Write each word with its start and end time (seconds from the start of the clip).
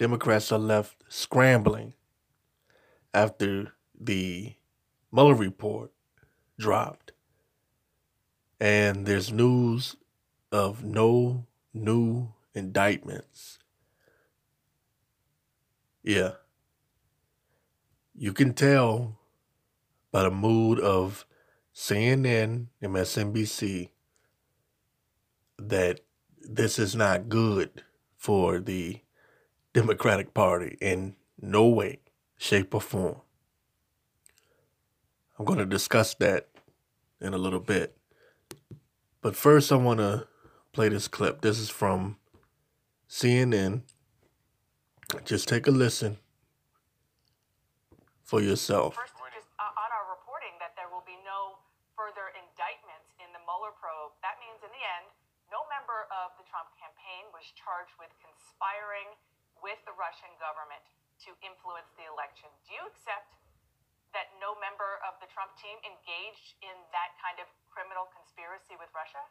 Democrats 0.00 0.50
are 0.50 0.58
left 0.58 1.04
scrambling 1.10 1.92
after 3.12 3.74
the 4.00 4.54
Mueller 5.12 5.34
report 5.34 5.92
dropped. 6.58 7.12
And 8.58 9.04
there's 9.04 9.30
news 9.30 9.96
of 10.50 10.82
no 10.82 11.44
new 11.74 12.32
indictments. 12.54 13.58
Yeah. 16.02 16.36
You 18.16 18.32
can 18.32 18.54
tell 18.54 19.18
by 20.10 20.22
the 20.22 20.30
mood 20.30 20.80
of 20.80 21.26
CNN, 21.74 22.68
MSNBC, 22.82 23.90
that 25.58 26.00
this 26.40 26.78
is 26.78 26.96
not 26.96 27.28
good 27.28 27.82
for 28.16 28.60
the 28.60 29.00
Democratic 29.72 30.34
Party 30.34 30.76
in 30.80 31.14
no 31.40 31.66
way, 31.66 32.00
shape, 32.36 32.74
or 32.74 32.80
form. 32.80 33.20
I'm 35.38 35.44
going 35.44 35.58
to 35.58 35.66
discuss 35.66 36.14
that 36.14 36.48
in 37.20 37.34
a 37.34 37.38
little 37.38 37.60
bit. 37.60 37.96
But 39.22 39.36
first, 39.36 39.70
I 39.70 39.76
want 39.76 40.00
to 40.00 40.26
play 40.72 40.88
this 40.88 41.08
clip. 41.08 41.40
This 41.40 41.58
is 41.58 41.70
from 41.70 42.16
CNN. 43.08 43.82
Just 45.24 45.48
take 45.48 45.66
a 45.66 45.70
listen 45.70 46.18
for 48.22 48.40
yourself. 48.40 48.94
First, 48.94 49.14
just 49.34 49.50
uh, 49.58 49.66
on 49.74 49.90
our 49.90 50.06
reporting 50.12 50.54
that 50.62 50.78
there 50.78 50.86
will 50.92 51.04
be 51.06 51.18
no 51.26 51.58
further 51.98 52.30
indictments 52.32 53.10
in 53.18 53.28
the 53.34 53.42
Mueller 53.42 53.74
probe, 53.74 54.14
that 54.22 54.38
means 54.38 54.62
in 54.62 54.70
the 54.70 54.84
end, 54.98 55.10
no 55.50 55.66
member 55.66 56.06
of 56.14 56.32
the 56.38 56.46
Trump 56.46 56.70
campaign 56.78 57.26
was 57.34 57.42
charged 57.58 57.92
with 57.98 58.14
conspiring 58.22 59.10
with 59.60 59.80
the 59.84 59.94
Russian 59.96 60.32
government 60.40 60.82
to 61.28 61.36
influence 61.44 61.88
the 62.00 62.08
election. 62.08 62.48
Do 62.64 62.72
you 62.72 62.84
accept 62.88 63.36
that 64.16 64.32
no 64.42 64.58
member 64.58 64.98
of 65.06 65.14
the 65.22 65.28
Trump 65.30 65.54
team 65.60 65.78
engaged 65.86 66.58
in 66.64 66.74
that 66.90 67.14
kind 67.22 67.38
of 67.38 67.46
criminal 67.70 68.10
conspiracy 68.10 68.74
with 68.80 68.90
Russia? 68.90 69.22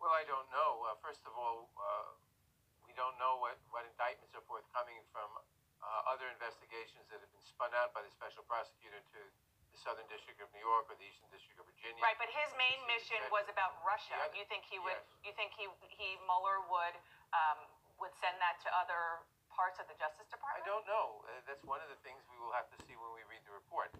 Well, 0.00 0.14
I 0.14 0.24
don't 0.24 0.48
know. 0.48 0.88
Uh, 0.88 0.96
first 1.04 1.22
of 1.28 1.36
all, 1.36 1.68
uh, 1.76 2.16
we 2.88 2.96
don't 2.96 3.14
know 3.20 3.42
what, 3.42 3.60
what 3.68 3.84
indictments 3.84 4.32
are 4.32 4.44
forthcoming 4.48 5.02
from 5.12 5.28
uh, 5.84 6.12
other 6.12 6.32
investigations 6.32 7.04
that 7.12 7.20
have 7.20 7.32
been 7.34 7.44
spun 7.44 7.74
out 7.76 7.92
by 7.92 8.00
the 8.00 8.12
special 8.14 8.46
prosecutor 8.48 9.04
to 9.12 9.20
the 9.74 9.78
Southern 9.82 10.06
District 10.06 10.38
of 10.38 10.46
New 10.54 10.62
York 10.62 10.86
or 10.86 10.94
the 10.94 11.04
Eastern 11.04 11.28
District 11.34 11.58
of 11.58 11.66
Virginia. 11.66 11.98
Right, 11.98 12.16
but 12.16 12.30
his 12.30 12.46
main 12.54 12.78
mission 12.86 13.18
was 13.34 13.44
about 13.50 13.74
Russia. 13.82 14.14
Yeah, 14.14 14.38
you 14.38 14.46
think 14.46 14.62
he 14.70 14.78
would? 14.78 14.94
yes. 14.94 15.26
You 15.26 15.32
think 15.34 15.50
he 15.58 15.66
he 15.90 16.14
Mueller 16.30 16.62
would 16.70 16.94
um, 17.34 17.58
would 18.00 18.14
send 18.18 18.36
that 18.42 18.58
to 18.64 18.68
other 18.74 19.24
parts 19.52 19.78
of 19.78 19.86
the 19.86 19.96
Justice 19.98 20.26
Department? 20.30 20.62
I 20.62 20.66
don't 20.66 20.86
know. 20.86 21.22
Uh, 21.26 21.40
that's 21.46 21.62
one 21.62 21.78
of 21.80 21.88
the 21.88 22.00
things 22.02 22.22
we 22.26 22.38
will 22.42 22.54
have 22.54 22.66
to 22.74 22.78
see 22.86 22.94
when 22.98 23.10
we 23.14 23.22
read 23.30 23.42
the 23.46 23.54
report. 23.54 23.94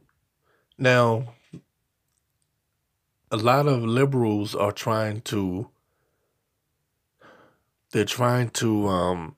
Now, 0.77 1.35
a 3.31 3.37
lot 3.37 3.67
of 3.67 3.83
liberals 3.83 4.55
are 4.55 4.73
trying 4.73 5.21
to 5.23 5.71
they're 7.91 8.05
trying 8.05 8.51
to 8.51 8.89
um 8.89 9.37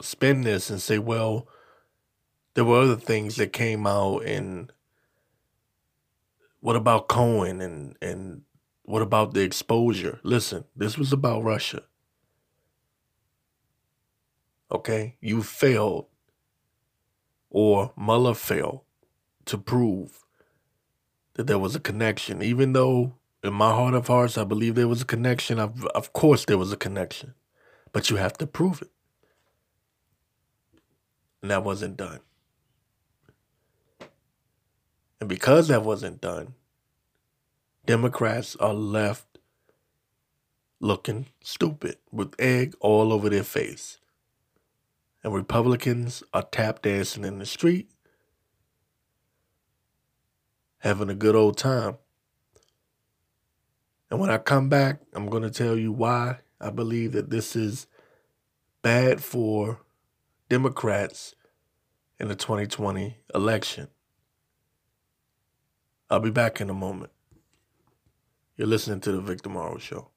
spin 0.00 0.42
this 0.42 0.70
and 0.70 0.80
say, 0.80 0.98
well, 0.98 1.48
there 2.54 2.64
were 2.64 2.82
other 2.82 2.96
things 2.96 3.36
that 3.36 3.52
came 3.52 3.86
out 3.86 4.18
and 4.24 4.72
what 6.60 6.76
about 6.76 7.08
Cohen 7.08 7.60
and 7.60 7.96
and 8.00 8.42
what 8.82 9.02
about 9.02 9.32
the 9.32 9.40
exposure? 9.40 10.20
Listen, 10.22 10.64
this 10.76 10.98
was 10.98 11.12
about 11.12 11.42
Russia. 11.42 11.82
Okay? 14.74 15.16
You 15.20 15.42
failed 15.42 16.06
or 17.48 17.92
Mueller 17.96 18.34
failed 18.34 18.80
to 19.44 19.56
prove 19.56 20.24
that 21.34 21.46
there 21.46 21.58
was 21.58 21.76
a 21.76 21.80
connection. 21.80 22.42
Even 22.42 22.72
though 22.72 23.14
in 23.44 23.54
my 23.54 23.70
heart 23.70 23.94
of 23.94 24.08
hearts 24.08 24.36
I 24.36 24.42
believe 24.42 24.74
there 24.74 24.88
was 24.88 25.02
a 25.02 25.06
connection, 25.06 25.60
of, 25.60 25.86
of 25.86 26.12
course 26.12 26.44
there 26.44 26.58
was 26.58 26.72
a 26.72 26.76
connection. 26.76 27.34
But 27.92 28.10
you 28.10 28.16
have 28.16 28.36
to 28.38 28.46
prove 28.46 28.82
it. 28.82 28.90
And 31.40 31.50
that 31.52 31.62
wasn't 31.62 31.96
done. 31.96 32.20
And 35.20 35.28
because 35.28 35.68
that 35.68 35.84
wasn't 35.84 36.20
done, 36.20 36.54
Democrats 37.86 38.56
are 38.56 38.74
left 38.74 39.38
looking 40.80 41.26
stupid 41.42 41.98
with 42.10 42.34
egg 42.38 42.74
all 42.80 43.12
over 43.12 43.30
their 43.30 43.44
face. 43.44 43.98
And 45.24 45.32
Republicans 45.32 46.22
are 46.34 46.42
tap 46.42 46.82
dancing 46.82 47.24
in 47.24 47.38
the 47.38 47.46
street, 47.46 47.90
having 50.80 51.08
a 51.08 51.14
good 51.14 51.34
old 51.34 51.56
time. 51.56 51.96
And 54.10 54.20
when 54.20 54.30
I 54.30 54.36
come 54.36 54.68
back, 54.68 55.00
I'm 55.14 55.30
going 55.30 55.42
to 55.42 55.50
tell 55.50 55.78
you 55.78 55.92
why 55.92 56.40
I 56.60 56.68
believe 56.68 57.12
that 57.12 57.30
this 57.30 57.56
is 57.56 57.86
bad 58.82 59.24
for 59.24 59.80
Democrats 60.50 61.34
in 62.20 62.28
the 62.28 62.36
2020 62.36 63.16
election. 63.34 63.88
I'll 66.10 66.20
be 66.20 66.30
back 66.30 66.60
in 66.60 66.68
a 66.68 66.74
moment. 66.74 67.12
You're 68.58 68.68
listening 68.68 69.00
to 69.00 69.12
the 69.12 69.22
Victor 69.22 69.48
Morrow 69.48 69.78
Show. 69.78 70.10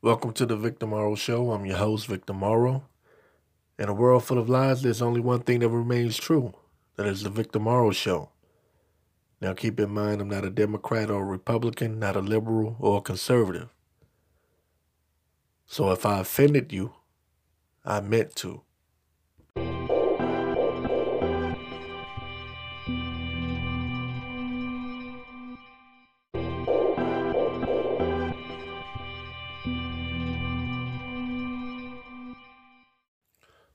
Welcome 0.00 0.32
to 0.34 0.46
the 0.46 0.56
Victor 0.56 0.86
Morrow 0.86 1.16
Show. 1.16 1.50
I'm 1.50 1.66
your 1.66 1.78
host, 1.78 2.06
Victor 2.06 2.32
Morrow. 2.32 2.84
In 3.78 3.88
a 3.88 3.94
world 3.94 4.24
full 4.24 4.38
of 4.38 4.48
lies, 4.48 4.82
there's 4.82 5.02
only 5.02 5.20
one 5.20 5.40
thing 5.40 5.60
that 5.60 5.68
remains 5.68 6.16
true. 6.16 6.54
That 6.96 7.06
is 7.06 7.22
the 7.22 7.30
Victor 7.30 7.58
Morrow 7.58 7.90
Show. 7.90 8.30
Now 9.40 9.54
keep 9.54 9.80
in 9.80 9.90
mind, 9.90 10.20
I'm 10.20 10.28
not 10.28 10.44
a 10.44 10.50
Democrat 10.50 11.10
or 11.10 11.22
a 11.22 11.24
Republican, 11.24 11.98
not 11.98 12.14
a 12.14 12.20
liberal 12.20 12.76
or 12.78 12.98
a 12.98 13.02
conservative. 13.02 13.70
So 15.66 15.90
if 15.90 16.06
I 16.06 16.20
offended 16.20 16.72
you, 16.72 16.92
I 17.84 18.00
meant 18.00 18.36
to. 18.36 18.62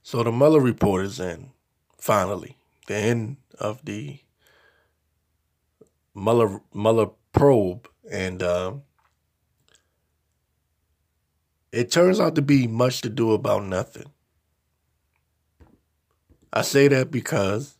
So 0.08 0.22
the 0.22 0.32
Mueller 0.32 0.60
report 0.60 1.04
is 1.04 1.20
in, 1.20 1.50
finally. 1.98 2.56
The 2.86 2.94
end 2.94 3.36
of 3.58 3.84
the 3.84 4.20
Mueller 6.14 6.62
Mueller 6.72 7.08
probe, 7.32 7.86
and 8.10 8.42
um, 8.42 8.84
it 11.72 11.90
turns 11.90 12.20
out 12.20 12.36
to 12.36 12.40
be 12.40 12.66
much 12.66 13.02
to 13.02 13.10
do 13.10 13.32
about 13.32 13.64
nothing. 13.64 14.06
I 16.54 16.62
say 16.62 16.88
that 16.88 17.10
because 17.10 17.76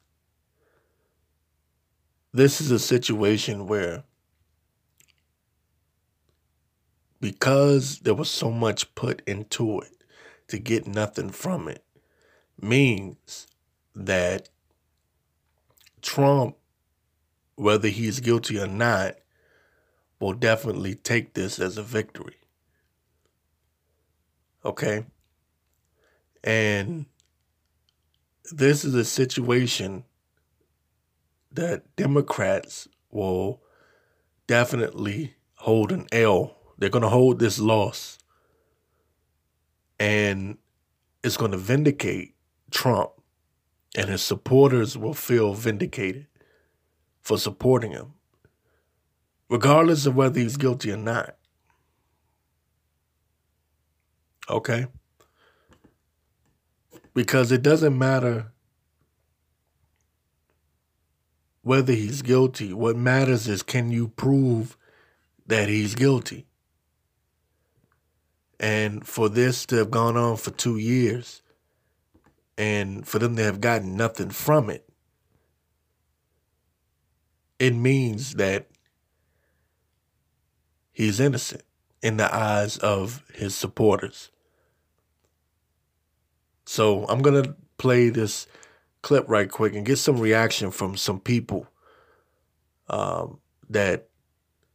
this 2.35 2.61
is 2.61 2.71
a 2.71 2.79
situation 2.79 3.67
where 3.67 4.05
because 7.23 8.01
there 8.01 8.13
was 8.13 8.31
so 8.31 8.51
much 8.51 8.95
put 8.95 9.23
into 9.27 9.81
it 9.81 10.05
to 10.49 10.59
get 10.59 10.87
nothing 10.87 11.31
from 11.31 11.69
it 11.69 11.83
means 12.61 13.47
that 13.95 14.49
Trump, 16.03 16.57
whether 17.57 17.89
he's 17.89 18.21
guilty 18.21 18.59
or 18.59 18.67
not, 18.67 19.17
will 20.21 20.35
definitely 20.35 20.95
take 20.95 21.35
this 21.35 21.59
as 21.59 21.77
a 21.77 21.83
victory. 21.83 22.37
Okay? 24.65 25.05
And 26.43 27.07
this 28.53 28.85
is 28.85 28.95
a 28.95 29.05
situation 29.05 30.05
that 31.53 31.97
Democrats 31.97 32.89
will 33.11 33.63
definitely 34.47 35.35
hold 35.55 35.93
an 35.93 36.07
L. 36.13 36.57
They're 36.79 36.91
going 36.91 37.03
to 37.03 37.09
hold 37.09 37.39
this 37.39 37.59
loss. 37.59 38.19
And 39.99 40.59
it's 41.25 41.37
going 41.37 41.51
to 41.51 41.59
vindicate 41.59 42.35
Trump. 42.71 43.11
And 43.97 44.09
his 44.11 44.23
supporters 44.23 44.97
will 44.99 45.15
feel 45.15 45.55
vindicated 45.55 46.27
for 47.21 47.39
supporting 47.39 47.93
him, 47.93 48.15
regardless 49.49 50.07
of 50.07 50.15
whether 50.15 50.39
he's 50.39 50.57
guilty 50.57 50.93
or 50.93 50.97
not. 50.97 51.37
Okay? 54.49 54.87
Because 57.15 57.51
it 57.51 57.63
doesn't 57.63 57.99
matter 57.99 58.53
whether 61.63 61.93
he's 61.93 62.23
guilty. 62.23 62.73
What 62.73 62.97
matters 62.97 63.49
is 63.49 63.63
can 63.63 63.91
you 63.91 64.09
prove 64.09 64.77
that 65.47 65.69
he's 65.69 65.95
guilty? 65.95 66.47
And 68.61 69.07
for 69.07 69.29
this 69.29 69.67
to 69.67 69.77
have 69.77 69.91
gone 69.91 70.17
on 70.17 70.37
for 70.37 70.51
two 70.51 70.79
years 70.79 71.43
and 72.59 73.07
for 73.07 73.19
them 73.21 73.37
to 73.37 73.45
have 73.45 73.61
gotten 73.61 73.97
nothing 73.97 74.31
from 74.31 74.69
it, 74.69 74.85
it 77.59 77.75
means 77.75 78.35
that 78.35 78.69
he's 80.93 81.21
innocent 81.21 81.63
in 82.03 82.17
the 82.17 82.35
eyes 82.35 82.77
of 82.79 83.23
his 83.33 83.55
supporters. 83.55 84.31
So 86.67 87.07
I'm 87.07 87.23
going 87.23 87.43
to 87.43 87.57
play 87.79 88.11
this 88.11 88.47
clip 89.03 89.25
right 89.29 89.51
quick 89.51 89.75
and 89.75 89.87
get 89.87 89.97
some 89.97 90.19
reaction 90.19 90.71
from 90.73 90.97
some 90.97 91.21
people 91.21 91.69
um, 92.89 93.39
that 93.71 94.09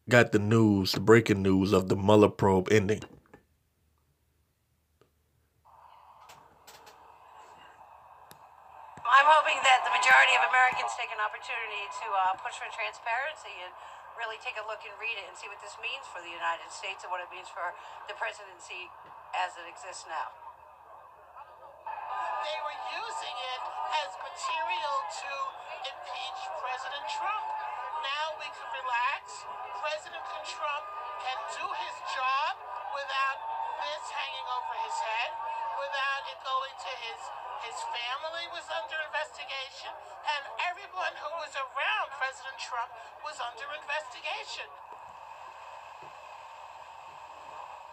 got 0.10 0.32
the 0.32 0.40
news, 0.40 0.94
the 0.94 1.00
breaking 1.00 1.42
news 1.42 1.74
of 1.74 1.90
the 1.90 1.96
Mueller 1.96 2.30
probe 2.30 2.72
ending. 2.72 3.04
I'm 9.24 9.30
hoping 9.30 9.62
that 9.62 9.86
the 9.86 9.94
majority 9.94 10.34
of 10.36 10.44
Americans 10.50 10.92
take 10.98 11.14
an 11.14 11.22
opportunity 11.44 11.92
to 12.00 12.08
uh, 12.08 12.40
push 12.40 12.56
for 12.56 12.72
transparency 12.72 13.52
and 13.68 13.76
really 14.16 14.40
take 14.40 14.56
a 14.56 14.64
look 14.64 14.80
and 14.88 14.96
read 14.96 15.12
it 15.20 15.28
and 15.28 15.36
see 15.36 15.52
what 15.52 15.60
this 15.60 15.76
means 15.84 16.08
for 16.08 16.24
the 16.24 16.32
United 16.32 16.72
States 16.72 17.04
and 17.04 17.12
what 17.12 17.20
it 17.20 17.28
means 17.36 17.52
for 17.52 17.76
the 18.08 18.16
presidency 18.16 18.88
as 19.36 19.52
it 19.60 19.68
exists 19.68 20.08
now. 20.08 20.32
They 22.48 22.60
were 22.64 22.80
using 22.96 23.36
it 23.36 23.62
as 23.92 24.16
material 24.24 24.96
to 25.20 25.32
impeach 25.84 26.40
President 26.64 27.12
Trump. 27.12 27.48
Now 28.00 28.40
we 28.40 28.48
can 28.48 28.68
relax. 28.80 29.44
President 29.84 30.24
Trump 30.48 30.86
can 31.28 31.40
do 31.60 31.66
his 31.76 31.96
job 32.16 32.56
without 32.96 33.40
this 33.84 34.04
hanging 34.16 34.48
over 34.48 34.74
his 34.80 34.96
head, 34.96 35.32
without 35.76 36.24
it 36.24 36.40
going 36.40 36.76
to 36.88 36.92
his 37.04 37.20
his 37.62 37.78
family 37.94 38.46
was 38.50 38.66
under 38.74 38.98
investigation, 39.06 39.94
and 40.26 40.44
everyone 40.66 41.14
who 41.22 41.32
was 41.38 41.54
around 41.54 42.08
President 42.18 42.58
Trump 42.58 42.90
was 43.22 43.38
under 43.38 43.68
investigation. 43.78 44.66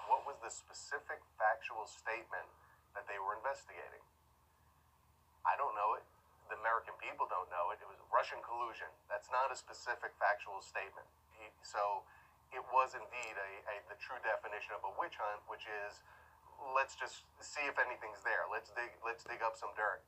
What 0.09 0.25
was 0.25 0.41
the 0.41 0.51
specific 0.51 1.21
factual 1.37 1.85
statement 1.85 2.49
that 2.97 3.05
they 3.07 3.21
were 3.21 3.37
investigating? 3.37 4.03
I 5.45 5.57
don't 5.57 5.73
know 5.77 5.97
it. 5.97 6.05
The 6.51 6.59
American 6.59 6.99
people 6.99 7.31
don't 7.31 7.47
know 7.49 7.71
it. 7.71 7.79
It 7.79 7.87
was 7.87 8.01
Russian 8.11 8.43
collusion. 8.43 8.91
That's 9.07 9.31
not 9.31 9.55
a 9.55 9.57
specific 9.57 10.11
factual 10.19 10.59
statement. 10.61 11.07
So 11.63 12.03
it 12.51 12.61
was 12.75 12.99
indeed 12.99 13.35
a, 13.39 13.51
a, 13.71 13.75
the 13.87 13.99
true 14.03 14.19
definition 14.27 14.75
of 14.75 14.83
a 14.83 14.93
witch 14.99 15.15
hunt, 15.15 15.41
which 15.47 15.65
is 15.87 16.03
let's 16.77 16.97
just 16.97 17.25
see 17.41 17.65
if 17.67 17.77
anything's 17.81 18.21
there. 18.23 18.45
Let's 18.49 18.71
dig 18.73 18.93
let's 19.05 19.25
dig 19.25 19.41
up 19.41 19.57
some 19.57 19.73
dirt. 19.75 20.05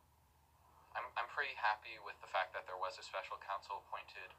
I'm 0.93 1.09
I'm 1.17 1.29
pretty 1.33 1.57
happy 1.57 1.97
with 2.05 2.17
the 2.21 2.29
fact 2.29 2.53
that 2.53 2.69
there 2.69 2.79
was 2.79 3.01
a 3.01 3.05
special 3.05 3.41
counsel 3.41 3.81
appointed. 3.87 4.33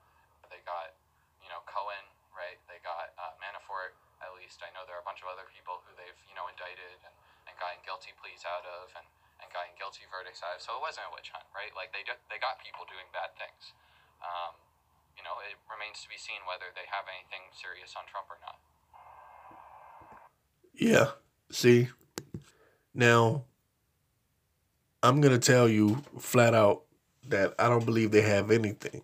They 0.52 0.62
got, 0.68 0.94
you 1.42 1.50
know, 1.50 1.66
Cohen, 1.66 2.06
right? 2.38 2.62
They 2.70 2.78
got 2.86 3.18
uh, 3.18 3.34
Manafort. 3.42 3.98
At 4.22 4.32
least 4.38 4.62
I 4.62 4.70
know 4.72 4.86
there 4.86 4.96
are 4.96 5.04
a 5.04 5.08
bunch 5.08 5.26
of 5.26 5.28
other 5.34 5.50
people 5.50 5.82
who 5.84 5.92
they've 5.98 6.20
you 6.30 6.38
know 6.38 6.46
indicted 6.48 7.02
and, 7.02 7.16
and 7.50 7.54
gotten 7.58 7.82
guilty 7.82 8.14
pleas 8.22 8.46
out 8.46 8.64
of 8.64 8.94
and, 8.94 9.08
and 9.42 9.50
gotten 9.50 9.74
guilty 9.76 10.06
verdicts 10.14 10.46
out 10.46 10.56
of. 10.56 10.62
So 10.62 10.78
it 10.78 10.82
wasn't 10.86 11.10
a 11.10 11.12
witch 11.12 11.34
hunt, 11.34 11.50
right? 11.58 11.74
Like 11.74 11.90
they 11.92 12.06
they 12.30 12.38
got 12.38 12.62
people 12.62 12.86
doing 12.86 13.10
bad 13.10 13.34
things. 13.36 13.74
Um, 14.22 14.56
you 15.18 15.24
know, 15.26 15.42
it 15.46 15.58
remains 15.70 16.02
to 16.06 16.10
be 16.10 16.18
seen 16.18 16.42
whether 16.50 16.74
they 16.74 16.86
have 16.90 17.06
anything 17.10 17.50
serious 17.54 17.94
on 17.98 18.06
Trump 18.10 18.30
or 18.30 18.40
not. 18.42 18.58
Yeah. 20.74 21.22
See, 21.54 21.90
now, 22.94 23.46
I'm 25.02 25.22
going 25.22 25.38
to 25.38 25.46
tell 25.46 25.68
you 25.68 26.04
flat 26.20 26.54
out 26.54 26.84
that 27.28 27.54
I 27.58 27.70
don't 27.70 27.86
believe 27.86 28.12
they 28.12 28.22
have 28.22 28.52
anything. 28.52 29.02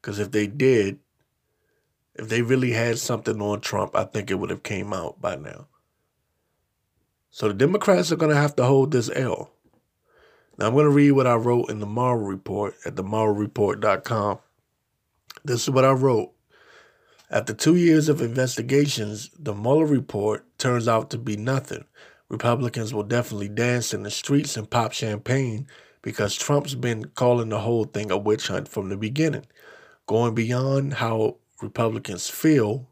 Because 0.00 0.18
if 0.18 0.30
they 0.30 0.46
did, 0.46 0.98
if 2.14 2.28
they 2.28 2.42
really 2.42 2.72
had 2.72 2.98
something 2.98 3.40
on 3.40 3.60
Trump, 3.60 3.96
I 3.96 4.04
think 4.04 4.30
it 4.30 4.34
would 4.34 4.50
have 4.50 4.62
came 4.62 4.92
out 4.92 5.20
by 5.20 5.36
now. 5.36 5.66
So 7.30 7.48
the 7.48 7.54
Democrats 7.54 8.12
are 8.12 8.16
going 8.16 8.34
to 8.34 8.40
have 8.40 8.56
to 8.56 8.64
hold 8.64 8.92
this 8.92 9.10
L. 9.14 9.50
Now 10.58 10.68
I'm 10.68 10.72
going 10.72 10.86
to 10.86 10.90
read 10.90 11.12
what 11.12 11.26
I 11.26 11.34
wrote 11.34 11.70
in 11.70 11.80
the 11.80 11.86
Morrow 11.86 12.22
Report 12.22 12.74
at 12.86 12.94
themorrowreport.com. 12.94 14.38
This 15.44 15.62
is 15.62 15.70
what 15.70 15.84
I 15.84 15.92
wrote. 15.92 16.32
After 17.30 17.52
two 17.52 17.76
years 17.76 18.08
of 18.08 18.22
investigations, 18.22 19.30
the 19.38 19.52
Mueller 19.52 19.84
report 19.84 20.46
turns 20.58 20.86
out 20.86 21.10
to 21.10 21.18
be 21.18 21.36
nothing. 21.36 21.84
Republicans 22.28 22.92
will 22.92 23.04
definitely 23.04 23.48
dance 23.48 23.94
in 23.94 24.02
the 24.02 24.10
streets 24.10 24.56
and 24.56 24.70
pop 24.70 24.92
champagne 24.92 25.66
because 26.02 26.34
Trump's 26.34 26.74
been 26.74 27.04
calling 27.04 27.48
the 27.48 27.60
whole 27.60 27.84
thing 27.84 28.10
a 28.10 28.16
witch 28.16 28.48
hunt 28.48 28.68
from 28.68 28.88
the 28.88 28.96
beginning. 28.96 29.46
Going 30.06 30.34
beyond 30.34 30.94
how 30.94 31.36
Republicans 31.62 32.28
feel, 32.28 32.88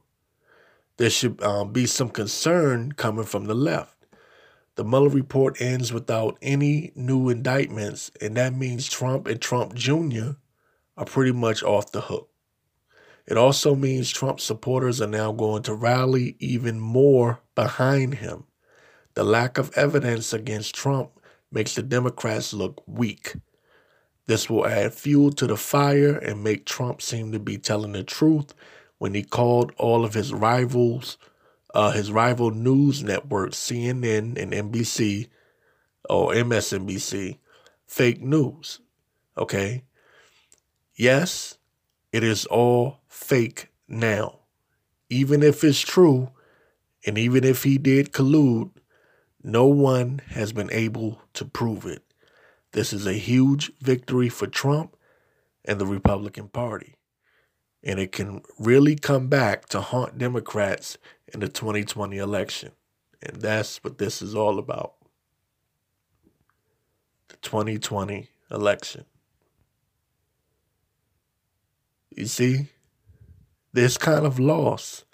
there 0.96 1.10
should 1.10 1.42
um, 1.42 1.72
be 1.72 1.86
some 1.86 2.10
concern 2.10 2.92
coming 2.92 3.25
from 3.25 3.44
the 3.44 3.54
left. 3.54 3.94
The 4.76 4.84
Mueller 4.84 5.08
report 5.08 5.60
ends 5.60 5.92
without 5.92 6.36
any 6.42 6.92
new 6.96 7.28
indictments, 7.28 8.10
and 8.20 8.36
that 8.36 8.54
means 8.54 8.88
Trump 8.88 9.26
and 9.28 9.40
Trump 9.40 9.75
Jr. 9.75 10.32
are 10.96 11.04
pretty 11.04 11.32
much 11.32 11.62
off 11.62 11.92
the 11.92 12.02
hook. 12.02 12.28
It 13.26 13.36
also 13.36 13.75
means 13.75 14.10
Trump 14.10 14.40
supporters 14.40 15.00
are 15.00 15.06
now 15.06 15.32
going 15.32 15.62
to 15.64 15.75
rally 15.75 16.36
even 16.40 16.81
more 16.81 17.40
behind 17.54 18.14
him. 18.14 18.44
The 19.14 19.25
lack 19.25 19.58
of 19.58 19.72
evidence 19.76 20.32
against 20.32 20.75
Trump 20.75 21.11
makes 21.52 21.75
the 21.75 21.82
Democrats 21.82 22.52
look 22.52 22.82
weak. 22.87 23.37
This 24.26 24.50
will 24.50 24.66
add 24.66 24.94
fuel 24.94 25.31
to 25.32 25.46
the 25.46 25.56
fire 25.56 26.16
and 26.16 26.43
make 26.43 26.66
Trump 26.66 27.00
seem 27.00 27.31
to 27.32 27.38
be 27.38 27.58
telling 27.58 27.93
the 27.93 28.02
truth 28.02 28.55
when 28.99 29.14
he 29.14 29.22
called 29.22 29.72
all 29.76 30.05
of 30.05 30.14
his 30.14 30.32
rivals, 30.32 31.19
uh, 31.75 31.93
his 31.93 32.11
rival 32.11 32.50
news 32.50 33.05
networks, 33.05 33.56
CNN 33.56 34.38
and 34.40 34.52
NBC 34.52 35.28
or 36.08 36.32
MSNBC, 36.32 37.38
fake 37.87 38.20
news. 38.20 38.81
Okay? 39.37 39.84
Yes, 40.96 41.58
it 42.12 42.25
is 42.25 42.46
all 42.46 43.00
fake 43.08 43.69
now. 43.88 44.40
Even 45.10 45.43
if 45.43 45.62
it's 45.62 45.81
true, 45.81 46.31
and 47.06 47.19
even 47.19 47.44
if 47.44 47.64
he 47.64 47.78
did 47.78 48.12
collude, 48.12 48.70
no 49.44 49.67
one 49.67 50.23
has 50.31 50.55
been 50.55 50.73
able 50.73 51.20
to 51.35 51.44
prove 51.44 51.85
it. 51.85 52.02
This 52.73 52.94
is 52.94 53.06
a 53.06 53.12
huge 53.12 53.70
victory 53.79 54.31
for 54.31 54.46
Trump 54.46 54.96
and 55.67 55.79
the 55.79 55.86
Republican 55.86 56.48
Party. 56.48 56.96
And 57.82 58.01
it 58.01 58.10
can 58.10 58.41
really 58.58 58.96
come 58.96 59.29
back 59.29 59.67
to 59.67 59.82
haunt 59.82 60.17
Democrats 60.17 60.96
in 61.32 61.41
the 61.41 61.48
2020 61.48 62.17
election. 62.17 62.72
And 63.22 63.43
that's 63.43 63.84
what 63.84 63.98
this 63.98 64.22
is 64.22 64.34
all 64.34 64.58
about. 64.58 64.94
The 67.29 67.36
2020 67.36 68.31
election. 68.51 69.05
You 72.17 72.27
see, 72.27 72.69
this 73.74 73.98
kind 73.98 74.24
of 74.24 74.39
loss 74.39 75.05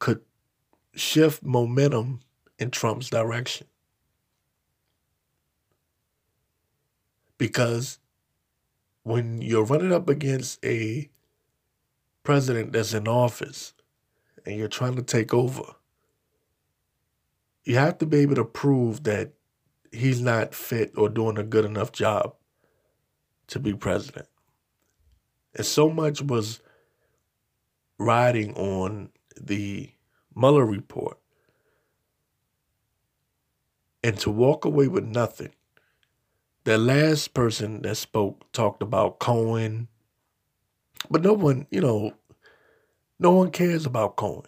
could 0.00 0.22
shift 0.94 1.42
momentum 1.42 2.20
in 2.58 2.70
Trump's 2.70 3.10
direction. 3.10 3.66
Because 7.38 7.98
when 9.02 9.42
you're 9.42 9.64
running 9.64 9.92
up 9.92 10.08
against 10.08 10.64
a 10.64 11.10
president 12.22 12.72
that's 12.72 12.94
in 12.94 13.08
office 13.08 13.74
and 14.46 14.56
you're 14.56 14.68
trying 14.68 14.94
to 14.96 15.02
take 15.02 15.34
over, 15.34 15.62
you 17.64 17.76
have 17.76 17.98
to 17.98 18.06
be 18.06 18.18
able 18.18 18.34
to 18.36 18.44
prove 18.44 19.04
that 19.04 19.32
he's 19.90 20.20
not 20.20 20.54
fit 20.54 20.92
or 20.96 21.08
doing 21.08 21.38
a 21.38 21.42
good 21.42 21.64
enough 21.64 21.92
job 21.92 22.34
to 23.48 23.58
be 23.58 23.74
president. 23.74 24.26
And 25.54 25.66
so 25.66 25.90
much 25.90 26.22
was 26.22 26.60
riding 27.98 28.54
on 28.54 29.10
the 29.40 29.90
Mueller 30.34 30.66
report 30.66 31.18
and 34.02 34.18
to 34.18 34.30
walk 34.30 34.64
away 34.64 34.88
with 34.88 35.04
nothing. 35.04 35.52
The 36.64 36.78
last 36.78 37.34
person 37.34 37.82
that 37.82 37.96
spoke 37.96 38.50
talked 38.52 38.82
about 38.82 39.18
Cohen, 39.18 39.88
but 41.10 41.22
no 41.22 41.32
one, 41.32 41.66
you 41.70 41.80
know, 41.80 42.14
no 43.18 43.30
one 43.32 43.50
cares 43.50 43.86
about 43.86 44.16
Cohen. 44.16 44.46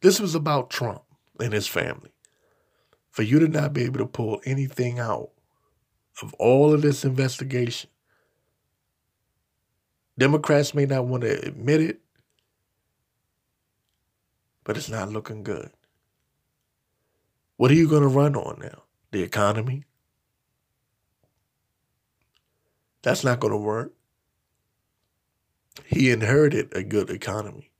This 0.00 0.20
was 0.20 0.34
about 0.34 0.70
Trump 0.70 1.02
and 1.38 1.52
his 1.52 1.66
family. 1.66 2.10
For 3.10 3.22
you 3.22 3.38
to 3.40 3.48
not 3.48 3.72
be 3.72 3.84
able 3.84 3.98
to 3.98 4.06
pull 4.06 4.40
anything 4.44 4.98
out 4.98 5.30
of 6.22 6.32
all 6.34 6.72
of 6.72 6.82
this 6.82 7.04
investigation, 7.04 7.90
Democrats 10.18 10.74
may 10.74 10.86
not 10.86 11.06
want 11.06 11.22
to 11.22 11.46
admit 11.46 11.80
it, 11.80 12.00
but 14.70 14.76
it's 14.76 14.88
not 14.88 15.10
looking 15.10 15.42
good. 15.42 15.72
What 17.56 17.72
are 17.72 17.74
you 17.74 17.88
going 17.88 18.02
to 18.02 18.08
run 18.08 18.36
on 18.36 18.60
now? 18.62 18.84
the 19.10 19.24
economy. 19.24 19.82
That's 23.02 23.24
not 23.24 23.40
going 23.40 23.50
to 23.50 23.56
work. 23.56 23.92
He 25.86 26.12
inherited 26.12 26.68
a 26.72 26.84
good 26.84 27.10
economy. 27.10 27.72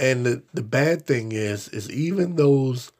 And 0.00 0.26
the, 0.26 0.42
the 0.52 0.64
bad 0.64 1.06
thing 1.06 1.30
is, 1.30 1.68
is 1.68 1.88
even 1.88 2.34
those 2.34 2.90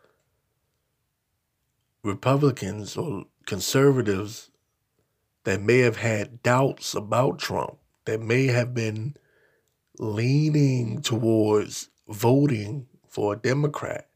Republicans 2.05 2.97
or 2.97 3.25
conservatives 3.47 4.53
that 5.43 5.61
may 5.61 5.79
have 5.79 5.97
had 5.97 6.41
doubts 6.45 6.95
about 6.95 7.41
Trump, 7.41 7.79
that 8.05 8.21
may 8.21 8.47
have 8.47 8.75
been 8.75 9.17
leaning 9.99 11.03
towards 11.03 11.89
voting 12.09 12.87
for 13.09 13.35
a 13.35 13.37
Democrat, 13.37 14.09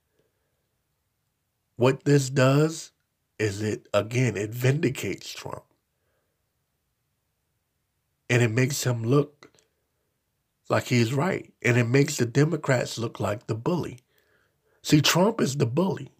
what 1.76 2.04
this 2.04 2.30
does 2.30 2.92
is 3.38 3.62
it, 3.62 3.88
again, 3.94 4.36
it 4.36 4.50
vindicates 4.50 5.32
Trump. 5.32 5.62
And 8.28 8.42
it 8.42 8.50
makes 8.50 8.84
him 8.84 9.04
look 9.04 9.50
like 10.68 10.84
he's 10.84 11.14
right. 11.14 11.52
And 11.62 11.78
it 11.78 11.86
makes 11.86 12.16
the 12.16 12.26
Democrats 12.26 12.98
look 12.98 13.20
like 13.20 13.46
the 13.46 13.54
bully. 13.54 14.00
See, 14.82 15.00
Trump 15.00 15.40
is 15.40 15.56
the 15.56 15.66
bully. 15.66 16.10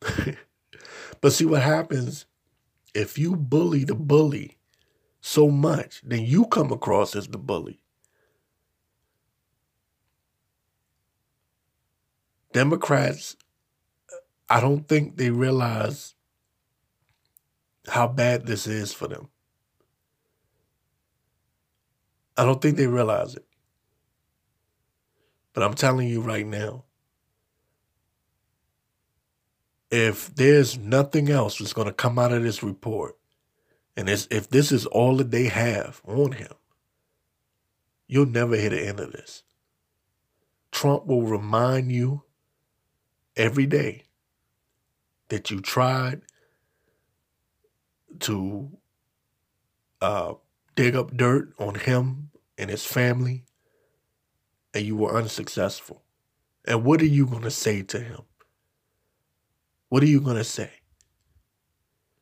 but 1.20 1.32
see 1.32 1.44
what 1.44 1.62
happens 1.62 2.26
if 2.94 3.18
you 3.18 3.36
bully 3.36 3.84
the 3.84 3.94
bully 3.94 4.56
so 5.20 5.50
much, 5.50 6.00
then 6.04 6.24
you 6.24 6.46
come 6.46 6.72
across 6.72 7.14
as 7.14 7.28
the 7.28 7.38
bully. 7.38 7.80
Democrats, 12.52 13.36
I 14.48 14.60
don't 14.60 14.88
think 14.88 15.16
they 15.16 15.30
realize 15.30 16.14
how 17.86 18.08
bad 18.08 18.46
this 18.46 18.66
is 18.66 18.92
for 18.92 19.08
them. 19.08 19.28
I 22.36 22.44
don't 22.44 22.60
think 22.62 22.76
they 22.76 22.86
realize 22.86 23.34
it. 23.34 23.44
But 25.52 25.62
I'm 25.64 25.74
telling 25.74 26.08
you 26.08 26.20
right 26.20 26.46
now, 26.46 26.84
if 29.90 30.34
there's 30.34 30.78
nothing 30.78 31.30
else 31.30 31.58
that's 31.58 31.72
going 31.72 31.88
to 31.88 31.92
come 31.94 32.18
out 32.18 32.32
of 32.32 32.42
this 32.42 32.62
report, 32.62 33.16
and 33.96 34.08
if 34.08 34.48
this 34.48 34.70
is 34.70 34.86
all 34.86 35.16
that 35.16 35.30
they 35.30 35.46
have 35.48 36.00
on 36.06 36.32
him, 36.32 36.52
you'll 38.06 38.26
never 38.26 38.56
hit 38.56 38.70
the 38.70 38.86
end 38.86 39.00
of 39.00 39.12
this. 39.12 39.42
Trump 40.70 41.06
will 41.06 41.22
remind 41.22 41.90
you 41.90 42.22
every 43.38 43.66
day 43.66 44.02
that 45.28 45.50
you 45.50 45.60
tried 45.60 46.22
to 48.20 48.70
uh, 50.00 50.34
dig 50.74 50.96
up 50.96 51.16
dirt 51.16 51.54
on 51.58 51.76
him 51.76 52.30
and 52.58 52.70
his 52.70 52.84
family, 52.84 53.44
and 54.74 54.84
you 54.84 54.96
were 54.96 55.16
unsuccessful. 55.16 56.02
And 56.66 56.84
what 56.84 57.00
are 57.00 57.06
you 57.06 57.26
going 57.26 57.42
to 57.42 57.50
say 57.50 57.82
to 57.82 58.00
him? 58.00 58.22
What 59.88 60.02
are 60.02 60.06
you 60.06 60.20
going 60.20 60.36
to 60.36 60.44
say? 60.44 60.70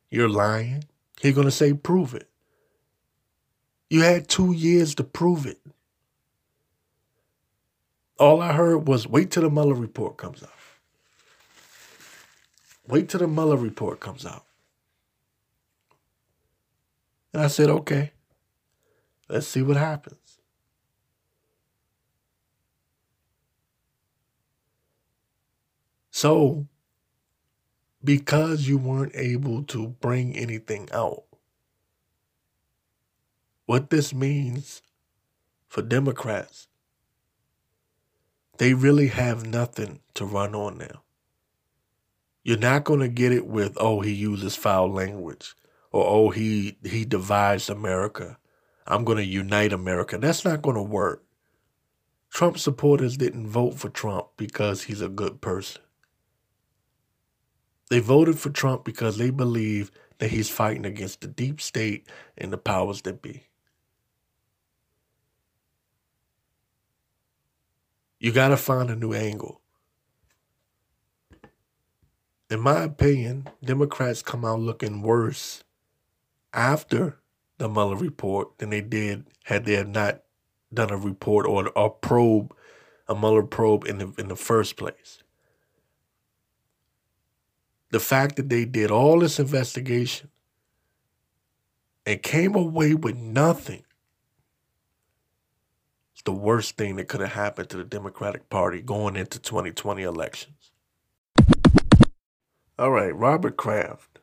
You're 0.09 0.29
lying? 0.29 0.85
He's 1.19 1.33
going 1.33 1.47
to 1.47 1.51
say, 1.51 1.73
prove 1.73 2.13
it. 2.13 2.29
You 3.89 4.01
had 4.01 4.27
two 4.27 4.53
years 4.53 4.95
to 4.95 5.03
prove 5.03 5.45
it. 5.45 5.59
All 8.19 8.41
I 8.41 8.53
heard 8.53 8.87
was 8.87 9.07
wait 9.07 9.31
till 9.31 9.43
the 9.43 9.49
Mueller 9.49 9.75
report 9.75 10.17
comes 10.17 10.43
out. 10.43 10.56
Wait 12.87 13.09
till 13.09 13.19
the 13.19 13.27
Mueller 13.27 13.57
report 13.57 13.99
comes 13.99 14.25
out. 14.25 14.45
And 17.33 17.43
I 17.43 17.47
said, 17.47 17.69
okay, 17.69 18.11
let's 19.27 19.47
see 19.47 19.61
what 19.61 19.77
happens. 19.77 20.39
So, 26.11 26.65
because 28.03 28.67
you 28.67 28.77
weren't 28.77 29.11
able 29.13 29.63
to 29.65 29.89
bring 29.89 30.35
anything 30.35 30.89
out, 30.91 31.25
what 33.65 33.89
this 33.89 34.13
means 34.13 34.81
for 35.67 35.81
Democrats, 35.81 36.69
they 38.57 38.73
really 38.73 39.09
have 39.09 39.45
nothing 39.45 39.99
to 40.15 40.25
run 40.25 40.55
on 40.55 40.77
now. 40.77 41.03
You're 42.47 42.57
not 42.57 42.85
going 42.85 43.01
to 43.01 43.09
get 43.09 43.33
it 43.33 43.45
with, 43.45 43.73
oh, 43.75 43.99
he 43.99 44.13
uses 44.13 44.55
foul 44.55 44.89
language 44.89 45.53
or 45.91 46.05
oh 46.07 46.29
he 46.29 46.77
he 46.81 47.03
divides 47.03 47.69
America. 47.69 48.37
I'm 48.87 49.03
going 49.03 49.17
to 49.17 49.25
unite 49.25 49.73
America. 49.73 50.17
That's 50.17 50.45
not 50.45 50.61
going 50.61 50.77
to 50.77 50.81
work. 50.81 51.25
Trump 52.29 52.57
supporters 52.57 53.17
didn't 53.17 53.47
vote 53.47 53.73
for 53.73 53.89
Trump 53.89 54.27
because 54.37 54.83
he's 54.83 55.01
a 55.01 55.09
good 55.09 55.41
person. 55.41 55.81
They 57.89 57.99
voted 57.99 58.39
for 58.39 58.49
Trump 58.49 58.85
because 58.85 59.17
they 59.17 59.29
believe 59.29 59.91
that 60.19 60.31
he's 60.31 60.49
fighting 60.49 60.85
against 60.85 61.19
the 61.19 61.27
deep 61.27 61.59
state 61.59 62.07
and 62.37 62.53
the 62.53 62.57
powers 62.57 63.01
that 63.01 63.21
be. 63.21 63.43
You 68.21 68.31
got 68.31 68.49
to 68.49 68.57
find 68.57 68.89
a 68.89 68.95
new 68.95 69.11
angle. 69.11 69.59
In 72.49 72.61
my 72.61 72.83
opinion, 72.83 73.49
Democrats 73.63 74.21
come 74.21 74.45
out 74.45 74.59
looking 74.59 75.01
worse 75.01 75.63
after 76.53 77.19
the 77.57 77.67
Mueller 77.67 77.97
report 77.97 78.57
than 78.57 78.69
they 78.69 78.81
did 78.81 79.25
had 79.43 79.65
they 79.65 79.73
have 79.73 79.89
not 79.89 80.23
done 80.73 80.89
a 80.89 80.97
report 80.97 81.45
or 81.45 81.71
a 81.75 81.89
probe, 81.89 82.53
a 83.07 83.15
Mueller 83.15 83.43
probe 83.43 83.85
in 83.85 83.97
the 83.97 84.13
in 84.17 84.29
the 84.29 84.35
first 84.35 84.77
place. 84.77 85.21
The 87.89 87.99
fact 87.99 88.37
that 88.37 88.49
they 88.49 88.65
did 88.65 88.91
all 88.91 89.19
this 89.19 89.39
investigation 89.39 90.29
and 92.05 92.21
came 92.21 92.55
away 92.55 92.93
with 92.93 93.17
nothing 93.17 93.83
is 96.15 96.21
the 96.23 96.31
worst 96.33 96.77
thing 96.77 96.95
that 96.95 97.09
could 97.09 97.21
have 97.21 97.33
happened 97.33 97.69
to 97.69 97.77
the 97.77 97.83
Democratic 97.83 98.49
Party 98.49 98.81
going 98.81 99.17
into 99.17 99.39
2020 99.39 100.03
elections. 100.03 100.71
All 102.79 102.91
right, 102.91 103.15
Robert 103.15 103.57
Kraft 103.57 104.17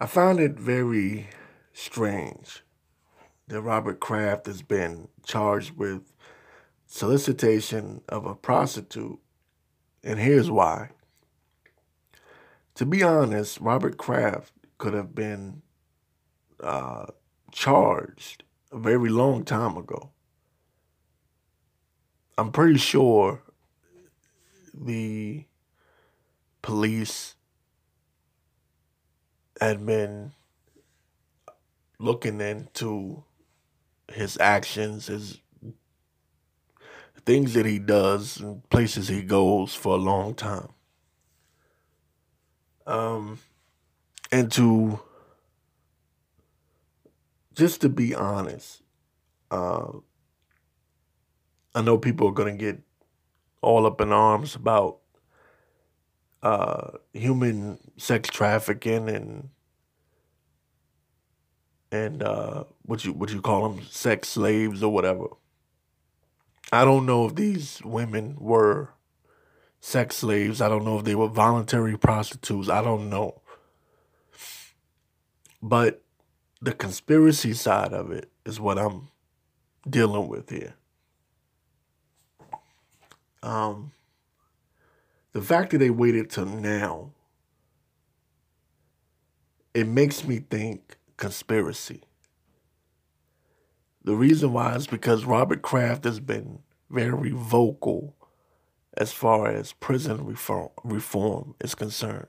I 0.00 0.06
find 0.06 0.38
it 0.38 0.52
very 0.52 1.28
strange 1.72 2.62
that 3.48 3.60
Robert 3.60 3.98
Kraft 3.98 4.46
has 4.46 4.62
been 4.62 5.08
charged 5.26 5.76
with 5.76 6.12
solicitation 6.86 8.02
of 8.08 8.24
a 8.24 8.36
prostitute, 8.36 9.18
and 10.04 10.20
here's 10.20 10.52
why. 10.52 10.90
To 12.76 12.86
be 12.86 13.02
honest, 13.02 13.60
Robert 13.60 13.96
Kraft 13.96 14.52
could 14.78 14.94
have 14.94 15.16
been 15.16 15.62
uh, 16.62 17.06
charged 17.50 18.44
a 18.70 18.78
very 18.78 19.08
long 19.08 19.44
time 19.44 19.76
ago. 19.76 20.10
I'm 22.36 22.52
pretty 22.52 22.78
sure 22.78 23.42
the 24.72 25.44
police 26.68 27.34
had 29.58 29.86
been 29.86 30.32
looking 31.98 32.42
into 32.42 33.24
his 34.12 34.36
actions, 34.38 35.06
his 35.06 35.40
things 37.24 37.54
that 37.54 37.64
he 37.64 37.78
does, 37.78 38.38
and 38.38 38.68
places 38.68 39.08
he 39.08 39.22
goes 39.22 39.74
for 39.74 39.94
a 39.94 39.98
long 39.98 40.34
time. 40.34 40.68
Um, 42.86 43.38
and 44.30 44.52
to 44.52 45.00
just 47.54 47.80
to 47.80 47.88
be 47.88 48.14
honest, 48.14 48.82
uh, 49.50 49.90
I 51.74 51.80
know 51.80 51.96
people 51.96 52.28
are 52.28 52.32
gonna 52.32 52.56
get 52.56 52.82
all 53.62 53.86
up 53.86 54.02
in 54.02 54.12
arms 54.12 54.54
about 54.54 54.98
uh, 56.42 56.92
human 57.12 57.78
sex 57.96 58.28
trafficking 58.28 59.08
and 59.08 59.48
and 61.90 62.22
uh, 62.22 62.64
what 62.82 63.04
you 63.04 63.12
what 63.12 63.30
you 63.30 63.40
call 63.40 63.68
them 63.68 63.84
sex 63.86 64.28
slaves 64.28 64.82
or 64.82 64.92
whatever. 64.92 65.26
I 66.72 66.84
don't 66.84 67.06
know 67.06 67.26
if 67.26 67.34
these 67.34 67.80
women 67.82 68.36
were 68.38 68.90
sex 69.80 70.16
slaves. 70.16 70.60
I 70.60 70.68
don't 70.68 70.84
know 70.84 70.98
if 70.98 71.04
they 71.04 71.14
were 71.14 71.28
voluntary 71.28 71.96
prostitutes. 71.96 72.68
I 72.68 72.82
don't 72.82 73.08
know. 73.08 73.40
But 75.62 76.02
the 76.60 76.72
conspiracy 76.72 77.54
side 77.54 77.92
of 77.92 78.10
it 78.10 78.30
is 78.44 78.60
what 78.60 78.78
I'm 78.78 79.08
dealing 79.88 80.28
with 80.28 80.50
here. 80.50 80.74
Um 83.42 83.92
the 85.32 85.42
fact 85.42 85.70
that 85.70 85.78
they 85.78 85.90
waited 85.90 86.30
till 86.30 86.46
now, 86.46 87.12
it 89.74 89.86
makes 89.86 90.24
me 90.24 90.38
think 90.38 90.96
conspiracy. 91.16 92.02
The 94.04 94.14
reason 94.14 94.52
why 94.52 94.74
is 94.74 94.86
because 94.86 95.24
Robert 95.24 95.62
Kraft 95.62 96.04
has 96.04 96.18
been 96.20 96.60
very 96.90 97.30
vocal 97.30 98.14
as 98.96 99.12
far 99.12 99.48
as 99.48 99.74
prison 99.74 100.24
reform, 100.24 100.70
reform 100.82 101.54
is 101.60 101.74
concerned. 101.74 102.26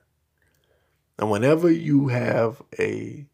And 1.18 1.32
whenever 1.32 1.72
you 1.72 2.10
have 2.10 2.62
a 2.78 3.26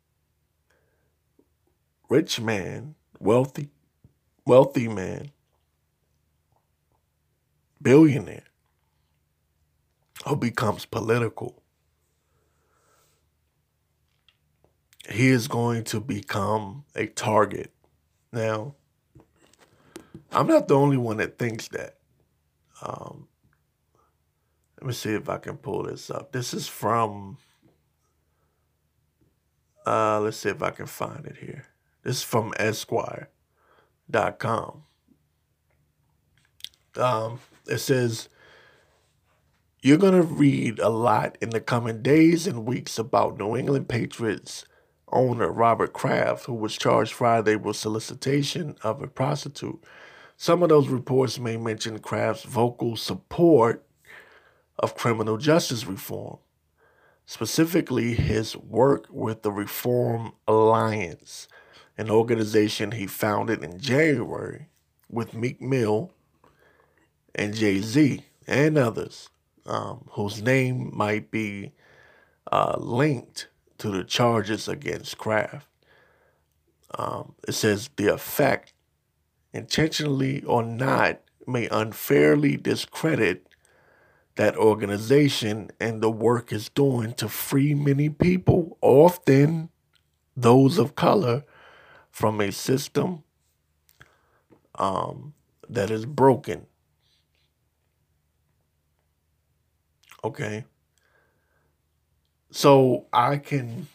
rich 2.10 2.40
man, 2.40 2.96
wealthy, 3.20 3.70
wealthy 4.46 4.88
man, 4.88 5.32
billionaire, 7.82 8.44
who 10.28 10.36
becomes 10.36 10.86
political, 10.86 11.62
he 15.10 15.30
is 15.30 15.48
going 15.48 15.84
to 15.86 16.00
become 16.00 16.84
a 16.96 17.06
target. 17.08 17.72
Now, 18.32 18.76
I'm 20.32 20.48
not 20.48 20.68
the 20.68 20.76
only 20.76 20.98
one 20.98 21.18
that 21.18 21.38
thinks 21.38 21.68
that. 21.70 21.98
Um, 22.82 23.28
let 24.80 24.88
me 24.88 24.94
see 24.94 25.12
if 25.12 25.30
I 25.30 25.38
can 25.38 25.58
pull 25.58 25.84
this 25.84 26.10
up. 26.10 26.32
This 26.32 26.54
is 26.54 26.68
from, 26.68 27.38
uh, 29.86 30.20
let's 30.20 30.38
see 30.38 30.50
if 30.50 30.62
I 30.62 30.72
can 30.72 30.88
find 30.88 31.26
it 31.26 31.38
here. 31.38 31.68
This 32.04 32.18
is 32.18 32.24
from 32.24 32.54
Esquire.com. 32.58 33.30
Um, 36.98 37.40
it 37.68 37.78
says, 37.80 38.30
You're 39.86 39.98
going 39.98 40.20
to 40.20 40.24
read 40.24 40.80
a 40.80 40.90
lot 40.90 41.38
in 41.42 41.52
the 41.52 41.62
coming 41.62 42.02
days 42.02 42.48
and 42.48 42.66
weeks 42.66 42.98
about 42.98 43.38
New 43.38 43.56
England 43.56 43.88
Patriots 43.88 44.66
owner 45.12 45.52
Robert 45.52 45.94
Kraft, 45.94 46.46
who 46.46 46.56
was 46.56 46.76
charged 46.76 47.14
Friday 47.14 47.56
with 47.56 47.76
solicitation 47.76 48.78
of 48.82 49.04
a 49.04 49.08
prostitute. 49.08 49.80
Some 50.38 50.64
of 50.64 50.70
those 50.70 50.88
reports 50.88 51.38
may 51.38 51.56
mention 51.56 52.00
Kraft's 52.00 52.46
vocal 52.46 52.96
support 52.96 53.86
of 54.80 54.96
criminal 54.96 55.38
justice 55.38 55.86
reform, 55.86 56.40
specifically 57.28 58.16
his 58.16 58.58
work 58.58 59.06
with 59.12 59.44
the 59.44 59.52
Reform 59.52 60.32
Alliance, 60.48 61.48
an 61.96 62.10
organization 62.10 62.90
he 62.90 63.06
founded 63.06 63.64
in 63.64 63.78
January 63.78 64.66
with 65.12 65.36
Meek 65.36 65.62
Mill 65.62 66.12
and 67.36 67.54
Jay 67.54 67.82
Z 67.82 68.26
and 68.48 68.80
others, 68.80 69.30
um, 69.66 70.06
whose 70.12 70.42
name 70.42 70.92
might 70.94 71.32
be 71.32 71.72
uh, 72.52 72.76
linked 72.78 73.48
to 73.78 73.90
the 73.90 74.04
charges 74.04 74.68
against 74.68 75.18
Kraft. 75.18 75.68
Um, 76.98 77.36
it 77.48 77.54
says 77.54 77.90
the 77.98 78.08
effect, 78.14 78.74
intentionally 79.54 80.44
or 80.44 80.64
not, 80.64 81.20
may 81.48 81.68
unfairly 81.68 82.58
discredit 82.58 83.48
that 84.36 84.56
organization 84.58 85.72
and 85.80 86.02
the 86.02 86.12
work 86.12 86.52
is 86.52 86.70
doing 86.70 87.14
to 87.14 87.30
free 87.30 87.74
many 87.74 88.10
people, 88.10 88.78
often 88.82 89.70
those 90.36 90.78
of 90.78 90.96
color, 90.96 91.44
from 92.12 92.40
a 92.40 92.52
system 92.52 93.24
um, 94.76 95.34
that 95.70 95.90
is 95.90 96.06
broken. 96.06 96.66
Okay. 100.26 100.66
So 102.50 103.06
I 103.14 103.38
can 103.38 103.88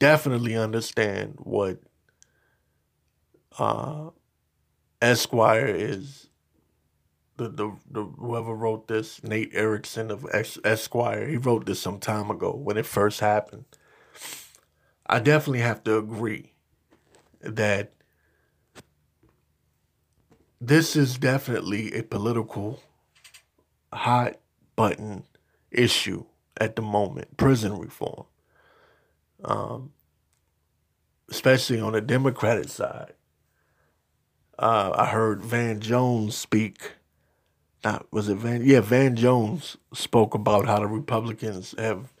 definitely 0.00 0.56
understand 0.56 1.34
what 1.38 1.78
uh, 3.58 4.10
Esquire 5.00 5.66
is. 5.66 6.28
The, 7.36 7.48
the, 7.50 7.76
the 7.90 8.02
whoever 8.02 8.54
wrote 8.54 8.88
this, 8.88 9.22
Nate 9.22 9.50
Erickson 9.54 10.10
of 10.10 10.26
Esquire, 10.64 11.28
he 11.28 11.36
wrote 11.36 11.66
this 11.66 11.80
some 11.80 12.00
time 12.00 12.30
ago 12.30 12.50
when 12.50 12.78
it 12.78 12.86
first 12.86 13.20
happened. 13.20 13.66
I 15.06 15.20
definitely 15.20 15.60
have 15.60 15.84
to 15.84 15.98
agree 15.98 16.54
that 17.40 17.92
this 20.60 20.96
is 20.96 21.18
definitely 21.18 21.92
a 21.94 22.02
political 22.02 22.82
hot 23.92 24.38
button 24.76 25.24
issue 25.70 26.24
at 26.58 26.76
the 26.76 26.82
moment 26.82 27.36
prison 27.36 27.78
reform, 27.78 28.24
um, 29.44 29.92
especially 31.30 31.80
on 31.80 31.92
the 31.92 32.00
Democratic 32.00 32.68
side. 32.68 33.14
Uh, 34.58 34.92
I 34.96 35.06
heard 35.06 35.42
Van 35.42 35.80
Jones 35.80 36.36
speak. 36.36 36.92
Not 37.84 38.06
was 38.10 38.28
it 38.28 38.36
Van? 38.36 38.64
Yeah, 38.64 38.80
Van 38.80 39.16
Jones 39.16 39.76
spoke 39.92 40.34
about 40.34 40.66
how 40.66 40.78
the 40.78 40.86
Republicans 40.86 41.74
have 41.78 42.12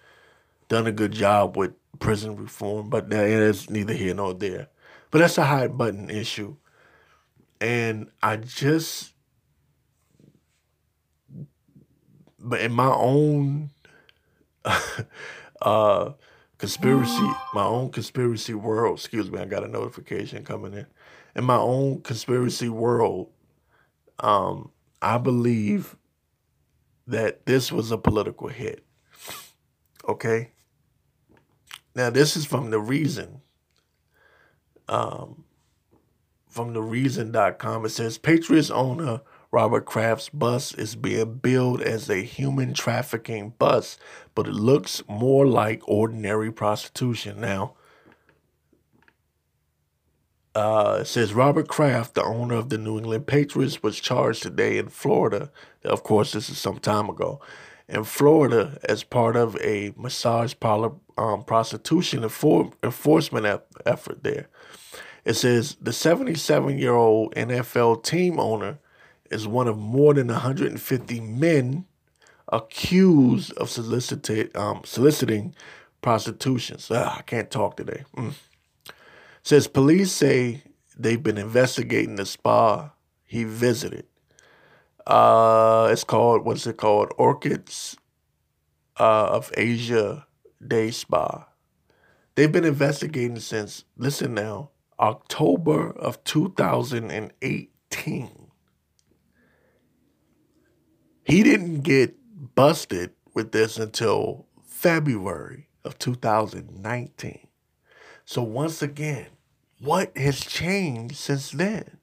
done 0.68 0.86
a 0.86 0.92
good 0.92 1.12
job 1.12 1.56
with 1.56 1.72
prison 1.98 2.36
reform, 2.36 2.90
but 2.90 3.08
that 3.10 3.26
is 3.26 3.70
neither 3.70 3.94
here 3.94 4.14
nor 4.14 4.34
there. 4.34 4.68
But 5.10 5.20
that's 5.20 5.38
a 5.38 5.44
hot 5.44 5.78
button 5.78 6.10
issue, 6.10 6.56
and 7.60 8.10
I 8.22 8.36
just, 8.36 9.14
but 12.46 12.60
in 12.60 12.72
my 12.72 12.92
own 12.92 13.70
uh, 15.62 16.12
conspiracy, 16.58 17.30
my 17.52 17.64
own 17.64 17.90
conspiracy 17.90 18.54
world. 18.54 18.98
Excuse 18.98 19.30
me, 19.30 19.40
I 19.40 19.44
got 19.44 19.64
a 19.64 19.68
notification 19.68 20.44
coming 20.44 20.74
in. 20.74 20.86
In 21.34 21.44
my 21.44 21.56
own 21.56 22.00
conspiracy 22.00 22.68
world, 22.68 23.28
um, 24.20 24.70
I 25.02 25.18
believe 25.18 25.96
that 27.06 27.46
this 27.46 27.70
was 27.70 27.90
a 27.90 27.98
political 27.98 28.48
hit. 28.48 28.84
Okay. 30.08 30.52
Now 31.94 32.10
this 32.10 32.36
is 32.36 32.46
from 32.46 32.70
the 32.70 32.80
reason. 32.80 33.42
Um, 34.88 35.44
from 36.48 36.72
the 36.72 36.82
reason.com. 36.82 37.84
It 37.84 37.90
says 37.90 38.18
Patriots 38.18 38.70
owner 38.70 39.20
Robert 39.52 39.86
Kraft's 39.86 40.28
bus 40.28 40.74
is 40.74 40.96
being 40.96 41.34
billed 41.34 41.80
as 41.80 42.10
a 42.10 42.22
human 42.22 42.74
trafficking 42.74 43.54
bus, 43.58 43.98
but 44.34 44.46
it 44.46 44.54
looks 44.54 45.02
more 45.08 45.46
like 45.46 45.86
ordinary 45.88 46.52
prostitution. 46.52 47.40
Now, 47.40 47.74
uh, 50.54 50.98
it 51.02 51.06
says 51.06 51.34
Robert 51.34 51.68
Kraft, 51.68 52.14
the 52.14 52.24
owner 52.24 52.54
of 52.54 52.70
the 52.70 52.78
New 52.78 52.98
England 52.98 53.26
Patriots, 53.26 53.82
was 53.82 54.00
charged 54.00 54.42
today 54.42 54.78
in 54.78 54.88
Florida. 54.88 55.50
Of 55.84 56.02
course, 56.02 56.32
this 56.32 56.48
is 56.48 56.58
some 56.58 56.78
time 56.78 57.08
ago. 57.08 57.40
In 57.88 58.04
Florida, 58.04 58.78
as 58.84 59.04
part 59.04 59.36
of 59.36 59.56
a 59.60 59.92
massage 59.96 60.54
parlor 60.58 60.92
um, 61.18 61.44
prostitution 61.44 62.22
enfor- 62.22 62.72
enforcement 62.82 63.62
effort 63.84 64.22
there. 64.22 64.48
It 65.24 65.34
says 65.34 65.76
the 65.80 65.92
77 65.92 66.78
year 66.78 66.94
old 66.94 67.34
NFL 67.34 68.02
team 68.04 68.38
owner 68.38 68.78
is 69.30 69.46
one 69.46 69.68
of 69.68 69.78
more 69.78 70.14
than 70.14 70.28
150 70.28 71.20
men 71.20 71.84
accused 72.52 73.52
of 73.54 73.68
um, 74.54 74.82
soliciting 74.84 75.52
prostitutions. 76.00 76.88
Ah, 76.90 77.18
I 77.18 77.22
can't 77.22 77.50
talk 77.50 77.76
today. 77.76 78.04
Mm. 78.16 78.34
Says 79.42 79.66
police 79.66 80.12
say 80.12 80.62
they've 80.96 81.22
been 81.22 81.36
investigating 81.38 82.16
the 82.16 82.26
spa 82.26 82.92
he 83.24 83.44
visited. 83.44 84.06
Uh, 85.06 85.88
it's 85.90 86.04
called 86.04 86.44
what's 86.44 86.66
it 86.66 86.76
called? 86.76 87.12
Orchids 87.16 87.96
uh, 88.98 89.26
of 89.26 89.52
Asia 89.56 90.26
Day 90.66 90.90
Spa. 90.90 91.46
They've 92.34 92.50
been 92.50 92.64
investigating 92.64 93.38
since 93.38 93.84
listen 93.96 94.34
now 94.34 94.70
October 94.98 95.90
of 95.90 96.24
2018. 96.24 98.45
He 101.26 101.42
didn't 101.42 101.80
get 101.80 102.14
busted 102.54 103.10
with 103.34 103.50
this 103.50 103.78
until 103.78 104.46
February 104.64 105.66
of 105.84 105.98
2019. 105.98 107.48
So, 108.24 108.42
once 108.42 108.80
again, 108.80 109.26
what 109.80 110.16
has 110.16 110.38
changed 110.38 111.16
since 111.16 111.50
then? 111.50 111.98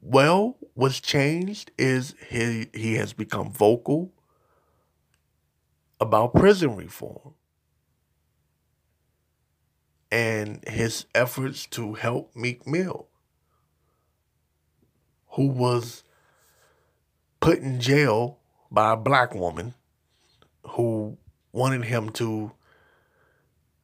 Well, 0.00 0.58
what's 0.74 1.00
changed 1.00 1.72
is 1.76 2.14
he, 2.30 2.68
he 2.72 2.94
has 2.94 3.12
become 3.12 3.50
vocal 3.50 4.12
about 5.98 6.34
prison 6.34 6.76
reform 6.76 7.34
and 10.12 10.62
his 10.68 11.06
efforts 11.16 11.66
to 11.66 11.94
help 11.94 12.36
Meek 12.36 12.64
Mill. 12.64 13.08
Who 15.34 15.48
was 15.48 16.02
put 17.40 17.58
in 17.58 17.80
jail 17.80 18.38
by 18.70 18.92
a 18.92 18.96
black 18.96 19.34
woman 19.34 19.74
who 20.70 21.16
wanted 21.52 21.84
him 21.84 22.10
to 22.10 22.52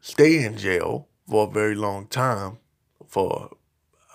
stay 0.00 0.44
in 0.44 0.56
jail 0.56 1.08
for 1.28 1.46
a 1.48 1.50
very 1.50 1.74
long 1.74 2.06
time 2.06 2.58
for 3.06 3.50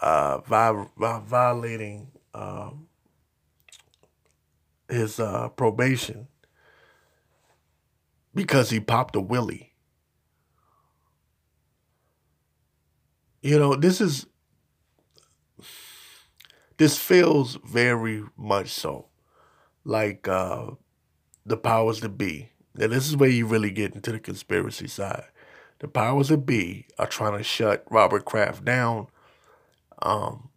uh, 0.02 0.40
vi- 0.40 0.88
vi- 0.98 1.22
violating 1.26 2.08
um, 2.34 2.88
his 4.90 5.20
uh, 5.20 5.50
probation 5.50 6.28
because 8.34 8.70
he 8.70 8.80
popped 8.80 9.16
a 9.16 9.22
willie. 9.22 9.74
You 13.42 13.60
know, 13.60 13.76
this 13.76 14.02
is 14.02 14.26
this 16.78 16.98
feels 16.98 17.58
very 17.66 18.24
much 18.38 18.70
so 18.70 19.08
like 19.86 20.28
uh, 20.28 20.72
the 21.46 21.58
powers 21.58 22.02
that 22.02 22.18
be. 22.18 22.50
Now, 22.76 22.88
this 22.88 23.08
is 23.08 23.16
where 23.16 23.30
you 23.30 23.46
really 23.46 23.72
get 23.72 23.96
into 23.96 24.12
the 24.12 24.20
conspiracy 24.20 24.88
side. 24.88 25.26
The 25.80 25.88
powers 25.88 26.30
that 26.30 26.46
be 26.46 26.88
are 26.98 27.08
trying 27.08 27.38
to 27.38 27.44
shut 27.44 27.86
Robert 27.90 28.26
Kraft 28.26 28.66
down. 28.66 29.08
Um, 30.02 30.50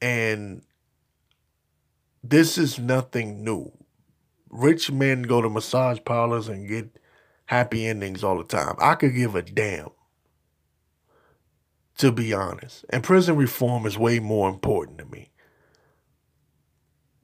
and 0.00 0.62
this 2.22 2.58
is 2.58 2.78
nothing 2.78 3.44
new. 3.44 3.72
Rich 4.48 4.90
men 4.90 5.22
go 5.22 5.40
to 5.42 5.48
massage 5.48 5.98
parlors 6.04 6.48
and 6.48 6.68
get 6.68 6.98
happy 7.46 7.86
endings 7.86 8.24
all 8.24 8.38
the 8.38 8.44
time. 8.44 8.74
I 8.78 8.94
could 8.94 9.14
give 9.14 9.34
a 9.34 9.42
damn, 9.42 9.90
to 11.98 12.12
be 12.12 12.32
honest. 12.32 12.84
And 12.90 13.02
prison 13.02 13.36
reform 13.36 13.86
is 13.86 13.98
way 13.98 14.18
more 14.18 14.48
important 14.48 14.98
to 14.98 15.04
me. 15.06 15.30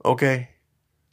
Okay? 0.03 0.49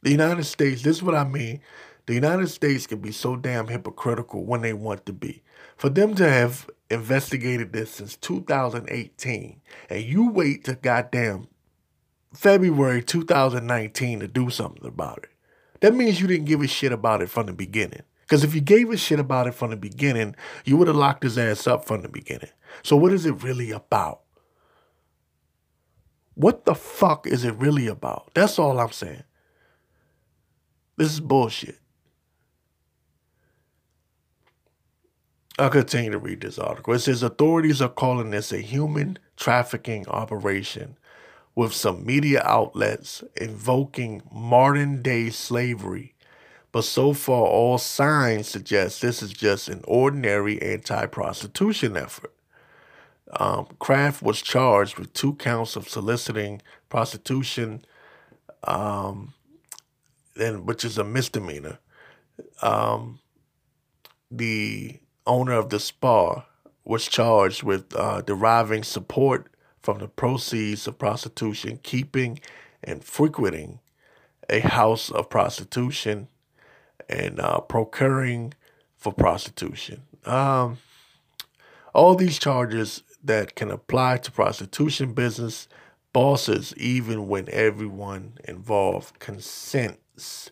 The 0.01 0.11
United 0.11 0.45
States, 0.45 0.81
this 0.81 0.97
is 0.97 1.03
what 1.03 1.15
I 1.15 1.23
mean. 1.25 1.61
The 2.05 2.13
United 2.13 2.47
States 2.47 2.87
can 2.87 2.99
be 2.99 3.11
so 3.11 3.35
damn 3.35 3.67
hypocritical 3.67 4.43
when 4.43 4.61
they 4.61 4.73
want 4.73 5.05
to 5.05 5.13
be. 5.13 5.43
For 5.77 5.89
them 5.89 6.15
to 6.15 6.27
have 6.27 6.69
investigated 6.89 7.71
this 7.71 7.91
since 7.91 8.15
2018, 8.17 9.61
and 9.89 10.03
you 10.03 10.29
wait 10.29 10.63
to 10.65 10.75
goddamn 10.75 11.47
February 12.33 13.03
2019 13.03 14.21
to 14.21 14.27
do 14.27 14.49
something 14.49 14.85
about 14.85 15.19
it. 15.19 15.29
That 15.81 15.95
means 15.95 16.19
you 16.19 16.27
didn't 16.27 16.45
give 16.45 16.61
a 16.61 16.67
shit 16.67 16.91
about 16.91 17.21
it 17.21 17.29
from 17.29 17.45
the 17.45 17.53
beginning. 17.53 18.03
Because 18.29 18.43
if 18.43 18.53
you 18.53 18.61
gave 18.61 18.91
a 18.91 18.97
shit 18.97 19.19
about 19.19 19.47
it 19.47 19.55
from 19.55 19.71
the 19.71 19.75
beginning, 19.75 20.35
you 20.63 20.77
would 20.77 20.87
have 20.87 20.95
locked 20.95 21.23
his 21.23 21.35
ass 21.35 21.65
up 21.65 21.83
from 21.83 22.03
the 22.03 22.09
beginning. 22.09 22.51
So, 22.83 22.95
what 22.95 23.11
is 23.11 23.25
it 23.25 23.41
really 23.41 23.71
about? 23.71 24.21
What 26.35 26.65
the 26.65 26.75
fuck 26.75 27.25
is 27.25 27.43
it 27.43 27.55
really 27.55 27.87
about? 27.87 28.29
That's 28.35 28.59
all 28.59 28.79
I'm 28.79 28.91
saying. 28.91 29.23
This 30.95 31.11
is 31.11 31.19
bullshit. 31.19 31.79
I'll 35.57 35.71
continue 35.71 36.11
to 36.11 36.19
read 36.19 36.41
this 36.41 36.59
article. 36.59 36.93
It 36.93 36.99
says 36.99 37.23
authorities 37.23 37.81
are 37.81 37.89
calling 37.89 38.29
this 38.29 38.51
a 38.51 38.61
human 38.61 39.17
trafficking 39.37 40.07
operation 40.07 40.97
with 41.55 41.73
some 41.73 42.05
media 42.05 42.43
outlets 42.45 43.23
invoking 43.35 44.21
modern 44.31 45.01
day 45.01 45.31
slavery. 45.31 46.13
But 46.71 46.83
so 46.83 47.13
far, 47.13 47.45
all 47.45 47.77
signs 47.77 48.47
suggest 48.47 49.01
this 49.01 49.23
is 49.23 49.31
just 49.31 49.69
an 49.69 49.81
ordinary 49.87 50.61
anti 50.61 51.05
prostitution 51.07 51.97
effort. 51.97 52.33
Um, 53.31 53.67
Kraft 53.79 54.21
was 54.21 54.41
charged 54.41 54.97
with 54.97 55.13
two 55.13 55.33
counts 55.35 55.75
of 55.75 55.89
soliciting 55.89 56.61
prostitution, 56.89 57.85
um, 58.63 59.33
which 60.35 60.83
is 60.83 60.97
a 60.97 61.03
misdemeanor. 61.03 61.79
Um, 62.61 63.19
the 64.31 64.99
owner 65.25 65.53
of 65.53 65.69
the 65.69 65.79
spa 65.79 66.45
was 66.85 67.07
charged 67.07 67.63
with 67.63 67.95
uh, 67.95 68.21
deriving 68.21 68.83
support 68.83 69.51
from 69.81 69.99
the 69.99 70.07
proceeds 70.07 70.87
of 70.87 70.97
prostitution, 70.97 71.79
keeping 71.83 72.39
and 72.83 73.03
frequenting 73.03 73.79
a 74.49 74.59
house 74.59 75.11
of 75.11 75.29
prostitution, 75.29 76.27
and 77.09 77.39
uh, 77.39 77.59
procuring 77.59 78.53
for 78.95 79.11
prostitution. 79.11 80.03
Um, 80.25 80.77
all 81.93 82.15
these 82.15 82.37
charges 82.39 83.03
that 83.23 83.55
can 83.55 83.71
apply 83.71 84.17
to 84.17 84.31
prostitution 84.31 85.13
business 85.13 85.67
bosses, 86.13 86.73
even 86.77 87.27
when 87.27 87.47
everyone 87.51 88.37
involved 88.45 89.19
consents. 89.19 90.51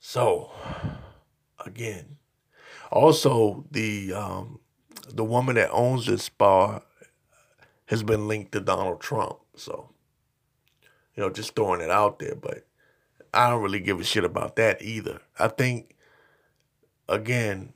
So, 0.00 0.50
again, 1.64 2.16
also 2.90 3.64
the 3.70 4.12
um, 4.12 4.60
the 5.08 5.24
woman 5.24 5.56
that 5.56 5.70
owns 5.70 6.06
this 6.06 6.24
spa 6.24 6.80
has 7.86 8.02
been 8.02 8.28
linked 8.28 8.52
to 8.52 8.60
Donald 8.60 9.00
Trump. 9.00 9.38
So, 9.56 9.90
you 11.14 11.22
know, 11.22 11.30
just 11.30 11.54
throwing 11.54 11.80
it 11.80 11.90
out 11.90 12.18
there. 12.18 12.34
But 12.34 12.65
I 13.36 13.50
don't 13.50 13.62
really 13.62 13.80
give 13.80 14.00
a 14.00 14.04
shit 14.04 14.24
about 14.24 14.56
that 14.56 14.80
either. 14.80 15.20
I 15.38 15.48
think, 15.48 15.94
again, 17.08 17.74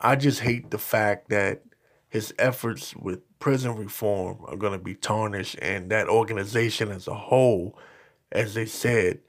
I 0.00 0.14
just 0.16 0.40
hate 0.40 0.70
the 0.70 0.78
fact 0.78 1.30
that 1.30 1.62
his 2.08 2.34
efforts 2.38 2.94
with 2.94 3.20
prison 3.38 3.74
reform 3.76 4.38
are 4.46 4.56
going 4.56 4.78
to 4.78 4.84
be 4.84 4.94
tarnished, 4.94 5.56
and 5.60 5.90
that 5.90 6.08
organization 6.08 6.90
as 6.90 7.08
a 7.08 7.14
whole, 7.14 7.78
as 8.30 8.54
they 8.54 8.66
said, 8.66 9.20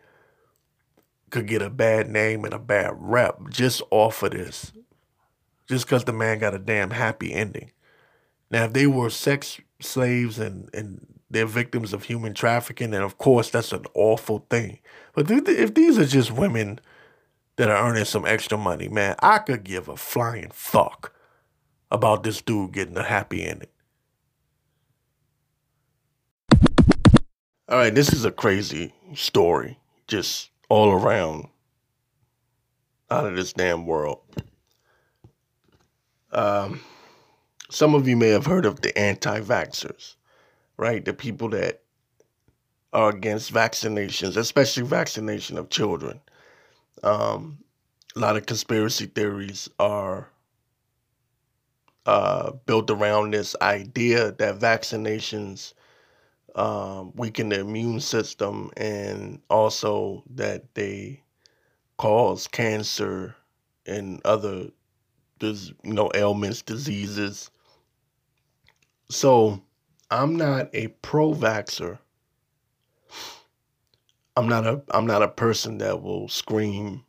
could 1.30 1.48
get 1.48 1.62
a 1.62 1.70
bad 1.70 2.10
name 2.10 2.44
and 2.46 2.54
a 2.54 2.60
bad 2.60 2.94
rep 2.98 3.50
just 3.50 3.82
off 3.92 4.24
of 4.24 4.32
this. 4.32 4.74
Just 5.68 5.86
because 5.86 6.06
the 6.06 6.14
man 6.14 6.40
got 6.40 6.56
a 6.56 6.60
damn 6.60 6.92
happy 6.92 7.34
ending. 7.34 7.72
Now, 8.50 8.66
if 8.66 8.74
they 8.74 8.88
were 8.88 9.10
sex 9.10 9.60
slaves 9.82 10.40
and, 10.40 10.70
and 10.74 11.17
they're 11.30 11.46
victims 11.46 11.94
of 11.94 12.04
human 12.04 12.34
trafficking, 12.34 12.94
and 12.94 13.04
of 13.04 13.18
course 13.18 13.50
that's 13.50 13.74
an 13.74 13.86
awful 13.94 14.46
thing. 14.50 14.80
But 15.14 15.30
if 15.30 15.74
these 15.74 15.98
are 15.98 16.06
just 16.06 16.32
women 16.32 16.80
that 17.58 17.70
are 17.70 17.90
earning 17.90 18.06
some 18.06 18.26
extra 18.26 18.58
money, 18.58 18.88
man, 18.88 19.16
I 19.20 19.40
could 19.40 19.64
give 19.64 19.88
a 19.88 19.98
flying 19.98 20.52
fuck 20.52 21.14
about 21.92 22.24
this 22.24 22.42
dude 22.42 22.74
getting 22.74 22.98
a 22.98 23.04
happy 23.04 23.44
ending. 23.44 23.70
All 27.70 27.78
right, 27.78 27.94
this 27.94 28.14
is 28.14 28.24
a 28.24 28.32
crazy 28.32 28.94
story, 29.14 29.78
just 30.08 30.52
all 30.70 30.92
around 30.92 31.50
out 33.12 33.26
of 33.26 33.36
this 33.36 33.52
damn 33.54 33.86
world. 33.86 34.20
Um, 36.32 36.82
some 37.70 37.94
of 37.94 38.08
you 38.08 38.16
may 38.16 38.30
have 38.30 38.46
heard 38.46 38.66
of 38.66 38.82
the 38.82 38.98
anti 38.98 39.42
vaxxers, 39.42 40.16
right? 40.78 41.04
The 41.04 41.14
people 41.14 41.50
that 41.50 41.82
are 42.94 43.10
against 43.10 43.54
vaccinations, 43.54 44.38
especially 44.38 44.84
vaccination 44.84 45.58
of 45.58 45.70
children. 45.70 46.20
Um, 47.04 47.60
a 48.16 48.20
lot 48.20 48.38
of 48.38 48.46
conspiracy 48.46 49.06
theories 49.06 49.70
are 49.80 50.30
uh, 52.06 52.52
built 52.66 52.90
around 52.90 53.34
this 53.34 53.56
idea 53.62 54.32
that 54.32 54.60
vaccinations 54.60 55.74
um, 56.56 57.12
weaken 57.16 57.50
the 57.50 57.60
immune 57.60 58.00
system 58.00 58.72
and 58.78 59.42
also 59.50 60.24
that 60.34 60.74
they 60.74 61.22
cause 61.98 62.48
cancer 62.48 63.36
and 63.86 64.22
other 64.26 64.68
you 65.40 65.54
know 65.84 66.10
ailments 66.16 66.64
diseases 66.64 67.52
so 69.10 69.62
i'm 70.12 70.36
not 70.36 70.70
a 70.74 70.88
pro-vaxxer 71.02 71.98
i'm 74.36 74.48
not 74.48 74.66
a 74.66 74.82
i'm 74.92 75.06
not 75.08 75.24
a 75.24 75.28
person 75.28 75.78
that 75.78 76.02
will 76.02 76.28
scream 76.28 77.04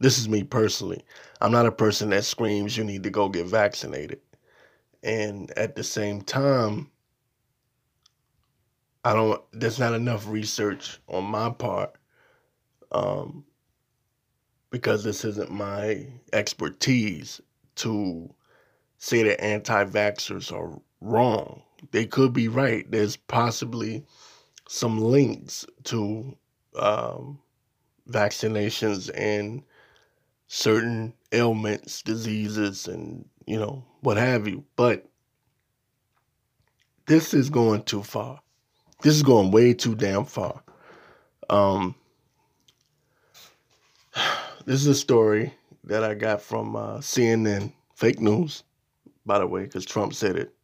this 0.00 0.18
is 0.18 0.28
me 0.28 0.42
personally 0.44 1.02
i'm 1.40 1.52
not 1.52 1.66
a 1.66 1.72
person 1.72 2.10
that 2.10 2.24
screams 2.24 2.76
you 2.76 2.84
need 2.84 3.02
to 3.02 3.10
go 3.10 3.28
get 3.28 3.46
vaccinated 3.46 4.20
and 5.02 5.50
at 5.58 5.76
the 5.76 5.84
same 5.84 6.22
time 6.22 6.90
I 9.04 9.12
don't. 9.12 9.42
There's 9.52 9.78
not 9.78 9.94
enough 9.94 10.26
research 10.26 10.98
on 11.08 11.24
my 11.24 11.50
part, 11.50 11.94
um, 12.90 13.44
because 14.70 15.04
this 15.04 15.24
isn't 15.24 15.50
my 15.50 16.06
expertise 16.32 17.40
to 17.76 18.32
say 18.98 19.22
that 19.24 19.42
anti-vaxxers 19.44 20.52
are 20.52 20.80
wrong. 21.00 21.62
They 21.90 22.06
could 22.06 22.32
be 22.32 22.48
right. 22.48 22.90
There's 22.90 23.16
possibly 23.16 24.04
some 24.68 25.00
links 25.00 25.66
to 25.84 26.36
um, 26.76 27.38
vaccinations 28.08 29.10
and 29.14 29.62
certain 30.46 31.14
ailments, 31.32 32.02
diseases, 32.02 32.86
and 32.86 33.24
you 33.46 33.58
know 33.58 33.84
what 34.00 34.16
have 34.16 34.46
you. 34.48 34.64
But 34.76 35.06
this 37.06 37.34
is 37.34 37.50
going 37.50 37.82
too 37.82 38.02
far. 38.02 38.40
this 39.02 39.14
is 39.14 39.22
going 39.22 39.50
way 39.50 39.74
too 39.74 39.94
damn 39.94 40.24
far. 40.24 40.62
Um, 41.50 41.94
this 44.64 44.80
is 44.80 44.86
a 44.86 44.94
story 44.94 45.52
that 45.84 46.02
I 46.02 46.14
got 46.14 46.40
from 46.40 46.76
uh, 46.76 46.98
CNN, 46.98 47.72
fake 47.94 48.20
news, 48.20 48.64
by 49.26 49.38
the 49.38 49.46
way, 49.46 49.64
because 49.64 49.84
Trump 49.84 50.14
said 50.14 50.36
it. 50.36 50.54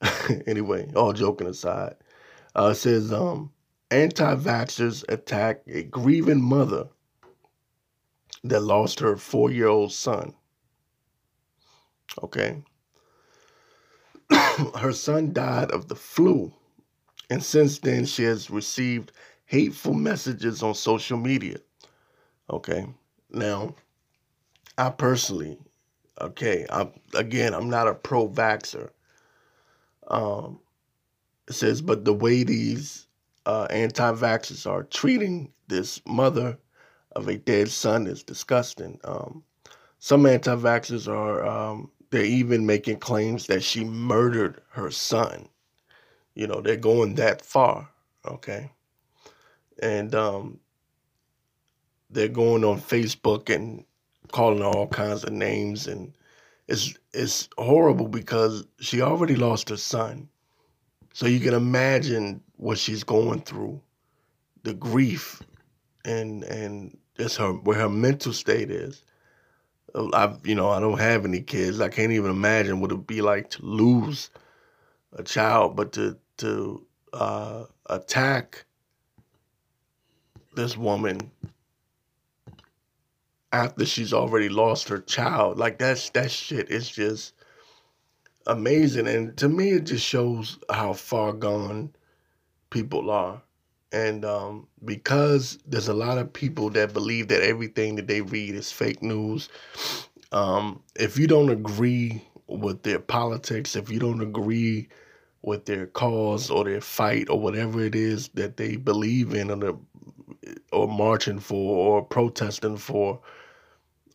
anyway, 0.46 0.90
all 0.94 1.12
joking 1.12 1.46
aside, 1.46 1.94
uh, 2.54 2.68
it 2.72 2.76
says 2.76 3.12
um, 3.12 3.50
anti-vaxxers 3.90 5.04
attack 5.08 5.62
a 5.66 5.82
grieving 5.84 6.42
mother 6.42 6.88
that 8.44 8.60
lost 8.60 9.00
her 9.00 9.16
four-year-old 9.16 9.92
son. 9.92 10.34
Okay. 12.22 12.62
her 14.78 14.92
son 14.92 15.32
died 15.32 15.70
of 15.70 15.88
the 15.88 15.94
flu, 15.94 16.52
and 17.30 17.42
since 17.42 17.78
then 17.78 18.04
she 18.04 18.22
has 18.24 18.50
received 18.50 19.12
hateful 19.46 19.94
messages 19.94 20.62
on 20.62 20.74
social 20.74 21.18
media. 21.18 21.58
Okay. 22.50 22.86
Now, 23.30 23.74
I 24.78 24.90
personally, 24.90 25.58
okay, 26.20 26.66
I'm 26.70 26.90
again, 27.14 27.54
I'm 27.54 27.70
not 27.70 27.88
a 27.88 27.94
pro 27.94 28.28
vaxxer. 28.28 28.90
Um, 30.08 30.60
it 31.48 31.54
says, 31.54 31.82
but 31.82 32.04
the 32.04 32.14
way 32.14 32.42
these 32.42 33.06
uh, 33.46 33.66
anti 33.70 34.12
vaxxers 34.12 34.68
are 34.70 34.82
treating 34.84 35.52
this 35.68 36.00
mother 36.06 36.58
of 37.14 37.28
a 37.28 37.36
dead 37.36 37.68
son 37.68 38.06
is 38.06 38.22
disgusting. 38.22 38.98
Um, 39.04 39.42
some 39.98 40.26
anti 40.26 40.54
vaxxers 40.54 41.08
are, 41.08 41.46
um, 41.46 41.90
they're 42.10 42.24
even 42.24 42.66
making 42.66 42.98
claims 42.98 43.46
that 43.46 43.62
she 43.62 43.84
murdered 43.84 44.60
her 44.70 44.90
son. 44.90 45.48
You 46.34 46.46
know, 46.46 46.60
they're 46.60 46.76
going 46.76 47.14
that 47.16 47.42
far, 47.42 47.88
okay? 48.26 48.70
And 49.80 50.14
um, 50.14 50.60
they're 52.10 52.28
going 52.28 52.64
on 52.64 52.80
Facebook 52.80 53.54
and 53.54 53.84
calling 54.32 54.62
all 54.62 54.86
kinds 54.88 55.24
of 55.24 55.32
names 55.32 55.86
and 55.86 56.12
it's 56.68 56.94
it's 57.12 57.48
horrible 57.58 58.08
because 58.08 58.66
she 58.80 59.00
already 59.00 59.36
lost 59.36 59.68
her 59.68 59.76
son. 59.76 60.28
So 61.12 61.26
you 61.26 61.40
can 61.40 61.54
imagine 61.54 62.42
what 62.56 62.78
she's 62.78 63.04
going 63.04 63.40
through, 63.42 63.80
the 64.64 64.74
grief 64.74 65.42
and 66.04 66.44
and 66.44 66.96
it's 67.16 67.36
her 67.36 67.52
where 67.52 67.78
her 67.78 67.88
mental 67.88 68.32
state 68.32 68.70
is. 68.70 69.02
I 69.94 70.34
you 70.44 70.54
know, 70.54 70.70
I 70.70 70.80
don't 70.80 70.98
have 70.98 71.24
any 71.24 71.40
kids. 71.40 71.80
I 71.80 71.88
can't 71.88 72.12
even 72.12 72.30
imagine 72.30 72.80
what 72.80 72.90
it'd 72.90 73.06
be 73.06 73.22
like 73.22 73.50
to 73.50 73.64
lose 73.64 74.30
a 75.12 75.22
child, 75.22 75.76
but 75.76 75.92
to 75.92 76.16
to 76.38 76.84
uh, 77.12 77.64
attack 77.88 78.64
this 80.54 80.76
woman 80.76 81.30
after 83.52 83.86
she's 83.86 84.12
already 84.12 84.48
lost 84.48 84.88
her 84.88 85.00
child. 85.00 85.58
Like 85.58 85.78
that's 85.78 86.10
that 86.10 86.30
shit 86.30 86.70
is 86.70 86.88
just 86.88 87.34
amazing. 88.46 89.06
And 89.06 89.36
to 89.38 89.48
me 89.48 89.70
it 89.70 89.84
just 89.84 90.04
shows 90.04 90.58
how 90.70 90.92
far 90.92 91.32
gone 91.32 91.94
people 92.70 93.10
are. 93.10 93.42
And 93.92 94.24
um, 94.24 94.66
because 94.84 95.58
there's 95.66 95.88
a 95.88 95.94
lot 95.94 96.18
of 96.18 96.32
people 96.32 96.70
that 96.70 96.92
believe 96.92 97.28
that 97.28 97.42
everything 97.42 97.96
that 97.96 98.08
they 98.08 98.20
read 98.20 98.54
is 98.54 98.72
fake 98.72 99.02
news, 99.02 99.48
um, 100.32 100.82
if 100.96 101.18
you 101.18 101.26
don't 101.26 101.50
agree 101.50 102.22
with 102.48 102.82
their 102.82 102.98
politics, 102.98 103.76
if 103.76 103.90
you 103.90 103.98
don't 103.98 104.20
agree 104.20 104.88
with 105.42 105.64
their 105.64 105.86
cause 105.86 106.50
or 106.50 106.64
their 106.64 106.80
fight 106.80 107.30
or 107.30 107.38
whatever 107.38 107.80
it 107.80 107.94
is 107.94 108.28
that 108.34 108.56
they 108.56 108.76
believe 108.76 109.32
in 109.32 109.50
or, 109.50 109.78
or 110.72 110.88
marching 110.88 111.38
for 111.38 111.76
or 111.76 112.02
protesting 112.02 112.76
for, 112.76 113.20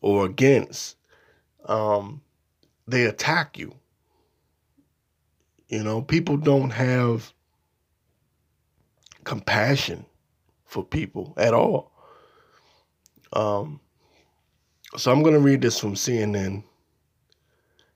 or 0.02 0.26
against, 0.26 0.98
um, 1.66 2.22
they 2.88 3.06
attack 3.06 3.58
you. 3.58 3.74
You 5.68 5.84
know, 5.84 6.02
people 6.02 6.36
don't 6.36 6.72
have 6.72 7.34
compassion 9.24 10.06
for 10.66 10.84
people 10.84 11.34
at 11.38 11.54
all. 11.54 11.92
Um, 13.34 13.80
so 14.98 15.12
I'm 15.12 15.22
going 15.22 15.36
to 15.36 15.40
read 15.40 15.62
this 15.62 15.80
from 15.80 15.94
CNN. 15.94 16.64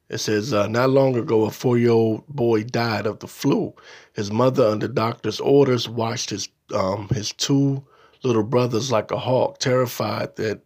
It 0.08 0.20
says, 0.20 0.54
uh, 0.54 0.68
not 0.68 0.92
long 0.92 1.18
ago, 1.18 1.46
a 1.46 1.52
four 1.52 1.78
year 1.78 1.92
old 1.92 2.28
boy 2.28 2.64
died 2.64 3.08
of 3.08 3.20
the 3.20 3.28
flu. 3.28 3.74
His 4.14 4.32
mother, 4.32 4.66
under 4.68 4.88
doctor's 4.88 5.40
orders, 5.40 5.90
watched 5.90 6.30
his, 6.30 6.48
um, 6.74 7.10
his 7.10 7.34
two 7.34 7.84
little 8.24 8.44
brothers 8.44 8.92
like 8.92 9.12
a 9.12 9.18
hawk, 9.18 9.58
terrified 9.60 10.36
that 10.36 10.62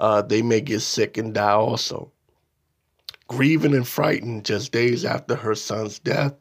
uh, 0.00 0.22
they 0.22 0.42
may 0.42 0.60
get 0.60 0.80
sick 0.80 1.16
and 1.18 1.34
die 1.34 1.52
also. 1.52 2.10
Grieving 3.28 3.74
and 3.74 3.86
frightened 3.86 4.44
just 4.44 4.72
days 4.72 5.04
after 5.04 5.36
her 5.36 5.54
son's 5.54 5.98
death, 5.98 6.34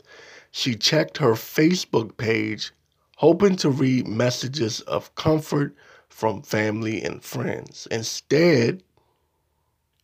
she 0.49 0.75
checked 0.75 1.17
her 1.17 1.33
Facebook 1.33 2.17
page, 2.17 2.71
hoping 3.17 3.55
to 3.57 3.69
read 3.69 4.07
messages 4.07 4.79
of 4.81 5.13
comfort 5.15 5.75
from 6.07 6.41
family 6.41 7.03
and 7.03 7.23
friends. 7.23 7.87
Instead, 7.91 8.81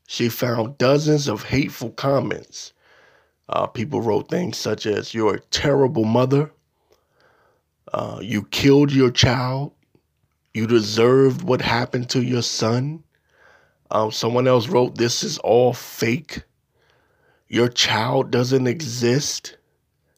she 0.05 0.29
found 0.29 0.77
dozens 0.77 1.27
of 1.27 1.43
hateful 1.43 1.89
comments. 1.91 2.73
Uh, 3.49 3.65
people 3.65 4.01
wrote 4.01 4.29
things 4.29 4.57
such 4.57 4.85
as, 4.85 5.13
You're 5.13 5.35
a 5.35 5.39
terrible 5.39 6.05
mother. 6.05 6.51
Uh, 7.91 8.19
you 8.21 8.43
killed 8.43 8.91
your 8.91 9.11
child. 9.11 9.71
You 10.53 10.67
deserved 10.67 11.41
what 11.41 11.61
happened 11.61 12.09
to 12.11 12.21
your 12.21 12.41
son. 12.41 13.03
Um, 13.95 14.11
someone 14.11 14.45
else 14.45 14.67
wrote, 14.67 14.97
This 14.97 15.23
is 15.23 15.37
all 15.37 15.71
fake. 15.71 16.43
Your 17.47 17.69
child 17.69 18.29
doesn't 18.29 18.67
exist. 18.67 19.55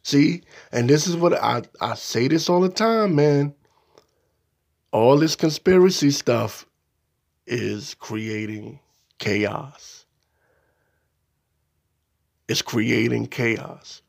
See? 0.02 0.42
And 0.72 0.90
this 0.90 1.06
is 1.06 1.16
what 1.16 1.34
I, 1.36 1.62
I 1.80 1.94
say 1.94 2.28
this 2.28 2.50
all 2.50 2.60
the 2.60 2.70
time, 2.70 3.14
man. 3.14 3.54
All 4.92 5.16
this 5.16 5.36
conspiracy 5.36 6.10
stuff 6.10 6.66
is 7.46 7.94
creating 7.94 8.80
chaos. 9.20 10.08
It's 12.48 12.64
creating 12.64 13.28
chaos. 13.28 14.02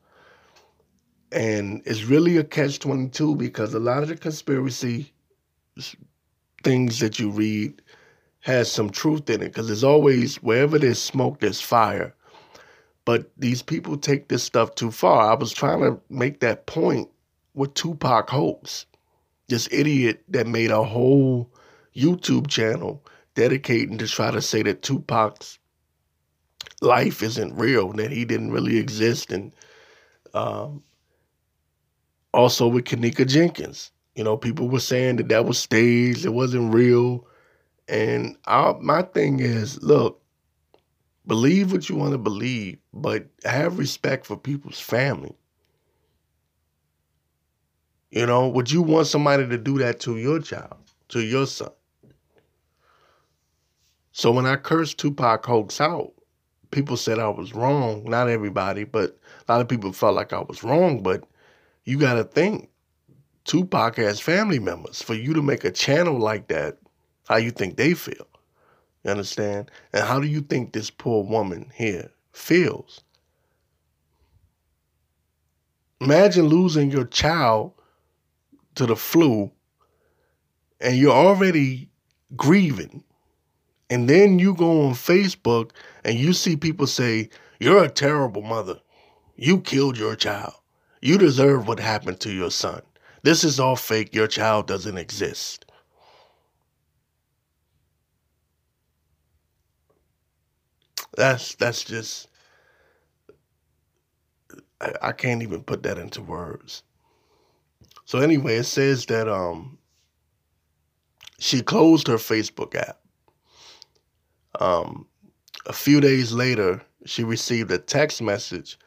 And 1.31 1.83
it's 1.85 2.05
really 2.05 2.37
a 2.37 2.43
catch 2.43 2.79
22 2.79 3.35
because 3.35 3.75
a 3.75 3.79
lot 3.79 4.01
of 4.01 4.09
the 4.09 4.17
conspiracy 4.17 5.13
things 6.63 6.99
that 7.01 7.19
you 7.19 7.29
read 7.29 7.83
has 8.41 8.71
some 8.71 8.89
truth 8.89 9.29
in 9.29 9.41
it 9.41 9.45
because 9.49 9.67
there's 9.67 9.83
always 9.83 10.37
wherever 10.37 10.79
there's 10.79 11.01
smoke 11.01 11.39
there's 11.39 11.61
fire 11.61 12.13
but 13.05 13.31
these 13.37 13.61
people 13.61 13.97
take 13.97 14.27
this 14.27 14.43
stuff 14.43 14.75
too 14.75 14.91
far 14.91 15.31
i 15.31 15.35
was 15.35 15.51
trying 15.51 15.79
to 15.79 15.99
make 16.09 16.39
that 16.39 16.65
point 16.65 17.09
with 17.53 17.73
tupac 17.73 18.29
hoax 18.29 18.85
this 19.47 19.67
idiot 19.71 20.23
that 20.29 20.47
made 20.47 20.71
a 20.71 20.83
whole 20.83 21.51
youtube 21.95 22.47
channel 22.47 23.03
dedicating 23.35 23.97
to 23.97 24.07
try 24.07 24.31
to 24.31 24.41
say 24.41 24.61
that 24.63 24.81
tupac's 24.81 25.59
life 26.81 27.21
isn't 27.21 27.55
real 27.55 27.91
that 27.93 28.11
he 28.11 28.23
didn't 28.25 28.51
really 28.51 28.77
exist 28.77 29.31
and 29.31 29.53
um, 30.33 30.83
also 32.33 32.67
with 32.67 32.85
Kenneka 32.85 33.27
Jenkins. 33.27 33.91
You 34.15 34.23
know, 34.23 34.37
people 34.37 34.69
were 34.69 34.79
saying 34.79 35.17
that 35.17 35.29
that 35.29 35.45
was 35.45 35.57
staged, 35.57 36.25
it 36.25 36.33
wasn't 36.33 36.73
real. 36.73 37.25
And 37.89 38.37
I, 38.45 38.75
my 38.79 39.01
thing 39.01 39.39
is, 39.39 39.81
look, 39.81 40.21
believe 41.25 41.71
what 41.71 41.89
you 41.89 41.95
want 41.95 42.11
to 42.11 42.19
believe, 42.19 42.77
but 42.93 43.25
have 43.43 43.79
respect 43.79 44.25
for 44.27 44.37
people's 44.37 44.79
family. 44.79 45.35
You 48.11 48.25
know, 48.25 48.47
would 48.47 48.71
you 48.71 48.81
want 48.81 49.07
somebody 49.07 49.47
to 49.47 49.57
do 49.57 49.77
that 49.79 49.99
to 50.01 50.17
your 50.17 50.39
child, 50.39 50.77
to 51.09 51.21
your 51.21 51.47
son? 51.47 51.69
So 54.11 54.31
when 54.31 54.45
I 54.45 54.55
cursed 54.55 54.99
Tupac 54.99 55.45
hoax 55.45 55.81
out, 55.81 56.13
people 56.71 56.97
said 56.97 57.19
I 57.19 57.29
was 57.29 57.53
wrong. 57.53 58.03
Not 58.05 58.29
everybody, 58.29 58.83
but 58.83 59.17
a 59.47 59.51
lot 59.51 59.61
of 59.61 59.67
people 59.67 59.93
felt 59.93 60.15
like 60.15 60.33
I 60.33 60.41
was 60.41 60.63
wrong. 60.63 61.01
But 61.01 61.23
you 61.85 61.97
got 61.97 62.15
to 62.15 62.23
think, 62.23 62.69
Tupac 63.45 63.95
has 63.95 64.19
family 64.19 64.59
members. 64.59 65.01
For 65.01 65.13
you 65.15 65.33
to 65.33 65.41
make 65.41 65.63
a 65.63 65.71
channel 65.71 66.19
like 66.19 66.49
that 66.49 66.77
how 67.29 67.37
you 67.37 67.51
think 67.51 67.77
they 67.77 67.93
feel. 67.93 68.27
You 69.03 69.11
understand? 69.11 69.71
And 69.93 70.03
how 70.03 70.19
do 70.19 70.27
you 70.27 70.41
think 70.41 70.73
this 70.73 70.89
poor 70.89 71.23
woman 71.23 71.71
here 71.75 72.11
feels? 72.33 73.01
Imagine 76.01 76.47
losing 76.47 76.91
your 76.91 77.05
child 77.05 77.73
to 78.75 78.85
the 78.85 78.95
flu 78.95 79.51
and 80.81 80.97
you're 80.97 81.11
already 81.11 81.89
grieving. 82.35 83.03
And 83.89 84.09
then 84.09 84.39
you 84.39 84.53
go 84.53 84.87
on 84.87 84.93
Facebook 84.93 85.71
and 86.03 86.17
you 86.17 86.33
see 86.33 86.55
people 86.55 86.87
say, 86.87 87.29
You're 87.59 87.83
a 87.83 87.89
terrible 87.89 88.41
mother. 88.41 88.79
You 89.35 89.61
killed 89.61 89.97
your 89.97 90.15
child. 90.15 90.53
You 91.01 91.17
deserve 91.17 91.67
what 91.67 91.79
happened 91.79 92.19
to 92.21 92.31
your 92.31 92.51
son. 92.51 92.81
This 93.23 93.43
is 93.43 93.59
all 93.59 93.75
fake. 93.75 94.13
Your 94.13 94.27
child 94.27 94.67
doesn't 94.67 94.97
exist. 94.97 95.68
That's 101.19 101.55
that's 101.55 101.83
just 101.83 102.29
I, 104.79 104.93
I 105.01 105.11
can't 105.11 105.43
even 105.43 105.63
put 105.63 105.83
that 105.83 105.97
into 105.97 106.21
words. 106.21 106.83
So 108.05 108.19
anyway, 108.19 108.55
it 108.55 108.63
says 108.63 109.05
that 109.07 109.27
um 109.27 109.77
she 111.37 111.61
closed 111.61 112.07
her 112.07 112.15
Facebook 112.15 112.73
app. 112.73 112.99
Um 114.61 115.07
a 115.65 115.73
few 115.73 115.99
days 115.99 116.31
later, 116.31 116.81
she 117.05 117.25
received 117.25 117.69
a 117.71 117.77
text 117.77 118.21
message 118.21 118.79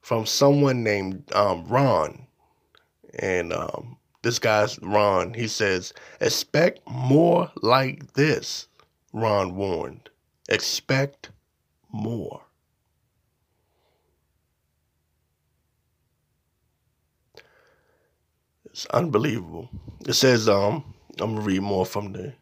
from 0.00 0.24
someone 0.24 0.82
named 0.82 1.30
um, 1.34 1.66
Ron. 1.66 2.26
And 3.18 3.52
um, 3.52 3.98
this 4.22 4.38
guy's 4.38 4.78
Ron. 4.80 5.34
He 5.34 5.48
says, 5.48 5.92
Expect 6.22 6.80
more 6.88 7.50
like 7.62 8.14
this, 8.14 8.68
Ron 9.12 9.54
warned. 9.54 10.08
Expect 10.48 11.31
more. 11.92 12.42
It's 18.64 18.86
unbelievable. 18.86 19.68
It 20.06 20.14
says, 20.14 20.48
um, 20.48 20.94
I'm 21.20 21.34
gonna 21.34 21.42
read 21.42 21.62
more 21.62 21.84
from 21.84 22.12
the 22.12 22.34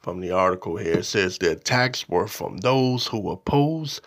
from 0.00 0.20
the 0.20 0.30
article 0.30 0.76
here. 0.76 0.98
It 0.98 1.04
says 1.04 1.38
the 1.38 1.52
attacks 1.52 2.08
were 2.08 2.26
from 2.26 2.58
those 2.58 3.06
who 3.06 3.30
oppose 3.30 4.00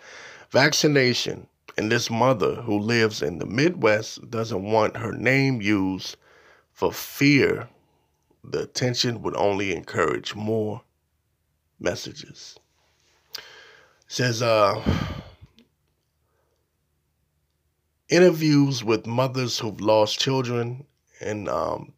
vaccination, 0.50 1.46
and 1.76 1.90
this 1.90 2.10
mother 2.10 2.56
who 2.62 2.78
lives 2.78 3.22
in 3.22 3.38
the 3.38 3.46
Midwest 3.46 4.30
doesn't 4.30 4.62
want 4.62 4.96
her 4.96 5.12
name 5.12 5.60
used 5.60 6.16
for 6.72 6.92
fear 6.92 7.68
the 8.42 8.62
attention 8.62 9.22
would 9.22 9.36
only 9.36 9.74
encourage 9.74 10.34
more 10.34 10.82
messages. 11.80 12.58
Says 14.06 14.42
uh 14.42 14.82
interviews 18.08 18.84
with 18.84 19.06
mothers 19.06 19.58
who've 19.58 19.80
lost 19.80 20.20
children 20.20 20.84
and 21.20 21.48
um, 21.48 21.92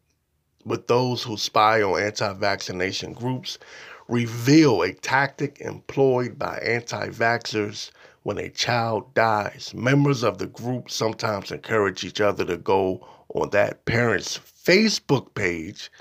with 0.65 0.87
those 0.87 1.21
who 1.21 1.37
spy 1.37 1.81
on 1.81 2.01
anti 2.01 2.33
vaccination 2.33 3.13
groups 3.13 3.59
reveal 4.07 4.81
a 4.81 4.93
tactic 4.93 5.59
employed 5.59 6.39
by 6.39 6.57
anti 6.59 7.09
vaxxers 7.09 7.91
when 8.23 8.37
a 8.37 8.49
child 8.49 9.13
dies. 9.13 9.73
Members 9.75 10.23
of 10.23 10.37
the 10.37 10.47
group 10.47 10.89
sometimes 10.89 11.51
encourage 11.51 12.03
each 12.03 12.21
other 12.21 12.45
to 12.45 12.57
go 12.57 13.05
on 13.35 13.49
that 13.51 13.85
parent's 13.85 14.39
Facebook 14.39 15.33
page. 15.35 15.91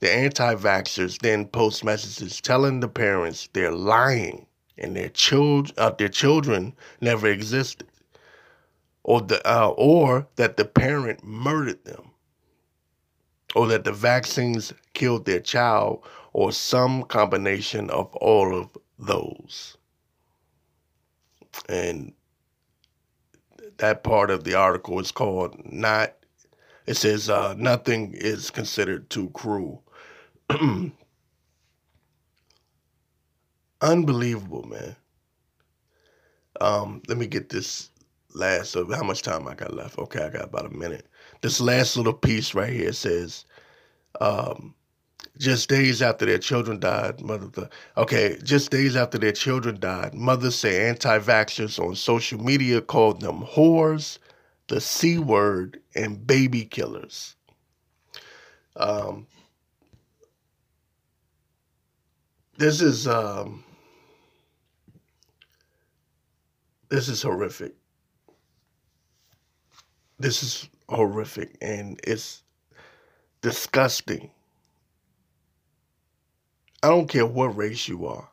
The 0.00 0.12
anti 0.12 0.54
vaxxers 0.56 1.18
then 1.20 1.46
post 1.46 1.84
messages 1.84 2.40
telling 2.40 2.80
the 2.80 2.88
parents 2.88 3.48
they're 3.52 3.72
lying 3.72 4.46
and 4.78 4.96
their, 4.96 5.08
child, 5.08 5.72
uh, 5.76 5.90
their 5.90 6.08
children 6.08 6.74
never 7.00 7.28
existed, 7.28 7.88
or, 9.02 9.20
the, 9.20 9.40
uh, 9.48 9.68
or 9.68 10.26
that 10.36 10.56
the 10.56 10.64
parent 10.64 11.24
murdered 11.24 11.84
them 11.84 12.10
or 13.54 13.68
that 13.68 13.84
the 13.84 13.92
vaccines 13.92 14.72
killed 14.94 15.24
their 15.24 15.40
child, 15.40 16.04
or 16.32 16.52
some 16.52 17.04
combination 17.04 17.88
of 17.90 18.14
all 18.16 18.56
of 18.58 18.68
those. 18.98 19.76
And 21.68 22.12
that 23.76 24.02
part 24.02 24.30
of 24.30 24.44
the 24.44 24.54
article 24.54 24.98
is 24.98 25.12
called 25.12 25.56
Not, 25.72 26.14
it 26.86 26.94
says, 26.94 27.30
uh, 27.30 27.54
Nothing 27.56 28.12
is 28.14 28.50
considered 28.50 29.08
too 29.08 29.30
cruel. 29.30 29.84
Unbelievable, 33.80 34.62
man. 34.64 34.96
Um, 36.60 37.02
let 37.08 37.18
me 37.18 37.26
get 37.26 37.48
this 37.48 37.90
last 38.34 38.76
of 38.76 38.92
how 38.92 39.02
much 39.02 39.22
time 39.22 39.46
I 39.48 39.54
got 39.54 39.74
left. 39.74 39.98
Okay, 39.98 40.22
I 40.22 40.30
got 40.30 40.44
about 40.44 40.66
a 40.66 40.70
minute. 40.70 41.06
This 41.40 41.60
last 41.60 41.96
little 41.96 42.12
piece 42.12 42.54
right 42.54 42.72
here 42.72 42.92
says, 42.92 43.44
um, 44.20 44.74
just 45.38 45.68
days 45.68 46.00
after 46.00 46.24
their 46.26 46.38
children 46.38 46.78
died, 46.78 47.20
mother. 47.20 47.68
Okay, 47.96 48.38
just 48.42 48.70
days 48.70 48.94
after 48.94 49.18
their 49.18 49.32
children 49.32 49.80
died, 49.80 50.14
mothers 50.14 50.54
say 50.54 50.88
anti-vaxxers 50.88 51.78
on 51.78 51.96
social 51.96 52.40
media 52.40 52.80
called 52.80 53.20
them 53.20 53.42
whores, 53.42 54.18
the 54.68 54.80
c 54.80 55.18
word, 55.18 55.80
and 55.94 56.26
baby 56.26 56.64
killers. 56.64 57.34
Um, 58.76 59.26
this 62.64 62.80
is 62.80 63.06
um, 63.06 63.62
this 66.88 67.08
is 67.10 67.20
horrific. 67.20 67.74
This 70.18 70.42
is 70.42 70.70
horrific, 70.88 71.58
and 71.60 72.00
it's 72.04 72.42
disgusting. 73.42 74.30
I 76.82 76.88
don't 76.88 77.06
care 77.06 77.26
what 77.26 77.54
race 77.54 77.86
you 77.86 78.06
are, 78.06 78.30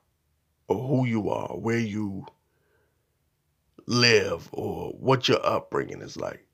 or 0.69 0.87
who 0.87 1.05
you 1.05 1.29
are, 1.29 1.49
where 1.49 1.77
you 1.77 2.25
live, 3.85 4.47
or 4.53 4.91
what 4.91 5.27
your 5.27 5.45
upbringing 5.45 6.01
is 6.01 6.15
like. 6.15 6.45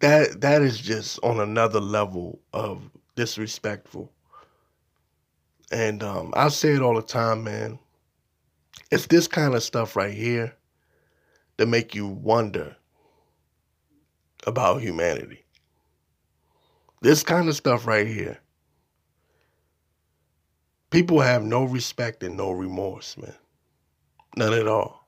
That 0.00 0.40
that 0.40 0.62
is 0.62 0.78
just 0.78 1.20
on 1.22 1.38
another 1.38 1.80
level 1.80 2.40
of 2.54 2.90
disrespectful. 3.16 4.12
And 5.70 6.02
um, 6.02 6.32
I 6.36 6.48
say 6.48 6.74
it 6.74 6.82
all 6.82 6.94
the 6.94 7.02
time, 7.02 7.44
man. 7.44 7.78
It's 8.90 9.06
this 9.06 9.26
kind 9.26 9.54
of 9.54 9.62
stuff 9.62 9.96
right 9.96 10.14
here 10.14 10.54
that 11.56 11.66
make 11.66 11.94
you 11.94 12.06
wonder 12.06 12.76
about 14.46 14.82
humanity. 14.82 15.44
This 17.00 17.22
kind 17.22 17.48
of 17.48 17.56
stuff 17.56 17.86
right 17.86 18.06
here. 18.06 18.38
People 20.90 21.20
have 21.20 21.42
no 21.42 21.64
respect 21.64 22.22
and 22.22 22.36
no 22.36 22.50
remorse, 22.52 23.16
man. 23.16 23.34
None 24.36 24.54
at 24.54 24.68
all. 24.68 25.03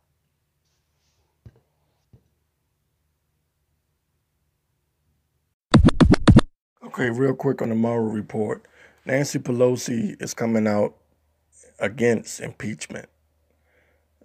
Okay, 6.98 7.10
real 7.10 7.34
quick 7.34 7.60
on 7.60 7.68
the 7.68 7.74
Mueller 7.74 8.08
report. 8.08 8.64
Nancy 9.04 9.38
Pelosi 9.38 10.16
is 10.18 10.32
coming 10.32 10.66
out 10.66 10.96
against 11.78 12.40
impeachment. 12.40 13.10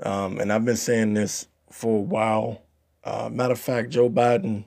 Um, 0.01 0.39
and 0.39 0.53
I've 0.53 0.63
been 0.63 0.77
saying 0.77 1.13
this 1.15 1.49
for 1.69 1.97
a 1.97 2.01
while. 2.01 2.61
Uh, 3.03 3.27
matter 3.29 3.51
of 3.51 3.59
fact, 3.59 3.89
Joe 3.89 4.09
Biden 4.09 4.63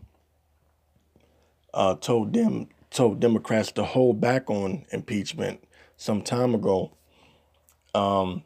uh, 1.73 1.95
told 1.95 2.35
them 2.35 2.69
told 2.91 3.21
Democrats 3.21 3.73
to 3.73 3.85
hold 3.85 4.21
back 4.21 4.51
on 4.51 4.85
impeachment 4.91 5.65
some 5.97 6.21
time 6.21 6.55
ago. 6.55 6.93
Um, 7.95 8.43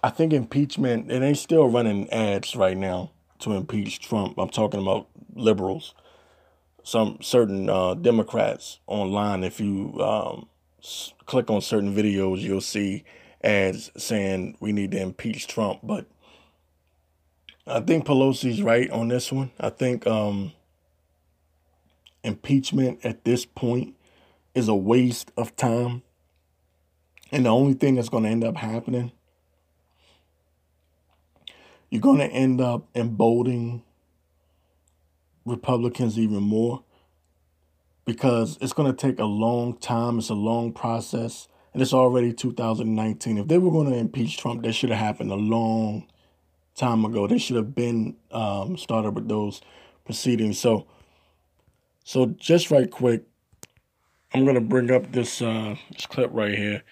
I 0.00 0.10
think 0.10 0.32
impeachment 0.32 1.10
it 1.10 1.24
ain't 1.24 1.38
still 1.38 1.66
running 1.68 2.08
ads 2.10 2.54
right 2.54 2.76
now 2.76 3.10
to 3.40 3.54
impeach 3.54 3.98
Trump. 3.98 4.38
I'm 4.38 4.48
talking 4.48 4.80
about 4.80 5.08
liberals, 5.34 5.92
some 6.88 7.18
certain 7.20 7.68
uh, 7.68 7.92
Democrats 7.92 8.80
online. 8.86 9.44
If 9.44 9.60
you 9.60 10.00
um, 10.00 10.48
s- 10.82 11.12
click 11.26 11.50
on 11.50 11.60
certain 11.60 11.94
videos, 11.94 12.38
you'll 12.38 12.62
see 12.62 13.04
ads 13.44 13.90
saying 13.98 14.56
we 14.58 14.72
need 14.72 14.92
to 14.92 14.98
impeach 14.98 15.48
Trump. 15.48 15.80
But 15.82 16.06
I 17.66 17.80
think 17.80 18.06
Pelosi's 18.06 18.62
right 18.62 18.90
on 18.90 19.08
this 19.08 19.30
one. 19.30 19.50
I 19.60 19.68
think 19.68 20.06
um, 20.06 20.52
impeachment 22.24 23.04
at 23.04 23.22
this 23.22 23.44
point 23.44 23.94
is 24.54 24.66
a 24.66 24.74
waste 24.74 25.30
of 25.36 25.54
time. 25.56 26.00
And 27.30 27.44
the 27.44 27.50
only 27.50 27.74
thing 27.74 27.96
that's 27.96 28.08
going 28.08 28.24
to 28.24 28.30
end 28.30 28.44
up 28.44 28.56
happening, 28.56 29.12
you're 31.90 32.00
going 32.00 32.20
to 32.20 32.28
end 32.28 32.62
up 32.62 32.86
emboldening 32.94 33.82
Republicans 35.48 36.18
even 36.18 36.42
more 36.42 36.84
because 38.04 38.58
it's 38.60 38.72
going 38.72 38.90
to 38.90 38.96
take 38.96 39.18
a 39.18 39.24
long 39.24 39.76
time. 39.76 40.18
It's 40.18 40.30
a 40.30 40.34
long 40.34 40.72
process. 40.72 41.48
And 41.72 41.82
it's 41.82 41.92
already 41.92 42.32
2019. 42.32 43.38
If 43.38 43.48
they 43.48 43.58
were 43.58 43.70
going 43.70 43.90
to 43.90 43.96
impeach 43.96 44.38
Trump, 44.38 44.62
that 44.62 44.72
should 44.72 44.90
have 44.90 44.98
happened 44.98 45.30
a 45.30 45.36
long 45.36 46.08
time 46.74 47.04
ago. 47.04 47.26
They 47.26 47.38
should 47.38 47.56
have 47.56 47.74
been 47.74 48.16
um, 48.30 48.76
started 48.78 49.14
with 49.14 49.28
those 49.28 49.60
proceedings. 50.04 50.58
So, 50.58 50.86
so 52.04 52.26
just 52.26 52.70
right 52.70 52.90
quick, 52.90 53.24
I'm 54.32 54.46
gonna 54.46 54.60
bring 54.60 54.90
up 54.90 55.12
this 55.12 55.42
uh, 55.42 55.76
this 55.92 56.06
clip 56.06 56.30
right 56.32 56.56
here. 56.56 56.82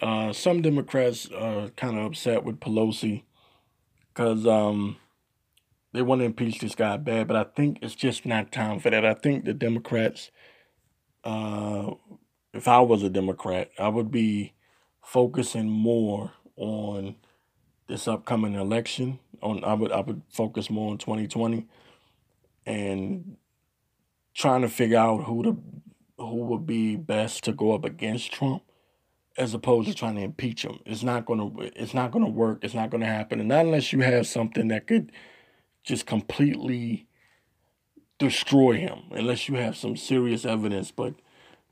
Uh, 0.00 0.32
some 0.32 0.62
Democrats 0.62 1.28
are 1.30 1.70
kind 1.70 1.98
of 1.98 2.06
upset 2.06 2.44
with 2.44 2.60
Pelosi 2.60 3.22
because 4.08 4.46
um, 4.46 4.96
they 5.94 6.02
want 6.02 6.20
to 6.20 6.24
impeach 6.24 6.58
this 6.58 6.74
guy 6.74 6.96
bad, 6.96 7.28
but 7.28 7.36
I 7.36 7.44
think 7.44 7.78
it's 7.80 7.94
just 7.94 8.26
not 8.26 8.50
time 8.50 8.80
for 8.80 8.90
that. 8.90 9.06
I 9.06 9.14
think 9.14 9.44
the 9.44 9.54
Democrats, 9.54 10.32
uh, 11.22 11.92
if 12.52 12.66
I 12.66 12.80
was 12.80 13.04
a 13.04 13.08
Democrat, 13.08 13.70
I 13.78 13.88
would 13.88 14.10
be 14.10 14.54
focusing 15.04 15.70
more 15.70 16.32
on 16.56 17.14
this 17.86 18.08
upcoming 18.08 18.54
election. 18.54 19.20
On 19.40 19.62
I 19.62 19.74
would 19.74 19.92
I 19.92 20.00
would 20.00 20.22
focus 20.28 20.68
more 20.68 20.90
on 20.90 20.98
2020 20.98 21.66
and 22.66 23.36
trying 24.34 24.62
to 24.62 24.68
figure 24.68 24.98
out 24.98 25.24
who 25.24 25.44
to 25.44 25.56
who 26.18 26.44
would 26.46 26.66
be 26.66 26.96
best 26.96 27.44
to 27.44 27.52
go 27.52 27.72
up 27.72 27.84
against 27.84 28.32
Trump 28.32 28.62
as 29.38 29.54
opposed 29.54 29.88
to 29.88 29.94
trying 29.94 30.16
to 30.16 30.22
impeach 30.22 30.64
him. 30.64 30.80
It's 30.86 31.04
not 31.04 31.24
gonna 31.24 31.50
it's 31.76 31.94
not 31.94 32.10
gonna 32.10 32.28
work. 32.28 32.64
It's 32.64 32.74
not 32.74 32.90
gonna 32.90 33.06
happen. 33.06 33.38
And 33.38 33.48
not 33.48 33.64
unless 33.64 33.92
you 33.92 34.00
have 34.00 34.26
something 34.26 34.68
that 34.68 34.88
could 34.88 35.12
just 35.84 36.06
completely 36.06 37.06
destroy 38.18 38.74
him, 38.78 39.00
unless 39.12 39.48
you 39.48 39.56
have 39.56 39.76
some 39.76 39.96
serious 39.96 40.44
evidence. 40.46 40.90
But 40.92 41.14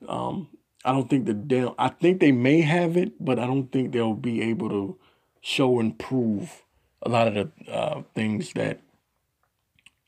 um, 0.08 0.48
I 0.84 0.92
don't 0.92 1.10
think 1.10 1.26
the 1.26 1.34
Dem- 1.34 1.74
I 1.78 1.88
think 1.88 2.20
they 2.20 2.32
may 2.32 2.62
have 2.62 2.96
it, 2.96 3.24
but 3.24 3.38
I 3.38 3.46
don't 3.46 3.72
think 3.72 3.92
they'll 3.92 4.14
be 4.14 4.42
able 4.42 4.70
to 4.70 4.98
show 5.42 5.80
and 5.80 5.98
prove 5.98 6.64
a 7.02 7.10
lot 7.10 7.28
of 7.28 7.34
the 7.34 7.72
uh, 7.72 8.02
things 8.14 8.52
that 8.54 8.80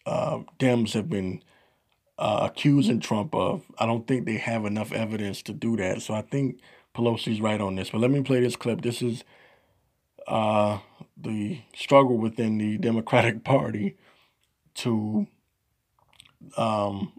uh, 0.07 0.41
Dems 0.59 0.93
have 0.95 1.11
been 1.11 1.43
uh, 2.19 2.49
accusing 2.51 3.01
Trump 3.01 3.35
of. 3.35 3.65
I 3.79 3.87
don't 3.87 4.07
think 4.07 4.27
they 4.27 4.39
have 4.39 4.65
enough 4.65 4.93
evidence 4.93 5.43
to 5.45 5.53
do 5.55 5.77
that. 5.79 6.03
So 6.03 6.15
I 6.15 6.23
think 6.23 6.61
Pelosi's 6.95 7.41
right 7.41 7.61
on 7.61 7.77
this. 7.77 7.91
But 7.91 8.01
let 8.01 8.11
me 8.11 8.23
play 8.23 8.41
this 8.41 8.57
clip. 8.57 8.83
This 8.83 9.03
is 9.03 9.25
uh, 10.27 10.79
the 11.17 11.61
struggle 11.75 12.17
within 12.19 12.59
the 12.59 12.79
Democratic 12.79 13.45
Party 13.45 13.97
to 14.75 15.27
um, 16.57 17.13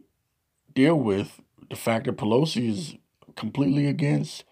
deal 0.73 0.95
with 0.95 1.41
the 1.69 1.75
fact 1.75 2.05
that 2.05 2.17
Pelosi 2.17 2.69
is 2.69 2.95
completely 3.35 3.87
against 3.87 4.43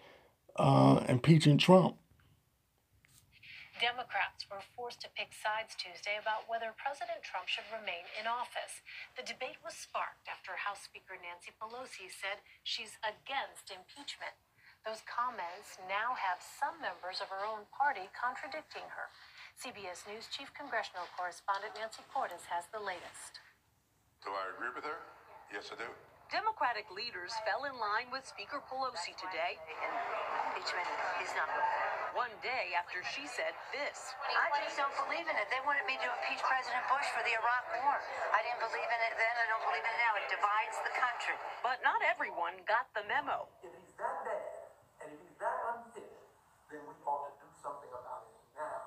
uh, 0.56 1.04
impeaching 1.08 1.58
Trump. 1.58 1.96
Democrats 3.80 4.46
were 4.48 4.62
forced 4.76 5.02
to 5.02 5.10
pick 5.12 5.34
sides 5.34 5.74
Tuesday 5.74 6.16
about 6.16 6.48
whether 6.48 6.72
President 6.78 7.20
Trump 7.20 7.50
should 7.50 7.66
remain 7.68 8.06
in 8.16 8.24
office. 8.24 8.80
The 9.18 9.26
debate 9.26 9.60
was 9.60 9.74
sparked 9.74 10.30
after 10.30 10.56
House 10.56 10.86
Speaker 10.86 11.18
Nancy 11.18 11.52
Pelosi 11.58 12.08
said 12.08 12.40
she's 12.62 12.96
against 13.04 13.68
impeachment. 13.68 14.38
Those 14.84 15.00
comments 15.08 15.80
now 15.88 16.12
have 16.12 16.44
some 16.44 16.76
members 16.76 17.24
of 17.24 17.32
her 17.32 17.40
own 17.48 17.64
party 17.72 18.04
contradicting 18.12 18.84
her. 18.92 19.08
CBS 19.56 20.04
News 20.04 20.28
Chief 20.28 20.52
Congressional 20.52 21.08
Correspondent 21.16 21.72
Nancy 21.72 22.04
Cordes 22.12 22.44
has 22.52 22.68
the 22.68 22.84
latest. 22.84 23.40
Do 24.20 24.28
I 24.36 24.44
agree 24.52 24.68
with 24.76 24.84
her? 24.84 25.00
Yes, 25.48 25.72
I 25.72 25.80
do. 25.80 25.88
Democratic 26.28 26.84
leaders 26.92 27.32
fell 27.48 27.64
in 27.64 27.72
line 27.80 28.12
with 28.12 28.28
Speaker 28.28 28.60
Pelosi 28.68 29.16
today. 29.16 29.56
Impeachment 30.52 30.88
is 31.24 31.32
not. 31.32 31.48
One 32.12 32.32
day 32.44 32.76
after 32.76 33.00
she 33.08 33.24
said 33.24 33.56
this. 33.72 34.12
I 34.28 34.52
just 34.68 34.76
don't 34.76 34.92
believe 35.00 35.24
in 35.24 35.36
it. 35.40 35.48
They 35.48 35.64
wanted 35.64 35.88
me 35.88 35.96
to 35.96 36.08
impeach 36.12 36.44
President 36.44 36.84
Bush 36.92 37.08
for 37.16 37.24
the 37.24 37.32
Iraq 37.32 37.64
War. 37.80 37.96
I 38.36 38.44
didn't 38.44 38.60
believe 38.60 38.90
in 38.90 39.00
it 39.00 39.14
then. 39.16 39.32
I 39.32 39.46
don't 39.48 39.64
believe 39.64 39.80
in 39.80 39.92
it 39.96 40.00
now. 40.04 40.12
It 40.20 40.28
divides 40.28 40.76
the 40.84 40.92
country. 40.92 41.36
But 41.64 41.80
not 41.80 42.04
everyone 42.04 42.60
got 42.68 42.84
the 42.92 43.02
memo. 43.08 43.48
If 43.64 43.72
he's 43.72 43.96
that 43.96 44.28
bad 44.28 44.64
and 45.02 45.10
if 45.10 45.18
he's 45.20 45.38
that 45.42 45.58
unfit, 45.74 46.08
then 46.70 46.82
we 46.86 46.94
ought 47.04 47.28
to 47.28 47.32
do 47.36 47.48
something 47.60 47.90
about 47.92 48.30
it 48.30 48.34
now. 48.56 48.78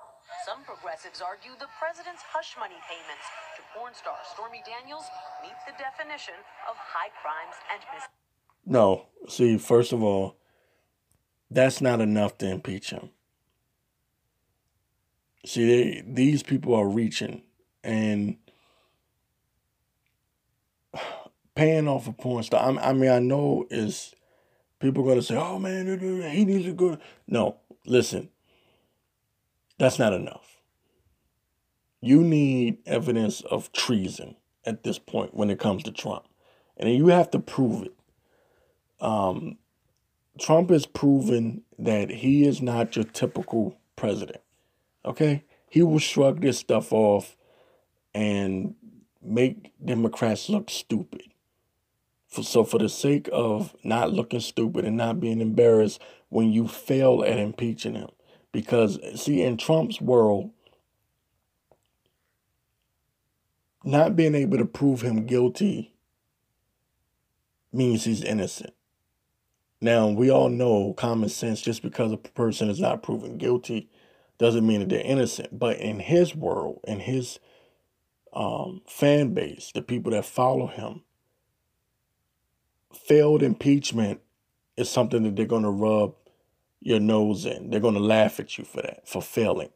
Some 0.44 0.64
progressives 0.78 1.20
argue 1.20 1.50
the 1.58 1.66
president's 1.78 2.22
hush 2.22 2.54
money 2.58 2.76
payments 2.88 3.26
to 3.56 3.62
porn 3.74 3.92
star 3.94 4.14
Stormy 4.32 4.62
Daniels 4.64 5.04
meet 5.42 5.54
the 5.66 5.72
definition 5.78 6.34
of 6.68 6.76
high 6.76 7.10
crimes 7.20 7.56
and 7.72 7.82
mis. 7.92 8.04
No, 8.64 9.06
see, 9.28 9.58
first 9.58 9.92
of 9.92 10.02
all, 10.02 10.36
that's 11.50 11.80
not 11.80 12.00
enough 12.00 12.38
to 12.38 12.50
impeach 12.50 12.90
him. 12.90 13.10
See, 15.46 15.66
they, 15.66 16.02
these 16.06 16.42
people 16.42 16.74
are 16.74 16.88
reaching 16.88 17.42
and 17.82 18.36
paying 21.54 21.88
off 21.88 22.06
a 22.06 22.12
porn 22.12 22.44
star. 22.44 22.62
I, 22.62 22.90
I 22.90 22.92
mean, 22.92 23.10
I 23.10 23.18
know 23.18 23.66
is 23.70 24.14
people 24.78 25.02
going 25.02 25.16
to 25.16 25.22
say, 25.22 25.36
"Oh 25.36 25.58
man, 25.58 25.86
he 26.30 26.44
needs 26.44 26.66
to 26.66 26.72
go." 26.72 26.98
No, 27.26 27.56
listen, 27.86 28.28
that's 29.78 29.98
not 29.98 30.12
enough. 30.12 30.57
You 32.00 32.22
need 32.22 32.78
evidence 32.86 33.40
of 33.40 33.72
treason 33.72 34.36
at 34.64 34.84
this 34.84 34.98
point 34.98 35.34
when 35.34 35.50
it 35.50 35.58
comes 35.58 35.82
to 35.84 35.92
Trump, 35.92 36.24
and 36.76 36.92
you 36.92 37.08
have 37.08 37.30
to 37.32 37.38
prove 37.38 37.82
it. 37.82 37.94
Um, 39.00 39.58
Trump 40.38 40.70
has 40.70 40.86
proven 40.86 41.62
that 41.78 42.10
he 42.10 42.46
is 42.46 42.62
not 42.62 42.96
your 42.96 43.04
typical 43.04 43.78
president. 43.96 44.40
Okay? 45.04 45.44
He 45.68 45.82
will 45.82 45.98
shrug 45.98 46.40
this 46.40 46.58
stuff 46.58 46.92
off 46.92 47.36
and 48.14 48.74
make 49.22 49.72
Democrats 49.84 50.48
look 50.48 50.70
stupid. 50.70 51.22
For, 52.28 52.42
so, 52.42 52.62
for 52.62 52.78
the 52.78 52.90
sake 52.90 53.28
of 53.32 53.74
not 53.82 54.12
looking 54.12 54.40
stupid 54.40 54.84
and 54.84 54.96
not 54.96 55.18
being 55.18 55.40
embarrassed 55.40 56.00
when 56.28 56.52
you 56.52 56.68
fail 56.68 57.24
at 57.24 57.38
impeaching 57.38 57.94
him, 57.94 58.10
because, 58.52 58.98
see, 59.14 59.42
in 59.42 59.56
Trump's 59.56 60.00
world, 60.00 60.50
not 63.84 64.16
being 64.16 64.34
able 64.34 64.58
to 64.58 64.64
prove 64.64 65.02
him 65.02 65.26
guilty 65.26 65.94
means 67.72 68.04
he's 68.04 68.22
innocent. 68.22 68.74
Now, 69.80 70.08
we 70.08 70.30
all 70.30 70.48
know 70.48 70.92
common 70.94 71.28
sense 71.28 71.60
just 71.60 71.82
because 71.82 72.10
a 72.12 72.16
person 72.16 72.68
is 72.68 72.80
not 72.80 73.02
proven 73.02 73.38
guilty 73.38 73.88
doesn't 74.38 74.66
mean 74.66 74.80
that 74.80 74.88
they're 74.88 75.00
innocent. 75.00 75.58
But 75.58 75.78
in 75.78 76.00
his 76.00 76.34
world, 76.34 76.80
in 76.86 77.00
his 77.00 77.38
um, 78.32 78.82
fan 78.88 79.34
base, 79.34 79.70
the 79.74 79.82
people 79.82 80.12
that 80.12 80.24
follow 80.24 80.66
him, 80.66 81.02
failed 82.92 83.42
impeachment 83.42 84.20
is 84.76 84.90
something 84.90 85.22
that 85.22 85.36
they're 85.36 85.46
going 85.46 85.62
to 85.62 85.70
rub 85.70 86.14
your 86.80 87.00
nose 87.00 87.44
in. 87.44 87.70
They're 87.70 87.80
going 87.80 87.94
to 87.94 88.00
laugh 88.00 88.40
at 88.40 88.58
you 88.58 88.64
for 88.64 88.82
that, 88.82 89.06
for 89.08 89.22
failing. 89.22 89.70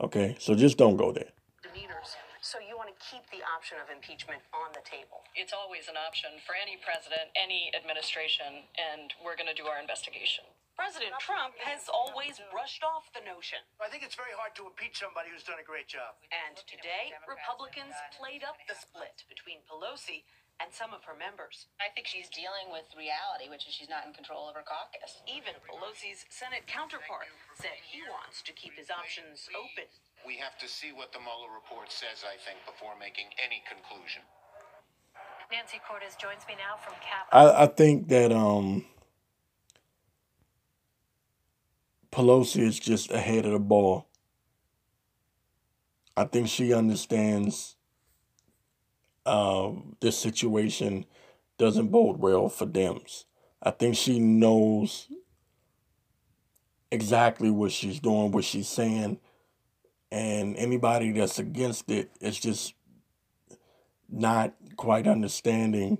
Okay? 0.00 0.36
So 0.38 0.54
just 0.54 0.78
don't 0.78 0.96
go 0.96 1.12
there. 1.12 1.30
Demeanors. 1.64 2.14
So 2.40 2.58
you 2.60 2.76
want 2.76 2.90
to 2.90 3.06
keep 3.10 3.28
the 3.30 3.38
option 3.66 3.82
of 3.82 3.90
impeachment 3.90 4.38
on 4.54 4.70
the 4.78 4.84
table. 4.86 5.26
It's 5.34 5.50
always 5.50 5.90
an 5.90 5.98
option 5.98 6.38
for 6.46 6.54
any 6.54 6.78
president, 6.78 7.34
any 7.34 7.66
administration, 7.74 8.62
and 8.78 9.10
we're 9.18 9.34
going 9.34 9.50
to 9.50 9.58
do 9.58 9.66
our 9.66 9.82
investigation. 9.82 10.46
President 10.78 11.10
Trump 11.18 11.58
has 11.66 11.90
always 11.90 12.38
brushed 12.54 12.86
off 12.86 13.10
the 13.10 13.26
notion. 13.26 13.58
I 13.82 13.90
think 13.90 14.06
it's 14.06 14.14
very 14.14 14.38
hard 14.38 14.54
to 14.62 14.70
impeach 14.70 15.02
somebody 15.02 15.34
who's 15.34 15.42
done 15.42 15.58
a 15.58 15.66
great 15.66 15.90
job. 15.90 16.14
And 16.30 16.54
today, 16.62 17.10
Republicans 17.26 17.98
played 18.14 18.46
up 18.46 18.54
the 18.70 18.78
split 18.78 19.26
between 19.26 19.66
Pelosi 19.66 20.22
and 20.62 20.70
some 20.70 20.94
of 20.94 21.02
her 21.02 21.18
members. 21.18 21.66
I 21.82 21.90
think 21.90 22.06
she's 22.06 22.30
dealing 22.30 22.70
with 22.70 22.86
reality, 22.94 23.50
which 23.50 23.66
is 23.66 23.74
she's 23.74 23.90
not 23.90 24.06
in 24.06 24.14
control 24.14 24.46
of 24.46 24.54
her 24.54 24.62
caucus. 24.62 25.26
Even 25.26 25.58
Pelosi's 25.66 26.22
Senate 26.30 26.70
counterpart 26.70 27.34
said 27.58 27.82
he 27.82 27.98
wants 28.06 28.46
to 28.46 28.54
keep 28.54 28.78
his 28.78 28.94
options 28.94 29.50
open. 29.58 29.90
We 30.26 30.36
have 30.38 30.58
to 30.58 30.68
see 30.68 30.90
what 30.92 31.12
the 31.12 31.20
Mueller 31.20 31.54
report 31.54 31.92
says, 31.92 32.24
I 32.26 32.36
think, 32.44 32.58
before 32.66 32.94
making 32.98 33.26
any 33.38 33.62
conclusion. 33.70 34.22
Nancy 35.52 35.78
Cordes 35.88 36.16
joins 36.20 36.42
me 36.48 36.54
now 36.58 36.76
from 36.76 36.94
Capitol. 36.94 37.56
I, 37.56 37.62
I 37.62 37.66
think 37.66 38.08
that 38.08 38.32
um, 38.32 38.84
Pelosi 42.10 42.62
is 42.62 42.78
just 42.78 43.12
ahead 43.12 43.46
of 43.46 43.52
the 43.52 43.60
ball. 43.60 44.08
I 46.16 46.24
think 46.24 46.48
she 46.48 46.74
understands 46.74 47.76
uh, 49.24 49.70
this 50.00 50.18
situation 50.18 51.04
doesn't 51.58 51.88
bode 51.88 52.18
well 52.18 52.48
for 52.48 52.66
Dems. 52.66 53.24
I 53.62 53.70
think 53.70 53.94
she 53.94 54.18
knows 54.18 55.08
exactly 56.90 57.50
what 57.50 57.70
she's 57.70 58.00
doing, 58.00 58.32
what 58.32 58.44
she's 58.44 58.68
saying, 58.68 59.20
and 60.10 60.56
anybody 60.56 61.12
that's 61.12 61.38
against 61.38 61.90
it 61.90 62.10
is 62.20 62.38
just 62.38 62.74
not 64.08 64.54
quite 64.76 65.06
understanding 65.06 65.98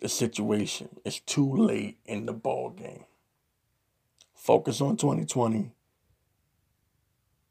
the 0.00 0.08
situation. 0.08 0.88
It's 1.04 1.20
too 1.20 1.54
late 1.56 1.98
in 2.04 2.26
the 2.26 2.32
ball 2.32 2.70
game. 2.70 3.04
Focus 4.34 4.80
on 4.80 4.96
2020. 4.96 5.72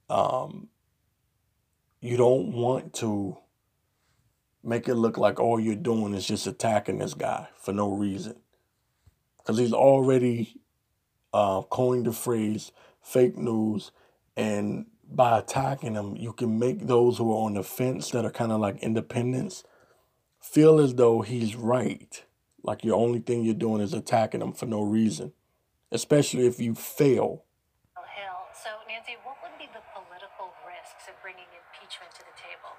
Um, 0.09 0.69
you 2.01 2.17
don't 2.17 2.51
want 2.53 2.93
to 2.95 3.37
make 4.63 4.87
it 4.87 4.95
look 4.95 5.17
like 5.17 5.39
all 5.39 5.59
you're 5.59 5.75
doing 5.75 6.13
is 6.13 6.25
just 6.25 6.47
attacking 6.47 6.99
this 6.99 7.13
guy 7.13 7.47
for 7.61 7.73
no 7.73 7.91
reason. 7.91 8.35
Because 9.37 9.57
he's 9.57 9.73
already 9.73 10.55
uh, 11.33 11.61
coined 11.63 12.05
the 12.05 12.11
phrase 12.11 12.71
fake 13.01 13.37
news 13.37 13.91
and 14.35 14.85
by 15.11 15.39
attacking 15.39 15.93
them, 15.93 16.15
you 16.15 16.33
can 16.33 16.59
make 16.59 16.85
those 16.85 17.17
who 17.17 17.31
are 17.31 17.45
on 17.45 17.55
the 17.55 17.63
fence 17.63 18.11
that 18.11 18.25
are 18.25 18.31
kind 18.31 18.51
of 18.51 18.59
like 18.59 18.77
independents 18.83 19.63
feel 20.39 20.79
as 20.79 20.95
though 20.95 21.21
he's 21.21 21.55
right. 21.55 22.23
Like 22.63 22.83
your 22.83 22.95
only 22.95 23.19
thing 23.19 23.43
you're 23.43 23.53
doing 23.53 23.81
is 23.81 23.93
attacking 23.93 24.41
him 24.41 24.53
for 24.53 24.65
no 24.65 24.81
reason, 24.81 25.33
especially 25.91 26.45
if 26.45 26.59
you 26.59 26.75
fail. 26.75 27.45
Oh, 27.97 28.03
Hill. 28.15 28.39
So, 28.53 28.69
Nancy, 28.87 29.17
what 29.23 29.37
would 29.41 29.57
be 29.57 29.67
the 29.73 29.81
political 29.95 30.53
risks 30.67 31.07
of 31.07 31.15
bringing 31.23 31.47
impeachment 31.55 32.11
to 32.13 32.23
the 32.23 32.35
table? 32.37 32.71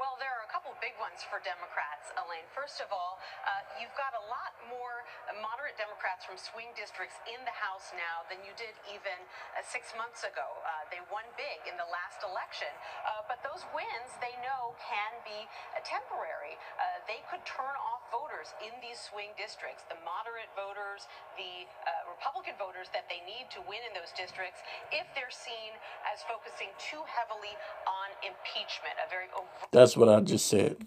Well, 0.00 0.16
there 0.16 0.32
are 0.32 0.44
a 0.44 0.50
couple 0.50 0.72
big 0.80 0.96
ones 0.96 1.20
for 1.20 1.36
Democrats, 1.44 2.10
Elaine. 2.16 2.48
First 2.56 2.80
of 2.80 2.88
all, 2.88 3.20
uh, 3.44 3.60
you've 3.76 3.92
got 3.92 4.16
a 4.16 4.24
lot 4.24 4.56
more 4.72 5.04
moderate 5.44 5.76
Democrats 5.76 6.24
from 6.24 6.40
swing 6.40 6.72
districts 6.72 7.20
in 7.28 7.36
the 7.44 7.52
House 7.52 7.92
now 7.92 8.24
than 8.32 8.40
you 8.40 8.56
did 8.56 8.72
even 8.88 9.14
uh, 9.52 9.60
six 9.62 9.92
months 9.94 10.24
ago. 10.24 10.48
Uh, 10.64 10.88
they 10.88 11.04
won 11.12 11.28
big 11.36 11.60
in 11.68 11.76
the 11.76 11.86
last 11.92 12.24
election, 12.24 12.72
uh, 13.04 13.20
but 13.28 13.44
those 13.44 13.62
wins 13.76 14.10
they 14.24 14.32
know 14.40 14.72
can 14.80 15.12
be 15.28 15.44
uh, 15.76 15.84
temporary. 15.84 16.56
Uh, 16.80 17.04
they 17.04 17.20
could 17.28 17.44
turn 17.44 17.76
off 17.76 18.01
voters 18.12 18.52
in 18.60 18.70
these 18.84 19.00
swing 19.00 19.32
districts, 19.40 19.88
the 19.88 19.96
moderate 20.04 20.52
voters, 20.52 21.08
the 21.40 21.64
Republican 22.06 22.54
voters 22.60 22.92
that 22.92 23.08
they 23.08 23.24
need 23.24 23.48
to 23.50 23.64
win 23.64 23.80
in 23.88 23.96
those 23.96 24.12
districts, 24.12 24.60
if 24.92 25.08
they're 25.16 25.32
seen 25.32 25.72
as 26.06 26.20
focusing 26.28 26.68
too 26.76 27.00
heavily 27.08 27.56
on 27.88 28.08
impeachment, 28.22 28.94
a 29.00 29.08
very. 29.08 29.26
That's 29.72 29.96
what 29.96 30.12
I 30.12 30.20
just 30.20 30.46
said. 30.46 30.84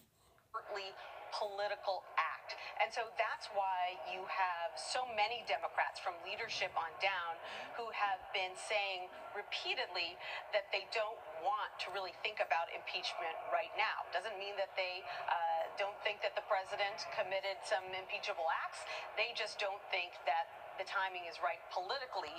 Political 1.35 1.99
act. 2.15 2.55
And 2.79 2.87
so 2.95 3.11
that's 3.19 3.51
why 3.51 3.99
you 4.07 4.23
have 4.23 4.71
so 4.79 5.03
many 5.19 5.43
Democrats 5.51 5.99
from 5.99 6.15
leadership 6.23 6.71
on 6.79 6.87
down 7.03 7.35
who 7.75 7.91
have 7.91 8.23
been 8.31 8.55
saying 8.55 9.11
repeatedly 9.35 10.15
that 10.55 10.71
they 10.71 10.87
don't 10.95 11.19
want 11.43 11.75
to 11.83 11.91
really 11.91 12.15
think 12.23 12.39
about 12.39 12.71
impeachment 12.71 13.35
right 13.51 13.71
now. 13.75 14.07
Doesn't 14.15 14.39
mean 14.39 14.55
that 14.55 14.71
they 14.79 15.03
uh, 15.27 15.54
don't 15.77 15.97
think 16.03 16.23
that 16.23 16.35
the 16.35 16.45
president 16.47 17.03
committed 17.11 17.59
some 17.63 17.83
impeachable 17.91 18.47
acts. 18.63 18.83
They 19.19 19.35
just 19.35 19.59
don't 19.59 19.81
think 19.91 20.15
that 20.25 20.47
the 20.79 20.87
timing 20.87 21.27
is 21.27 21.39
right 21.43 21.59
politically 21.71 22.35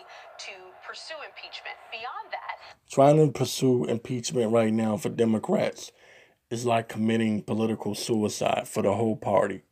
to 0.49 0.55
pursue 0.87 1.17
impeachment. 1.25 1.77
Beyond 1.93 2.33
that, 2.33 2.57
trying 2.91 3.17
to 3.21 3.33
pursue 3.33 3.85
impeachment 3.85 4.53
right 4.53 4.73
now 4.73 4.97
for 4.97 5.09
Democrats 5.09 5.93
is 6.51 6.65
like 6.65 6.89
committing 6.89 7.43
political 7.43 7.95
suicide 7.95 8.69
for 8.69 8.83
the 8.83 8.95
whole 8.95 9.17
party. 9.17 9.63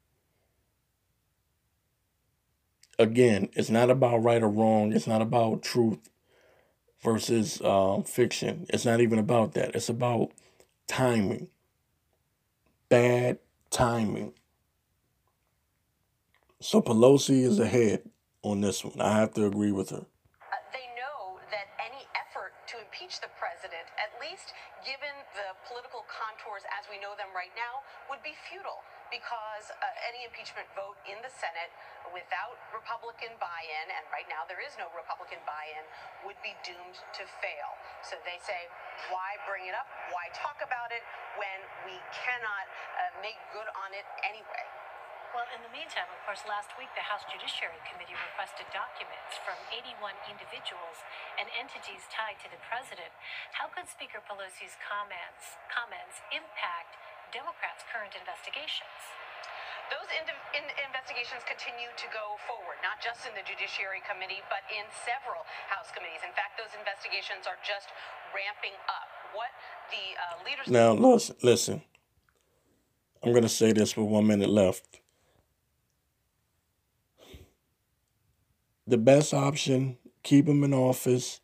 Again, 2.98 3.48
it's 3.54 3.70
not 3.70 3.90
about 3.90 4.22
right 4.22 4.42
or 4.42 4.48
wrong. 4.48 4.92
It's 4.92 5.06
not 5.06 5.22
about 5.22 5.62
truth 5.62 6.08
versus 7.02 7.60
uh, 7.62 8.02
fiction. 8.02 8.66
It's 8.70 8.84
not 8.84 9.00
even 9.00 9.18
about 9.18 9.54
that. 9.54 9.74
It's 9.74 9.88
about 9.88 10.30
timing. 10.86 11.48
Bad 12.88 13.38
timing. 13.74 14.30
So 16.62 16.80
Pelosi 16.80 17.42
is 17.42 17.58
ahead 17.58 18.06
on 18.46 18.62
this 18.62 18.86
one. 18.86 19.02
I 19.02 19.18
have 19.18 19.34
to 19.34 19.50
agree 19.50 19.74
with 19.74 19.90
her. 19.90 20.06
Uh, 20.06 20.62
they 20.70 20.86
know 20.94 21.42
that 21.50 21.66
any 21.82 22.06
effort 22.14 22.54
to 22.70 22.78
impeach 22.78 23.18
the 23.18 23.28
president, 23.34 23.84
at 23.98 24.14
least 24.22 24.54
given 24.86 25.10
the 25.34 25.58
political 25.66 26.06
contours 26.06 26.62
as 26.78 26.86
we 26.86 27.02
know 27.02 27.18
them 27.18 27.34
right 27.34 27.52
now, 27.58 27.82
would 28.06 28.22
be 28.22 28.32
futile 28.46 28.86
because 29.14 29.70
uh, 29.70 30.08
any 30.10 30.26
impeachment 30.26 30.66
vote 30.74 30.98
in 31.06 31.14
the 31.22 31.30
Senate 31.30 31.70
without 32.10 32.58
Republican 32.74 33.30
buy 33.38 33.62
in, 33.62 33.86
and 33.94 34.02
right 34.10 34.26
now 34.26 34.42
there 34.50 34.58
is 34.58 34.74
no 34.74 34.90
Republican 34.90 35.38
buy 35.46 35.70
in, 35.78 35.86
would 36.26 36.38
be 36.42 36.50
doomed 36.66 36.98
to 37.14 37.22
fail. 37.38 37.70
So 38.02 38.18
they 38.26 38.42
say, 38.42 38.66
why 39.14 39.38
bring 39.46 39.70
it 39.70 39.74
up? 39.78 39.86
Why 40.10 40.26
talk 40.34 40.58
about 40.66 40.90
it 40.90 41.06
when 41.38 41.62
we 41.86 41.94
cannot 42.10 42.66
uh, 42.66 43.22
make 43.22 43.38
good 43.54 43.70
on 43.86 43.94
it 43.94 44.06
anyway? 44.26 44.66
Well, 45.30 45.50
in 45.50 45.66
the 45.66 45.74
meantime, 45.74 46.06
of 46.14 46.20
course, 46.22 46.46
last 46.46 46.70
week 46.78 46.90
the 46.94 47.02
House 47.02 47.26
Judiciary 47.26 47.82
Committee 47.90 48.14
requested 48.14 48.70
documents 48.70 49.34
from 49.42 49.58
81 49.66 50.14
individuals 50.30 51.02
and 51.42 51.50
entities 51.58 52.06
tied 52.06 52.38
to 52.46 52.48
the 52.54 52.60
president. 52.70 53.10
How 53.50 53.66
could 53.66 53.90
Speaker 53.90 54.22
Pelosi's 54.22 54.78
comments 54.78 55.58
comments 55.66 56.22
impact 56.30 56.94
Democrats' 57.34 57.82
current 57.90 58.14
investigations? 58.14 58.94
Those 59.92 60.08
in, 60.16 60.24
in 60.56 60.64
investigations 60.86 61.44
continue 61.44 61.92
to 61.92 62.06
go 62.08 62.40
forward, 62.48 62.80
not 62.80 63.02
just 63.04 63.28
in 63.28 63.36
the 63.36 63.44
Judiciary 63.44 64.00
Committee, 64.08 64.40
but 64.48 64.64
in 64.72 64.86
several 65.04 65.44
House 65.68 65.92
committees. 65.92 66.24
In 66.24 66.32
fact, 66.32 66.56
those 66.56 66.72
investigations 66.72 67.44
are 67.44 67.60
just 67.60 67.92
ramping 68.32 68.72
up. 68.88 69.10
What 69.36 69.52
the 69.92 70.04
uh, 70.16 70.40
leaders. 70.46 70.64
Now, 70.70 70.96
listen, 70.96 71.36
listen. 71.44 71.76
I'm 73.20 73.34
going 73.34 73.44
to 73.44 73.52
say 73.52 73.74
this 73.74 73.98
with 73.98 74.08
one 74.08 74.24
minute 74.24 74.48
left. 74.48 75.04
the 78.86 78.98
best 78.98 79.32
option, 79.32 79.96
keep 80.22 80.46
him 80.46 80.64
in 80.64 80.74
office. 80.74 81.40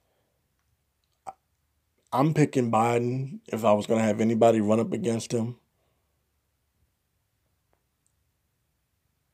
I'm 2.12 2.34
picking 2.34 2.70
Biden 2.70 3.40
if 3.46 3.64
I 3.64 3.72
was 3.72 3.86
going 3.86 4.00
to 4.00 4.04
have 4.04 4.20
anybody 4.20 4.60
run 4.60 4.80
up 4.80 4.92
against 4.92 5.32
him. 5.32 5.56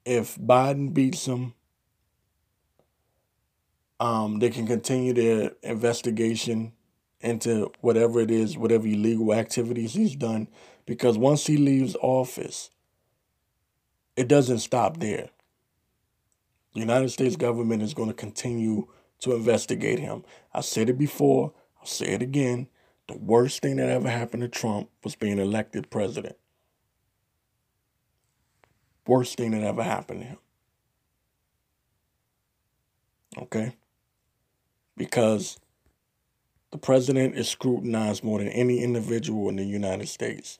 If 0.06 0.36
Biden 0.38 0.94
beats 0.94 1.26
him, 1.26 1.52
um, 3.98 4.38
they 4.38 4.50
can 4.50 4.64
continue 4.64 5.12
their 5.12 5.50
investigation 5.64 6.72
into 7.20 7.72
whatever 7.80 8.20
it 8.20 8.30
is, 8.30 8.56
whatever 8.56 8.86
illegal 8.86 9.34
activities 9.34 9.94
he's 9.94 10.14
done. 10.14 10.46
Because 10.86 11.18
once 11.18 11.48
he 11.48 11.56
leaves 11.56 11.96
office, 12.00 12.70
it 14.16 14.28
doesn't 14.28 14.60
stop 14.60 14.98
there. 14.98 15.30
The 16.74 16.80
United 16.80 17.10
States 17.10 17.34
government 17.34 17.82
is 17.82 17.92
going 17.92 18.08
to 18.08 18.14
continue 18.14 18.86
to 19.20 19.34
investigate 19.34 19.98
him. 19.98 20.22
I 20.54 20.60
said 20.60 20.88
it 20.88 20.98
before, 20.98 21.52
I'll 21.80 21.86
say 21.86 22.12
it 22.12 22.22
again. 22.22 22.68
The 23.08 23.16
worst 23.16 23.60
thing 23.60 23.76
that 23.76 23.88
ever 23.88 24.08
happened 24.08 24.42
to 24.42 24.48
Trump 24.48 24.88
was 25.02 25.16
being 25.16 25.40
elected 25.40 25.90
president. 25.90 26.36
Worst 29.06 29.36
thing 29.36 29.52
that 29.52 29.62
ever 29.62 29.82
happened 29.82 30.20
to 30.22 30.26
him. 30.26 30.38
Okay? 33.38 33.76
Because 34.96 35.58
the 36.70 36.78
president 36.78 37.36
is 37.36 37.48
scrutinized 37.48 38.24
more 38.24 38.38
than 38.38 38.48
any 38.48 38.80
individual 38.80 39.48
in 39.48 39.56
the 39.56 39.64
United 39.64 40.08
States. 40.08 40.58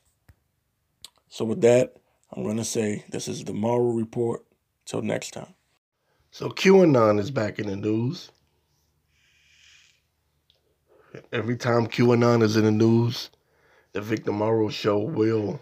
So, 1.29 1.45
with 1.45 1.61
that, 1.63 1.97
I'm 2.33 2.43
going 2.43 2.59
to 2.59 2.65
say 2.65 3.05
this 3.11 3.29
is 3.29 3.45
the 3.45 3.53
Mueller 3.53 3.93
Report. 3.93 4.47
Till 4.87 5.03
next 5.03 5.33
time. 5.33 5.53
So 6.31 6.49
QAnon 6.49 7.19
is 7.19 7.33
back 7.33 7.59
in 7.59 7.67
the 7.67 7.77
news. 7.77 8.31
Every 11.33 11.57
time 11.57 11.89
QAnon 11.89 12.43
is 12.43 12.57
in 12.57 12.65
the 12.65 12.71
news, 12.71 13.31
the 13.93 14.01
Victor 14.01 14.31
Morrow 14.31 14.69
Show 14.69 14.99
will 14.99 15.61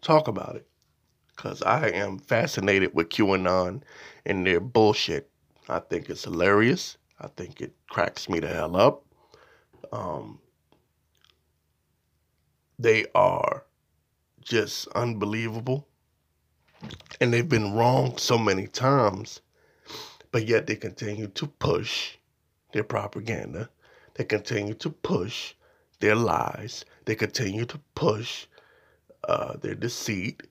talk 0.00 0.26
about 0.26 0.56
it. 0.56 0.66
Because 1.40 1.62
I 1.62 1.88
am 1.88 2.18
fascinated 2.18 2.94
with 2.94 3.08
QAnon 3.08 3.82
and 4.26 4.46
their 4.46 4.60
bullshit. 4.60 5.30
I 5.68 5.78
think 5.78 6.10
it's 6.10 6.24
hilarious. 6.24 6.98
I 7.20 7.28
think 7.28 7.60
it 7.60 7.72
cracks 7.88 8.28
me 8.28 8.40
the 8.40 8.48
hell 8.48 8.76
up. 8.76 9.04
Um, 9.92 10.38
they 12.78 13.06
are 13.14 13.64
just 14.42 14.88
unbelievable. 14.88 15.88
And 17.20 17.32
they've 17.32 17.48
been 17.48 17.74
wrong 17.74 18.16
so 18.18 18.36
many 18.38 18.66
times 18.66 19.40
but 20.32 20.46
yet 20.46 20.66
they 20.66 20.76
continue 20.76 21.26
to 21.28 21.46
push 21.46 22.16
their 22.72 22.84
propaganda. 22.84 23.68
They 24.14 24.24
continue 24.24 24.74
to 24.74 24.90
push 24.90 25.54
their 26.00 26.14
lies. 26.14 26.84
They 27.04 27.14
continue 27.14 27.64
to 27.66 27.80
push 27.94 28.46
uh, 29.28 29.56
their 29.56 29.74
deceit. 29.74 30.42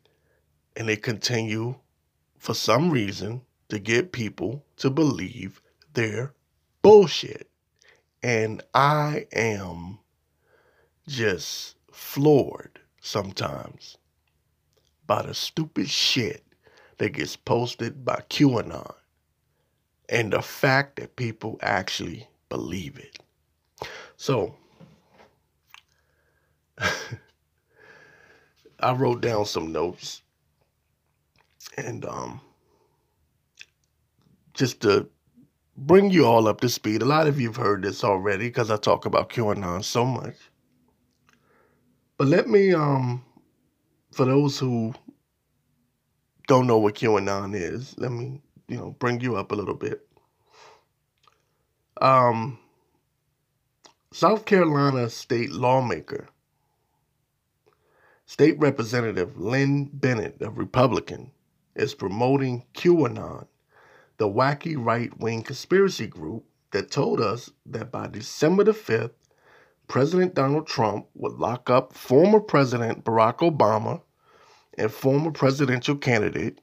And 0.80 0.88
they 0.88 0.96
continue, 0.96 1.76
for 2.38 2.54
some 2.56 2.90
reason, 2.90 3.42
to 3.68 3.80
get 3.80 4.14
people 4.14 4.64
to 4.78 4.90
believe 4.90 5.62
their 5.94 6.34
bullshit. 6.82 7.50
And 8.24 8.64
I 8.74 9.28
am 9.34 10.00
just 11.06 11.76
floored 11.92 12.80
sometimes 13.02 13.98
by 15.06 15.24
the 15.24 15.34
stupid 15.34 15.90
shit 15.90 16.46
that 16.98 17.10
gets 17.10 17.36
posted 17.36 18.06
by 18.06 18.24
QAnon 18.30 18.96
and 20.08 20.32
the 20.32 20.42
fact 20.42 20.96
that 20.96 21.18
people 21.18 21.60
actually 21.62 22.30
believe 22.48 22.98
it. 22.98 23.20
So, 24.16 24.56
I 28.80 28.94
wrote 28.94 29.20
down 29.20 29.44
some 29.44 29.74
notes 29.74 30.22
and 31.86 32.06
um, 32.06 32.42
just 34.54 34.82
to 34.82 35.10
bring 35.78 36.12
you 36.12 36.26
all 36.26 36.48
up 36.48 36.62
to 36.62 36.70
speed. 36.70 37.02
A 37.02 37.06
lot 37.06 37.28
of 37.28 37.40
you 37.40 37.48
have 37.48 37.56
heard 37.56 37.84
this 37.84 38.04
already 38.04 38.48
because 38.48 38.70
I 38.70 38.78
talk 38.78 39.06
about 39.06 39.30
QAnon 39.30 39.84
so 39.84 40.06
much. 40.06 40.36
But 42.18 42.28
let 42.28 42.48
me, 42.48 42.74
um, 42.74 43.24
for 44.12 44.26
those 44.26 44.60
who 44.60 44.94
don't 46.48 46.68
know 46.68 46.78
what 46.78 46.96
QAnon 46.96 47.56
is, 47.56 47.96
let 47.98 48.12
me, 48.12 48.42
you 48.68 48.78
know, 48.78 48.96
bring 49.00 49.22
you 49.22 49.38
up 49.38 49.52
a 49.52 49.56
little 49.56 49.76
bit. 49.76 50.06
Um, 52.02 52.60
South 54.12 54.46
Carolina 54.46 55.10
state 55.10 55.52
lawmaker, 55.52 56.28
State 58.26 58.60
Representative 58.60 59.40
Lin 59.40 59.90
Bennett, 59.94 60.38
a 60.42 60.50
Republican, 60.50 61.32
is 61.80 61.96
promoting 61.96 62.66
QAnon, 62.74 63.48
the 64.18 64.28
wacky 64.28 64.76
right 64.78 65.18
wing 65.20 65.42
conspiracy 65.42 66.08
group 66.08 66.44
that 66.72 66.92
told 66.92 67.22
us 67.22 67.50
that 67.66 67.92
by 67.92 68.08
December 68.08 68.64
the 68.64 68.72
5th, 68.72 69.12
President 69.88 70.36
Donald 70.36 70.68
Trump 70.68 71.08
would 71.16 71.40
lock 71.40 71.70
up 71.70 71.94
former 71.94 72.40
President 72.40 73.04
Barack 73.04 73.38
Obama 73.38 74.02
and 74.78 74.92
former 74.92 75.32
presidential 75.32 75.96
candidate 75.96 76.62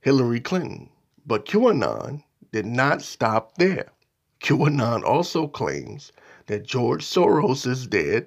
Hillary 0.00 0.40
Clinton. 0.40 0.88
But 1.26 1.44
QAnon 1.44 2.22
did 2.52 2.66
not 2.66 3.02
stop 3.02 3.58
there. 3.58 3.92
QAnon 4.40 5.04
also 5.04 5.46
claims 5.46 6.12
that 6.46 6.66
George 6.66 7.04
Soros 7.04 7.66
is 7.66 7.86
dead, 7.86 8.26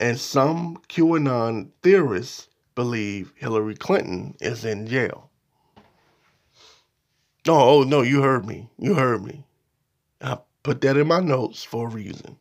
and 0.00 0.18
some 0.18 0.78
QAnon 0.88 1.70
theorists 1.82 2.48
believe 2.76 3.32
Hillary 3.34 3.74
Clinton 3.74 4.36
is 4.40 4.64
in 4.64 4.86
jail. 4.86 5.30
Oh, 7.48 7.80
oh 7.80 7.82
no, 7.82 8.02
you 8.02 8.22
heard 8.22 8.46
me. 8.46 8.70
You 8.78 8.94
heard 8.94 9.24
me. 9.24 9.44
I 10.20 10.38
put 10.62 10.80
that 10.82 10.96
in 10.96 11.08
my 11.08 11.20
notes 11.20 11.64
for 11.64 11.88
a 11.88 11.90
reason. 11.90 12.38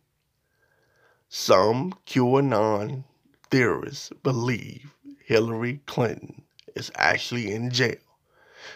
Some 1.29 1.93
QAnon 2.05 3.03
theorists 3.49 4.11
believe 4.21 4.93
Hillary 5.25 5.81
Clinton 5.86 6.43
is 6.75 6.91
actually 6.95 7.51
in 7.53 7.71
jail, 7.71 7.97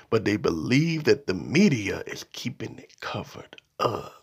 but 0.09 0.25
they 0.25 0.37
believe 0.37 1.03
that 1.03 1.27
the 1.27 1.33
media 1.33 2.03
is 2.07 2.25
keeping 2.31 2.79
it 2.79 2.99
covered 3.01 3.55
up. 3.79 4.18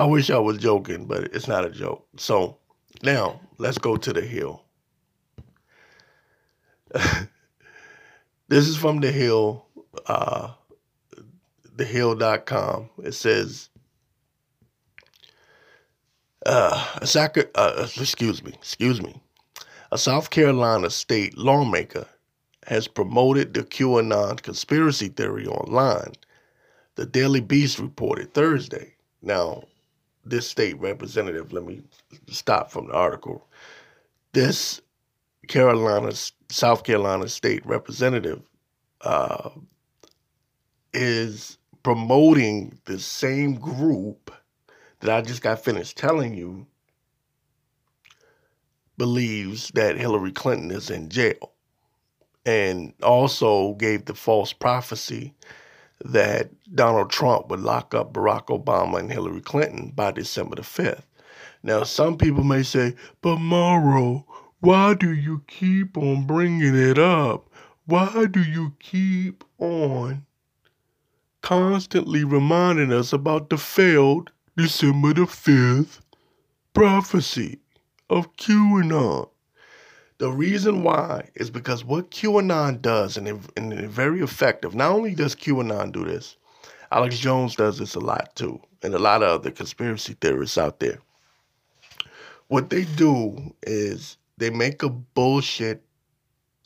I 0.00 0.04
wish 0.04 0.30
I 0.30 0.38
was 0.38 0.56
joking, 0.56 1.04
but 1.04 1.24
it's 1.24 1.46
not 1.46 1.66
a 1.66 1.68
joke. 1.68 2.06
So 2.16 2.56
now 3.02 3.38
let's 3.58 3.76
go 3.76 3.98
to 3.98 4.14
the 4.14 4.22
Hill. 4.22 4.64
this 8.48 8.66
is 8.66 8.78
from 8.78 9.00
the 9.00 9.12
Hill, 9.12 9.66
uh, 10.06 10.54
thehill.com. 11.76 12.88
It 13.04 13.12
says, 13.12 13.68
uh, 16.46 16.98
a 17.02 17.50
uh, 17.54 17.86
excuse 17.98 18.42
me, 18.42 18.52
excuse 18.54 19.02
me. 19.02 19.20
A 19.92 19.98
South 19.98 20.30
Carolina 20.30 20.88
state 20.88 21.36
lawmaker 21.36 22.06
has 22.66 22.88
promoted 22.88 23.52
the 23.52 23.64
QAnon 23.64 24.40
conspiracy 24.40 25.08
theory 25.08 25.46
online. 25.46 26.14
The 26.94 27.04
Daily 27.04 27.42
Beast 27.42 27.78
reported 27.78 28.32
Thursday. 28.32 28.94
Now, 29.20 29.64
this 30.24 30.46
state 30.46 30.78
representative, 30.80 31.52
let 31.52 31.64
me 31.64 31.82
stop 32.28 32.70
from 32.70 32.88
the 32.88 32.92
article. 32.94 33.48
This 34.32 34.80
Carolina, 35.48 36.12
South 36.48 36.84
Carolina 36.84 37.28
state 37.28 37.64
representative 37.66 38.42
uh, 39.00 39.50
is 40.92 41.58
promoting 41.82 42.78
the 42.84 42.98
same 42.98 43.54
group 43.54 44.30
that 45.00 45.10
I 45.10 45.22
just 45.22 45.42
got 45.42 45.64
finished 45.64 45.96
telling 45.96 46.34
you 46.36 46.66
believes 48.98 49.70
that 49.74 49.96
Hillary 49.96 50.30
Clinton 50.32 50.70
is 50.70 50.90
in 50.90 51.08
jail 51.08 51.52
and 52.44 52.92
also 53.02 53.72
gave 53.74 54.04
the 54.04 54.14
false 54.14 54.52
prophecy 54.52 55.34
that 56.04 56.50
Donald 56.74 57.10
Trump 57.10 57.48
would 57.48 57.60
lock 57.60 57.94
up 57.94 58.12
Barack 58.12 58.46
Obama 58.46 58.98
and 58.98 59.12
Hillary 59.12 59.40
Clinton 59.40 59.92
by 59.94 60.10
December 60.10 60.56
the 60.56 60.62
5th. 60.62 61.02
Now, 61.62 61.82
some 61.82 62.16
people 62.16 62.44
may 62.44 62.62
say, 62.62 62.94
but 63.22 63.36
Mauro, 63.36 64.26
why 64.60 64.94
do 64.94 65.12
you 65.12 65.42
keep 65.46 65.96
on 65.96 66.26
bringing 66.26 66.74
it 66.74 66.98
up? 66.98 67.48
Why 67.86 68.26
do 68.30 68.42
you 68.42 68.74
keep 68.78 69.44
on 69.58 70.26
constantly 71.42 72.24
reminding 72.24 72.92
us 72.92 73.12
about 73.12 73.48
the 73.50 73.56
failed 73.56 74.30
December 74.56 75.14
the 75.14 75.22
5th 75.22 76.00
prophecy 76.74 77.60
of 78.10 78.36
QAnon? 78.36 79.29
The 80.20 80.30
reason 80.30 80.82
why 80.82 81.30
is 81.34 81.48
because 81.48 81.82
what 81.82 82.10
QAnon 82.10 82.82
does, 82.82 83.16
and, 83.16 83.26
and 83.56 83.72
it's 83.72 83.90
very 83.90 84.20
effective, 84.20 84.74
not 84.74 84.92
only 84.92 85.14
does 85.14 85.34
QAnon 85.34 85.92
do 85.92 86.04
this, 86.04 86.36
Alex 86.92 87.18
Jones 87.18 87.56
does 87.56 87.78
this 87.78 87.94
a 87.94 88.00
lot 88.00 88.36
too, 88.36 88.60
and 88.82 88.92
a 88.92 88.98
lot 88.98 89.22
of 89.22 89.40
other 89.40 89.50
conspiracy 89.50 90.14
theorists 90.20 90.58
out 90.58 90.78
there. 90.78 90.98
What 92.48 92.68
they 92.68 92.84
do 92.84 93.54
is 93.62 94.18
they 94.36 94.50
make 94.50 94.82
a 94.82 94.90
bullshit 94.90 95.82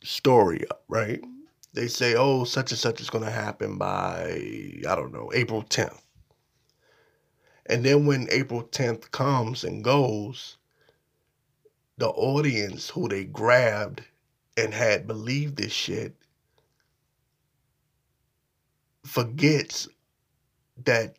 story 0.03 0.65
up, 0.69 0.83
right? 0.89 1.23
They 1.71 1.87
say, 1.87 2.15
oh, 2.15 2.43
such 2.43 2.71
and 2.71 2.79
such 2.79 2.99
is 2.99 3.09
going 3.09 3.23
to 3.23 3.31
happen 3.31 3.77
by, 3.77 4.33
I 4.85 4.95
don't 4.95 5.13
know, 5.13 5.31
April 5.33 5.63
10th. 5.63 6.01
And 7.67 7.85
then 7.85 8.05
when 8.05 8.27
April 8.31 8.63
10th 8.63 9.11
comes 9.11 9.63
and 9.63 9.81
goes, 9.81 10.57
the 11.97 12.09
audience 12.09 12.89
who 12.89 13.07
they 13.07 13.23
grabbed 13.25 14.03
and 14.57 14.73
had 14.73 15.07
believed 15.07 15.57
this 15.57 15.71
shit 15.71 16.15
forgets 19.05 19.87
that 20.83 21.15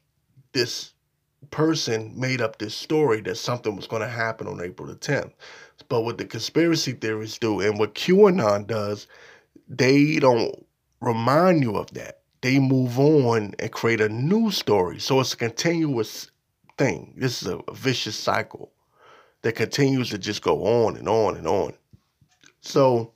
this 0.52 0.92
person 1.50 2.12
made 2.18 2.40
up 2.40 2.58
this 2.58 2.74
story 2.74 3.20
that 3.20 3.36
something 3.36 3.76
was 3.76 3.86
going 3.86 4.02
to 4.02 4.08
happen 4.08 4.46
on 4.46 4.60
April 4.60 4.88
the 4.88 4.96
10th. 4.96 5.32
But 5.88 6.02
what 6.02 6.18
the 6.18 6.24
conspiracy 6.24 6.92
theorists 6.92 7.38
do 7.38 7.60
and 7.60 7.78
what 7.78 7.94
QAnon 7.94 8.66
does, 8.66 9.06
they 9.68 10.18
don't 10.18 10.66
remind 11.00 11.62
you 11.62 11.76
of 11.76 11.92
that. 11.92 12.20
They 12.40 12.58
move 12.58 12.98
on 12.98 13.54
and 13.58 13.72
create 13.72 14.00
a 14.00 14.08
new 14.08 14.50
story. 14.50 14.98
So 14.98 15.20
it's 15.20 15.34
a 15.34 15.36
continuous 15.36 16.30
thing. 16.76 17.14
This 17.16 17.42
is 17.42 17.48
a, 17.48 17.60
vicious 17.72 18.16
cycle 18.16 18.72
that 19.46 19.54
continues 19.54 20.10
to 20.10 20.18
just 20.18 20.42
go 20.42 20.64
on 20.66 20.96
and 20.96 21.08
on 21.08 21.36
and 21.36 21.46
on. 21.46 21.72
So 22.62 23.12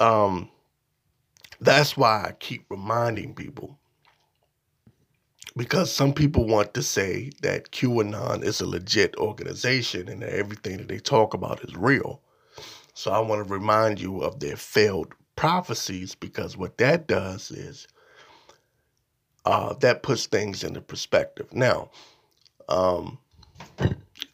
um 0.00 0.50
that's 1.60 1.96
why 1.96 2.24
I 2.28 2.32
keep 2.40 2.66
reminding 2.70 3.34
people 3.34 3.78
because 5.56 5.92
some 5.92 6.12
people 6.12 6.46
want 6.46 6.74
to 6.74 6.82
say 6.82 7.30
that 7.42 7.72
QAnon 7.72 8.44
is 8.44 8.60
a 8.60 8.66
legit 8.66 9.16
organization 9.16 10.08
and 10.08 10.22
that 10.22 10.34
everything 10.34 10.78
that 10.78 10.88
they 10.88 10.98
talk 10.98 11.34
about 11.34 11.64
is 11.64 11.74
real. 11.76 12.20
So 12.94 13.12
I 13.12 13.20
want 13.20 13.46
to 13.46 13.52
remind 13.54 14.00
you 14.00 14.20
of 14.22 14.40
their 14.40 14.56
failed 14.56 15.14
prophecies 15.36 16.14
because 16.14 16.56
what 16.56 16.78
that 16.78 17.06
does 17.08 17.50
is 17.50 17.88
uh, 19.46 19.74
that 19.76 20.02
puts 20.02 20.26
things 20.26 20.64
into 20.64 20.80
perspective. 20.82 21.52
Now, 21.54 21.90
um, 22.68 23.18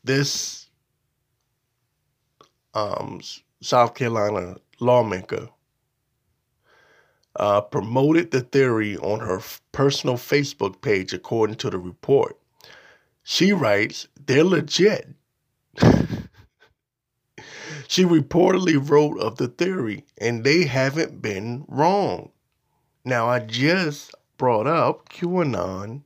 this 0.05 0.68
um, 2.74 3.20
South 3.61 3.95
Carolina 3.95 4.57
lawmaker 4.81 5.49
uh, 7.37 7.61
promoted 7.61 8.31
the 8.31 8.41
theory 8.41 8.97
on 8.99 9.20
her 9.20 9.39
f- 9.39 9.61
personal 9.72 10.16
Facebook 10.16 10.81
page, 10.81 11.12
according 11.12 11.57
to 11.57 11.70
the 11.70 11.79
report. 11.79 12.37
She 13.22 13.53
writes, 13.53 14.09
They're 14.26 14.45
legit. 14.45 15.09
she 17.89 18.05
reportedly 18.05 18.79
wrote 18.91 19.20
of 19.20 19.37
the 19.37 19.49
theory, 19.49 20.05
and 20.20 20.45
they 20.45 20.64
haven't 20.64 21.22
been 21.22 21.64
wrong. 21.68 22.31
Now, 23.05 23.29
I 23.29 23.39
just 23.41 24.14
brought 24.37 24.66
up 24.66 25.09
QAnon 25.09 26.03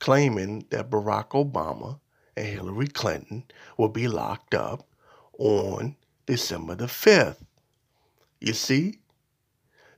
claiming 0.00 0.66
that 0.70 0.90
Barack 0.90 1.28
Obama 1.28 2.00
and 2.36 2.46
Hillary 2.46 2.88
Clinton 2.88 3.44
will 3.76 3.88
be 3.88 4.08
locked 4.08 4.54
up 4.54 4.86
on 5.38 5.96
December 6.26 6.74
the 6.74 6.86
5th. 6.86 7.36
You 8.40 8.54
see? 8.54 8.98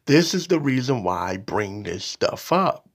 This 0.07 0.35
is 0.35 0.49
the 0.49 0.59
reason 0.59 1.05
why 1.05 1.31
I 1.31 1.37
bring 1.37 1.85
this 1.85 2.05
stuff 2.05 2.53
up. 2.53 2.89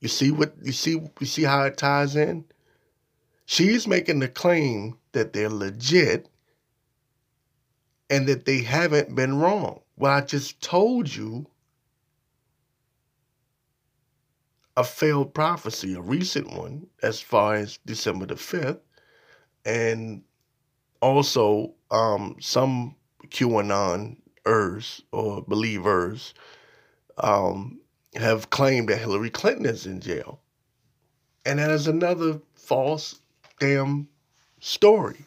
You 0.00 0.08
see 0.08 0.30
what 0.30 0.54
you 0.62 0.72
see 0.72 1.00
you 1.20 1.26
see 1.26 1.42
how 1.42 1.64
it 1.64 1.76
ties 1.76 2.16
in? 2.16 2.44
She's 3.46 3.86
making 3.86 4.20
the 4.20 4.28
claim 4.28 4.98
that 5.12 5.32
they're 5.32 5.48
legit 5.48 6.28
and 8.10 8.26
that 8.28 8.44
they 8.44 8.62
haven't 8.62 9.14
been 9.14 9.38
wrong. 9.38 9.80
Well, 9.96 10.12
I 10.12 10.20
just 10.20 10.60
told 10.60 11.14
you 11.14 11.46
a 14.76 14.84
failed 14.84 15.34
prophecy, 15.34 15.94
a 15.94 16.00
recent 16.00 16.50
one, 16.52 16.86
as 17.02 17.20
far 17.20 17.54
as 17.54 17.78
December 17.84 18.26
the 18.26 18.34
5th, 18.34 18.80
and 19.64 20.22
also 21.00 21.74
um, 21.90 22.36
some 22.40 22.96
QAnoners 23.28 25.02
or 25.12 25.42
believers 25.42 26.34
um, 27.18 27.80
have 28.14 28.50
claimed 28.50 28.88
that 28.88 28.98
Hillary 28.98 29.30
Clinton 29.30 29.66
is 29.66 29.86
in 29.86 30.00
jail. 30.00 30.40
And 31.44 31.58
that 31.58 31.70
is 31.70 31.86
another 31.86 32.40
false 32.54 33.20
damn 33.58 34.08
story. 34.60 35.24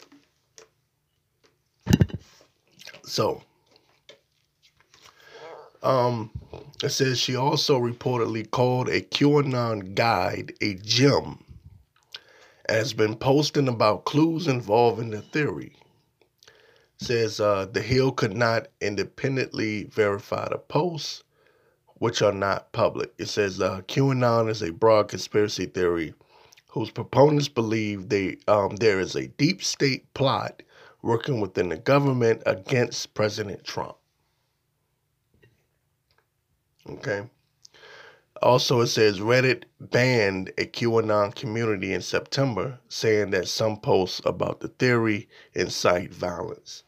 So, 3.04 3.44
um, 5.86 6.32
it 6.84 6.90
says 6.90 7.20
she 7.20 7.36
also 7.36 7.80
reportedly 7.80 8.50
called 8.50 8.90
a 8.90 9.02
QAnon 9.02 9.96
guide 9.96 10.54
a 10.62 10.76
gem 10.76 11.44
and 12.68 12.78
has 12.78 12.94
been 12.94 13.16
posting 13.16 13.68
about 13.68 14.06
clues 14.06 14.48
involving 14.48 15.12
the 15.12 15.22
theory. 15.22 15.74
It 17.00 17.06
says 17.06 17.40
uh, 17.40 17.68
the 17.72 17.82
Hill 17.82 18.12
could 18.12 18.36
not 18.36 18.68
independently 18.82 19.84
verify 19.84 20.50
the 20.50 20.58
posts, 20.58 21.24
which 22.00 22.22
are 22.22 22.32
not 22.32 22.72
public. 22.72 23.14
It 23.18 23.30
says 23.30 23.62
uh, 23.62 23.82
QAnon 23.82 24.50
is 24.50 24.62
a 24.62 24.72
broad 24.72 25.10
conspiracy 25.10 25.66
theory 25.68 26.14
whose 26.70 26.92
proponents 26.92 27.48
believe 27.48 28.10
they 28.10 28.38
um, 28.48 28.76
there 28.78 29.00
is 29.00 29.16
a 29.16 29.28
deep 29.28 29.64
state 29.64 30.14
plot 30.14 30.62
working 31.02 31.40
within 31.40 31.70
the 31.70 31.78
government 31.78 32.42
against 32.46 33.14
President 33.14 33.64
Trump. 33.64 33.96
Okay. 36.90 37.24
Also, 38.42 38.82
it 38.82 38.88
says 38.88 39.20
Reddit 39.20 39.64
banned 39.80 40.50
a 40.58 40.66
QAnon 40.66 41.34
community 41.34 41.94
in 41.94 42.02
September, 42.02 42.78
saying 42.90 43.32
that 43.32 43.48
some 43.48 43.78
posts 43.78 44.22
about 44.26 44.60
the 44.60 44.68
theory 44.68 45.30
incite 45.54 46.14
violence. 46.14 46.84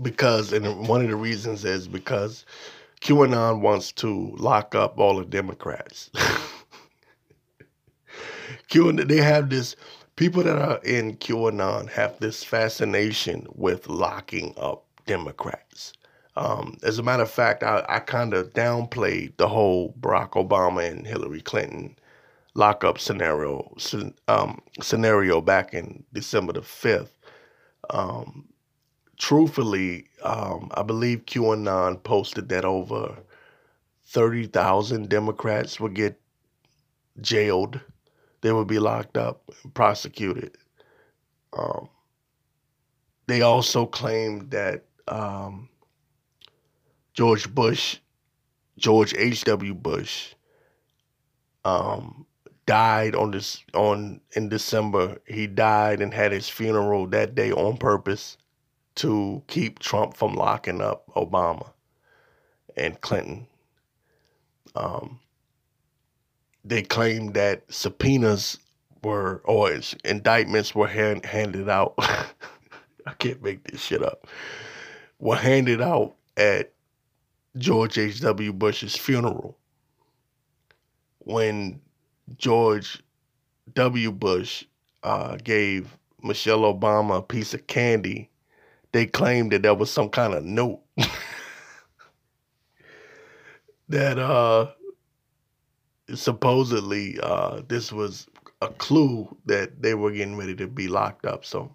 Because, 0.00 0.52
and 0.52 0.86
one 0.88 1.02
of 1.02 1.08
the 1.08 1.16
reasons 1.16 1.64
is 1.64 1.88
because 1.88 2.46
QAnon 3.00 3.60
wants 3.60 3.90
to 3.92 4.32
lock 4.36 4.74
up 4.74 4.98
all 4.98 5.16
the 5.18 5.24
Democrats. 5.24 6.10
QAnon, 8.70 9.08
they 9.08 9.16
have 9.16 9.50
this, 9.50 9.74
people 10.14 10.44
that 10.44 10.56
are 10.56 10.80
in 10.84 11.16
QAnon 11.16 11.88
have 11.90 12.18
this 12.20 12.44
fascination 12.44 13.46
with 13.54 13.88
locking 13.88 14.54
up 14.56 14.84
Democrats. 15.06 15.92
Um, 16.38 16.78
as 16.84 17.00
a 17.00 17.02
matter 17.02 17.24
of 17.24 17.30
fact, 17.30 17.64
I, 17.64 17.84
I 17.88 17.98
kind 17.98 18.32
of 18.32 18.52
downplayed 18.52 19.36
the 19.38 19.48
whole 19.48 19.92
Barack 20.00 20.30
Obama 20.30 20.88
and 20.88 21.04
Hillary 21.04 21.40
Clinton 21.40 21.96
lockup 22.54 22.98
scenario 22.98 23.74
um, 24.28 24.60
scenario 24.80 25.40
back 25.40 25.74
in 25.74 26.04
December 26.12 26.52
the 26.52 26.62
fifth. 26.62 27.18
Um, 27.90 28.48
truthfully, 29.16 30.06
um, 30.22 30.70
I 30.74 30.84
believe 30.84 31.26
QAnon 31.26 32.00
posted 32.04 32.48
that 32.50 32.64
over 32.64 33.16
thirty 34.06 34.46
thousand 34.46 35.08
Democrats 35.08 35.80
would 35.80 35.94
get 35.94 36.20
jailed. 37.20 37.80
They 38.42 38.52
would 38.52 38.68
be 38.68 38.78
locked 38.78 39.16
up, 39.16 39.42
and 39.64 39.74
prosecuted. 39.74 40.56
Um, 41.52 41.88
they 43.26 43.42
also 43.42 43.86
claimed 43.86 44.52
that 44.52 44.84
um, 45.08 45.68
George 47.18 47.52
Bush, 47.52 47.96
George 48.76 49.12
H.W. 49.18 49.74
Bush, 49.74 50.34
um, 51.64 52.24
died 52.64 53.16
on 53.16 53.32
this 53.32 53.64
on 53.74 54.20
in 54.34 54.48
December. 54.48 55.18
He 55.26 55.48
died 55.48 56.00
and 56.00 56.14
had 56.14 56.30
his 56.30 56.48
funeral 56.48 57.08
that 57.08 57.34
day 57.34 57.50
on 57.50 57.76
purpose 57.76 58.38
to 58.94 59.42
keep 59.48 59.80
Trump 59.80 60.14
from 60.14 60.34
locking 60.34 60.80
up 60.80 61.08
Obama 61.16 61.72
and 62.76 63.00
Clinton. 63.00 63.48
Um, 64.76 65.18
they 66.64 66.82
claimed 66.82 67.34
that 67.34 67.64
subpoenas 67.68 68.58
were 69.02 69.42
or 69.42 69.72
indictments 70.04 70.72
were 70.72 70.86
hand, 70.86 71.24
handed 71.24 71.68
out. 71.68 71.94
I 71.98 73.14
can't 73.18 73.42
make 73.42 73.64
this 73.64 73.82
shit 73.82 74.04
up. 74.04 74.28
Were 75.18 75.34
handed 75.34 75.82
out 75.82 76.14
at 76.36 76.74
George 77.58 77.98
H.W. 77.98 78.52
Bush's 78.52 78.96
funeral 78.96 79.58
when 81.28 81.80
George 82.38 83.02
W. 83.74 84.10
Bush 84.10 84.64
uh, 85.02 85.36
gave 85.36 85.98
Michelle 86.22 86.62
Obama 86.62 87.18
a 87.18 87.22
piece 87.22 87.52
of 87.52 87.66
candy, 87.66 88.30
they 88.92 89.04
claimed 89.04 89.52
that 89.52 89.62
there 89.62 89.74
was 89.74 89.90
some 89.90 90.08
kind 90.08 90.32
of 90.32 90.42
note 90.42 90.80
that 93.90 94.18
uh, 94.18 94.68
supposedly 96.14 97.18
uh, 97.22 97.60
this 97.68 97.92
was 97.92 98.26
a 98.62 98.68
clue 98.68 99.28
that 99.44 99.82
they 99.82 99.94
were 99.94 100.10
getting 100.10 100.36
ready 100.36 100.54
to 100.54 100.66
be 100.66 100.88
locked 100.88 101.26
up. 101.26 101.44
So 101.44 101.74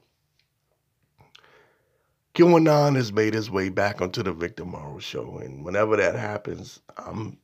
QAnon 2.36 2.95
has 2.95 3.13
made 3.13 3.36
his 3.36 3.51
way 3.51 3.69
back 3.69 4.01
onto 4.01 4.23
the 4.23 4.34
Victor 4.34 4.65
Morrow 4.65 4.97
show. 4.97 5.38
And 5.38 5.63
whenever 5.63 5.95
that 5.97 6.15
happens, 6.15 6.79
I'm 6.97 7.38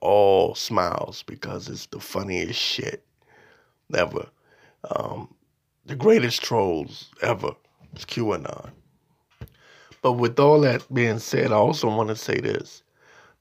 all 0.00 0.54
smiles 0.54 1.22
because 1.22 1.68
it's 1.68 1.86
the 1.86 2.00
funniest 2.00 2.58
shit 2.58 3.04
ever. 3.94 4.26
Um, 4.90 5.34
the 5.84 5.96
greatest 5.96 6.42
trolls 6.42 7.10
ever 7.22 7.50
is 7.94 8.04
QAnon. 8.04 8.70
But 10.00 10.12
with 10.12 10.38
all 10.38 10.60
that 10.62 10.92
being 10.94 11.18
said, 11.18 11.52
I 11.52 11.56
also 11.56 11.88
want 11.88 12.08
to 12.08 12.16
say 12.16 12.40
this. 12.40 12.82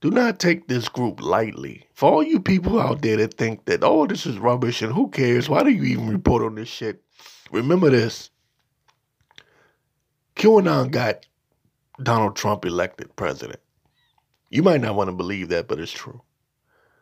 Do 0.01 0.11
not 0.11 0.39
take 0.39 0.67
this 0.67 0.89
group 0.89 1.21
lightly. 1.21 1.88
For 1.93 2.11
all 2.11 2.23
you 2.23 2.39
people 2.39 2.80
out 2.80 3.01
there 3.01 3.17
that 3.17 3.36
think 3.36 3.65
that, 3.65 3.84
oh, 3.84 4.05
this 4.07 4.26
is 4.26 4.38
rubbish 4.38 4.82
and 4.82 4.91
who 4.91 5.09
cares? 5.09 5.47
Why 5.47 5.63
do 5.63 5.69
you 5.69 5.84
even 5.84 6.09
report 6.09 6.43
on 6.43 6.55
this 6.55 6.67
shit? 6.67 7.01
Remember 7.51 7.89
this. 7.89 8.30
QAnon 10.46 10.91
got 10.91 11.26
Donald 12.04 12.36
Trump 12.36 12.66
elected 12.66 13.16
president. 13.16 13.60
You 14.52 14.62
might 14.62 14.80
not 14.80 14.93
want 14.93 15.08
to 15.08 15.16
believe 15.16 15.50
that, 15.50 15.68
but 15.68 15.80
it's 15.80 15.91
true. 15.91 16.22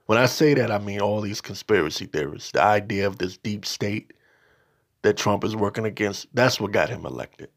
When 0.06 0.18
I 0.18 0.28
say 0.28 0.54
that, 0.54 0.72
I 0.72 0.78
mean 0.78 1.02
all 1.02 1.20
these 1.20 1.42
conspiracy 1.42 2.06
theorists. 2.06 2.52
The 2.52 2.64
idea 2.64 3.06
of 3.06 3.18
this 3.18 3.36
deep 3.36 3.66
state 3.66 4.14
that 5.02 5.18
Trump 5.18 5.44
is 5.44 5.58
working 5.58 5.84
against, 5.84 6.28
that's 6.34 6.58
what 6.58 6.72
got 6.72 6.88
him 6.88 7.06
elected. 7.06 7.50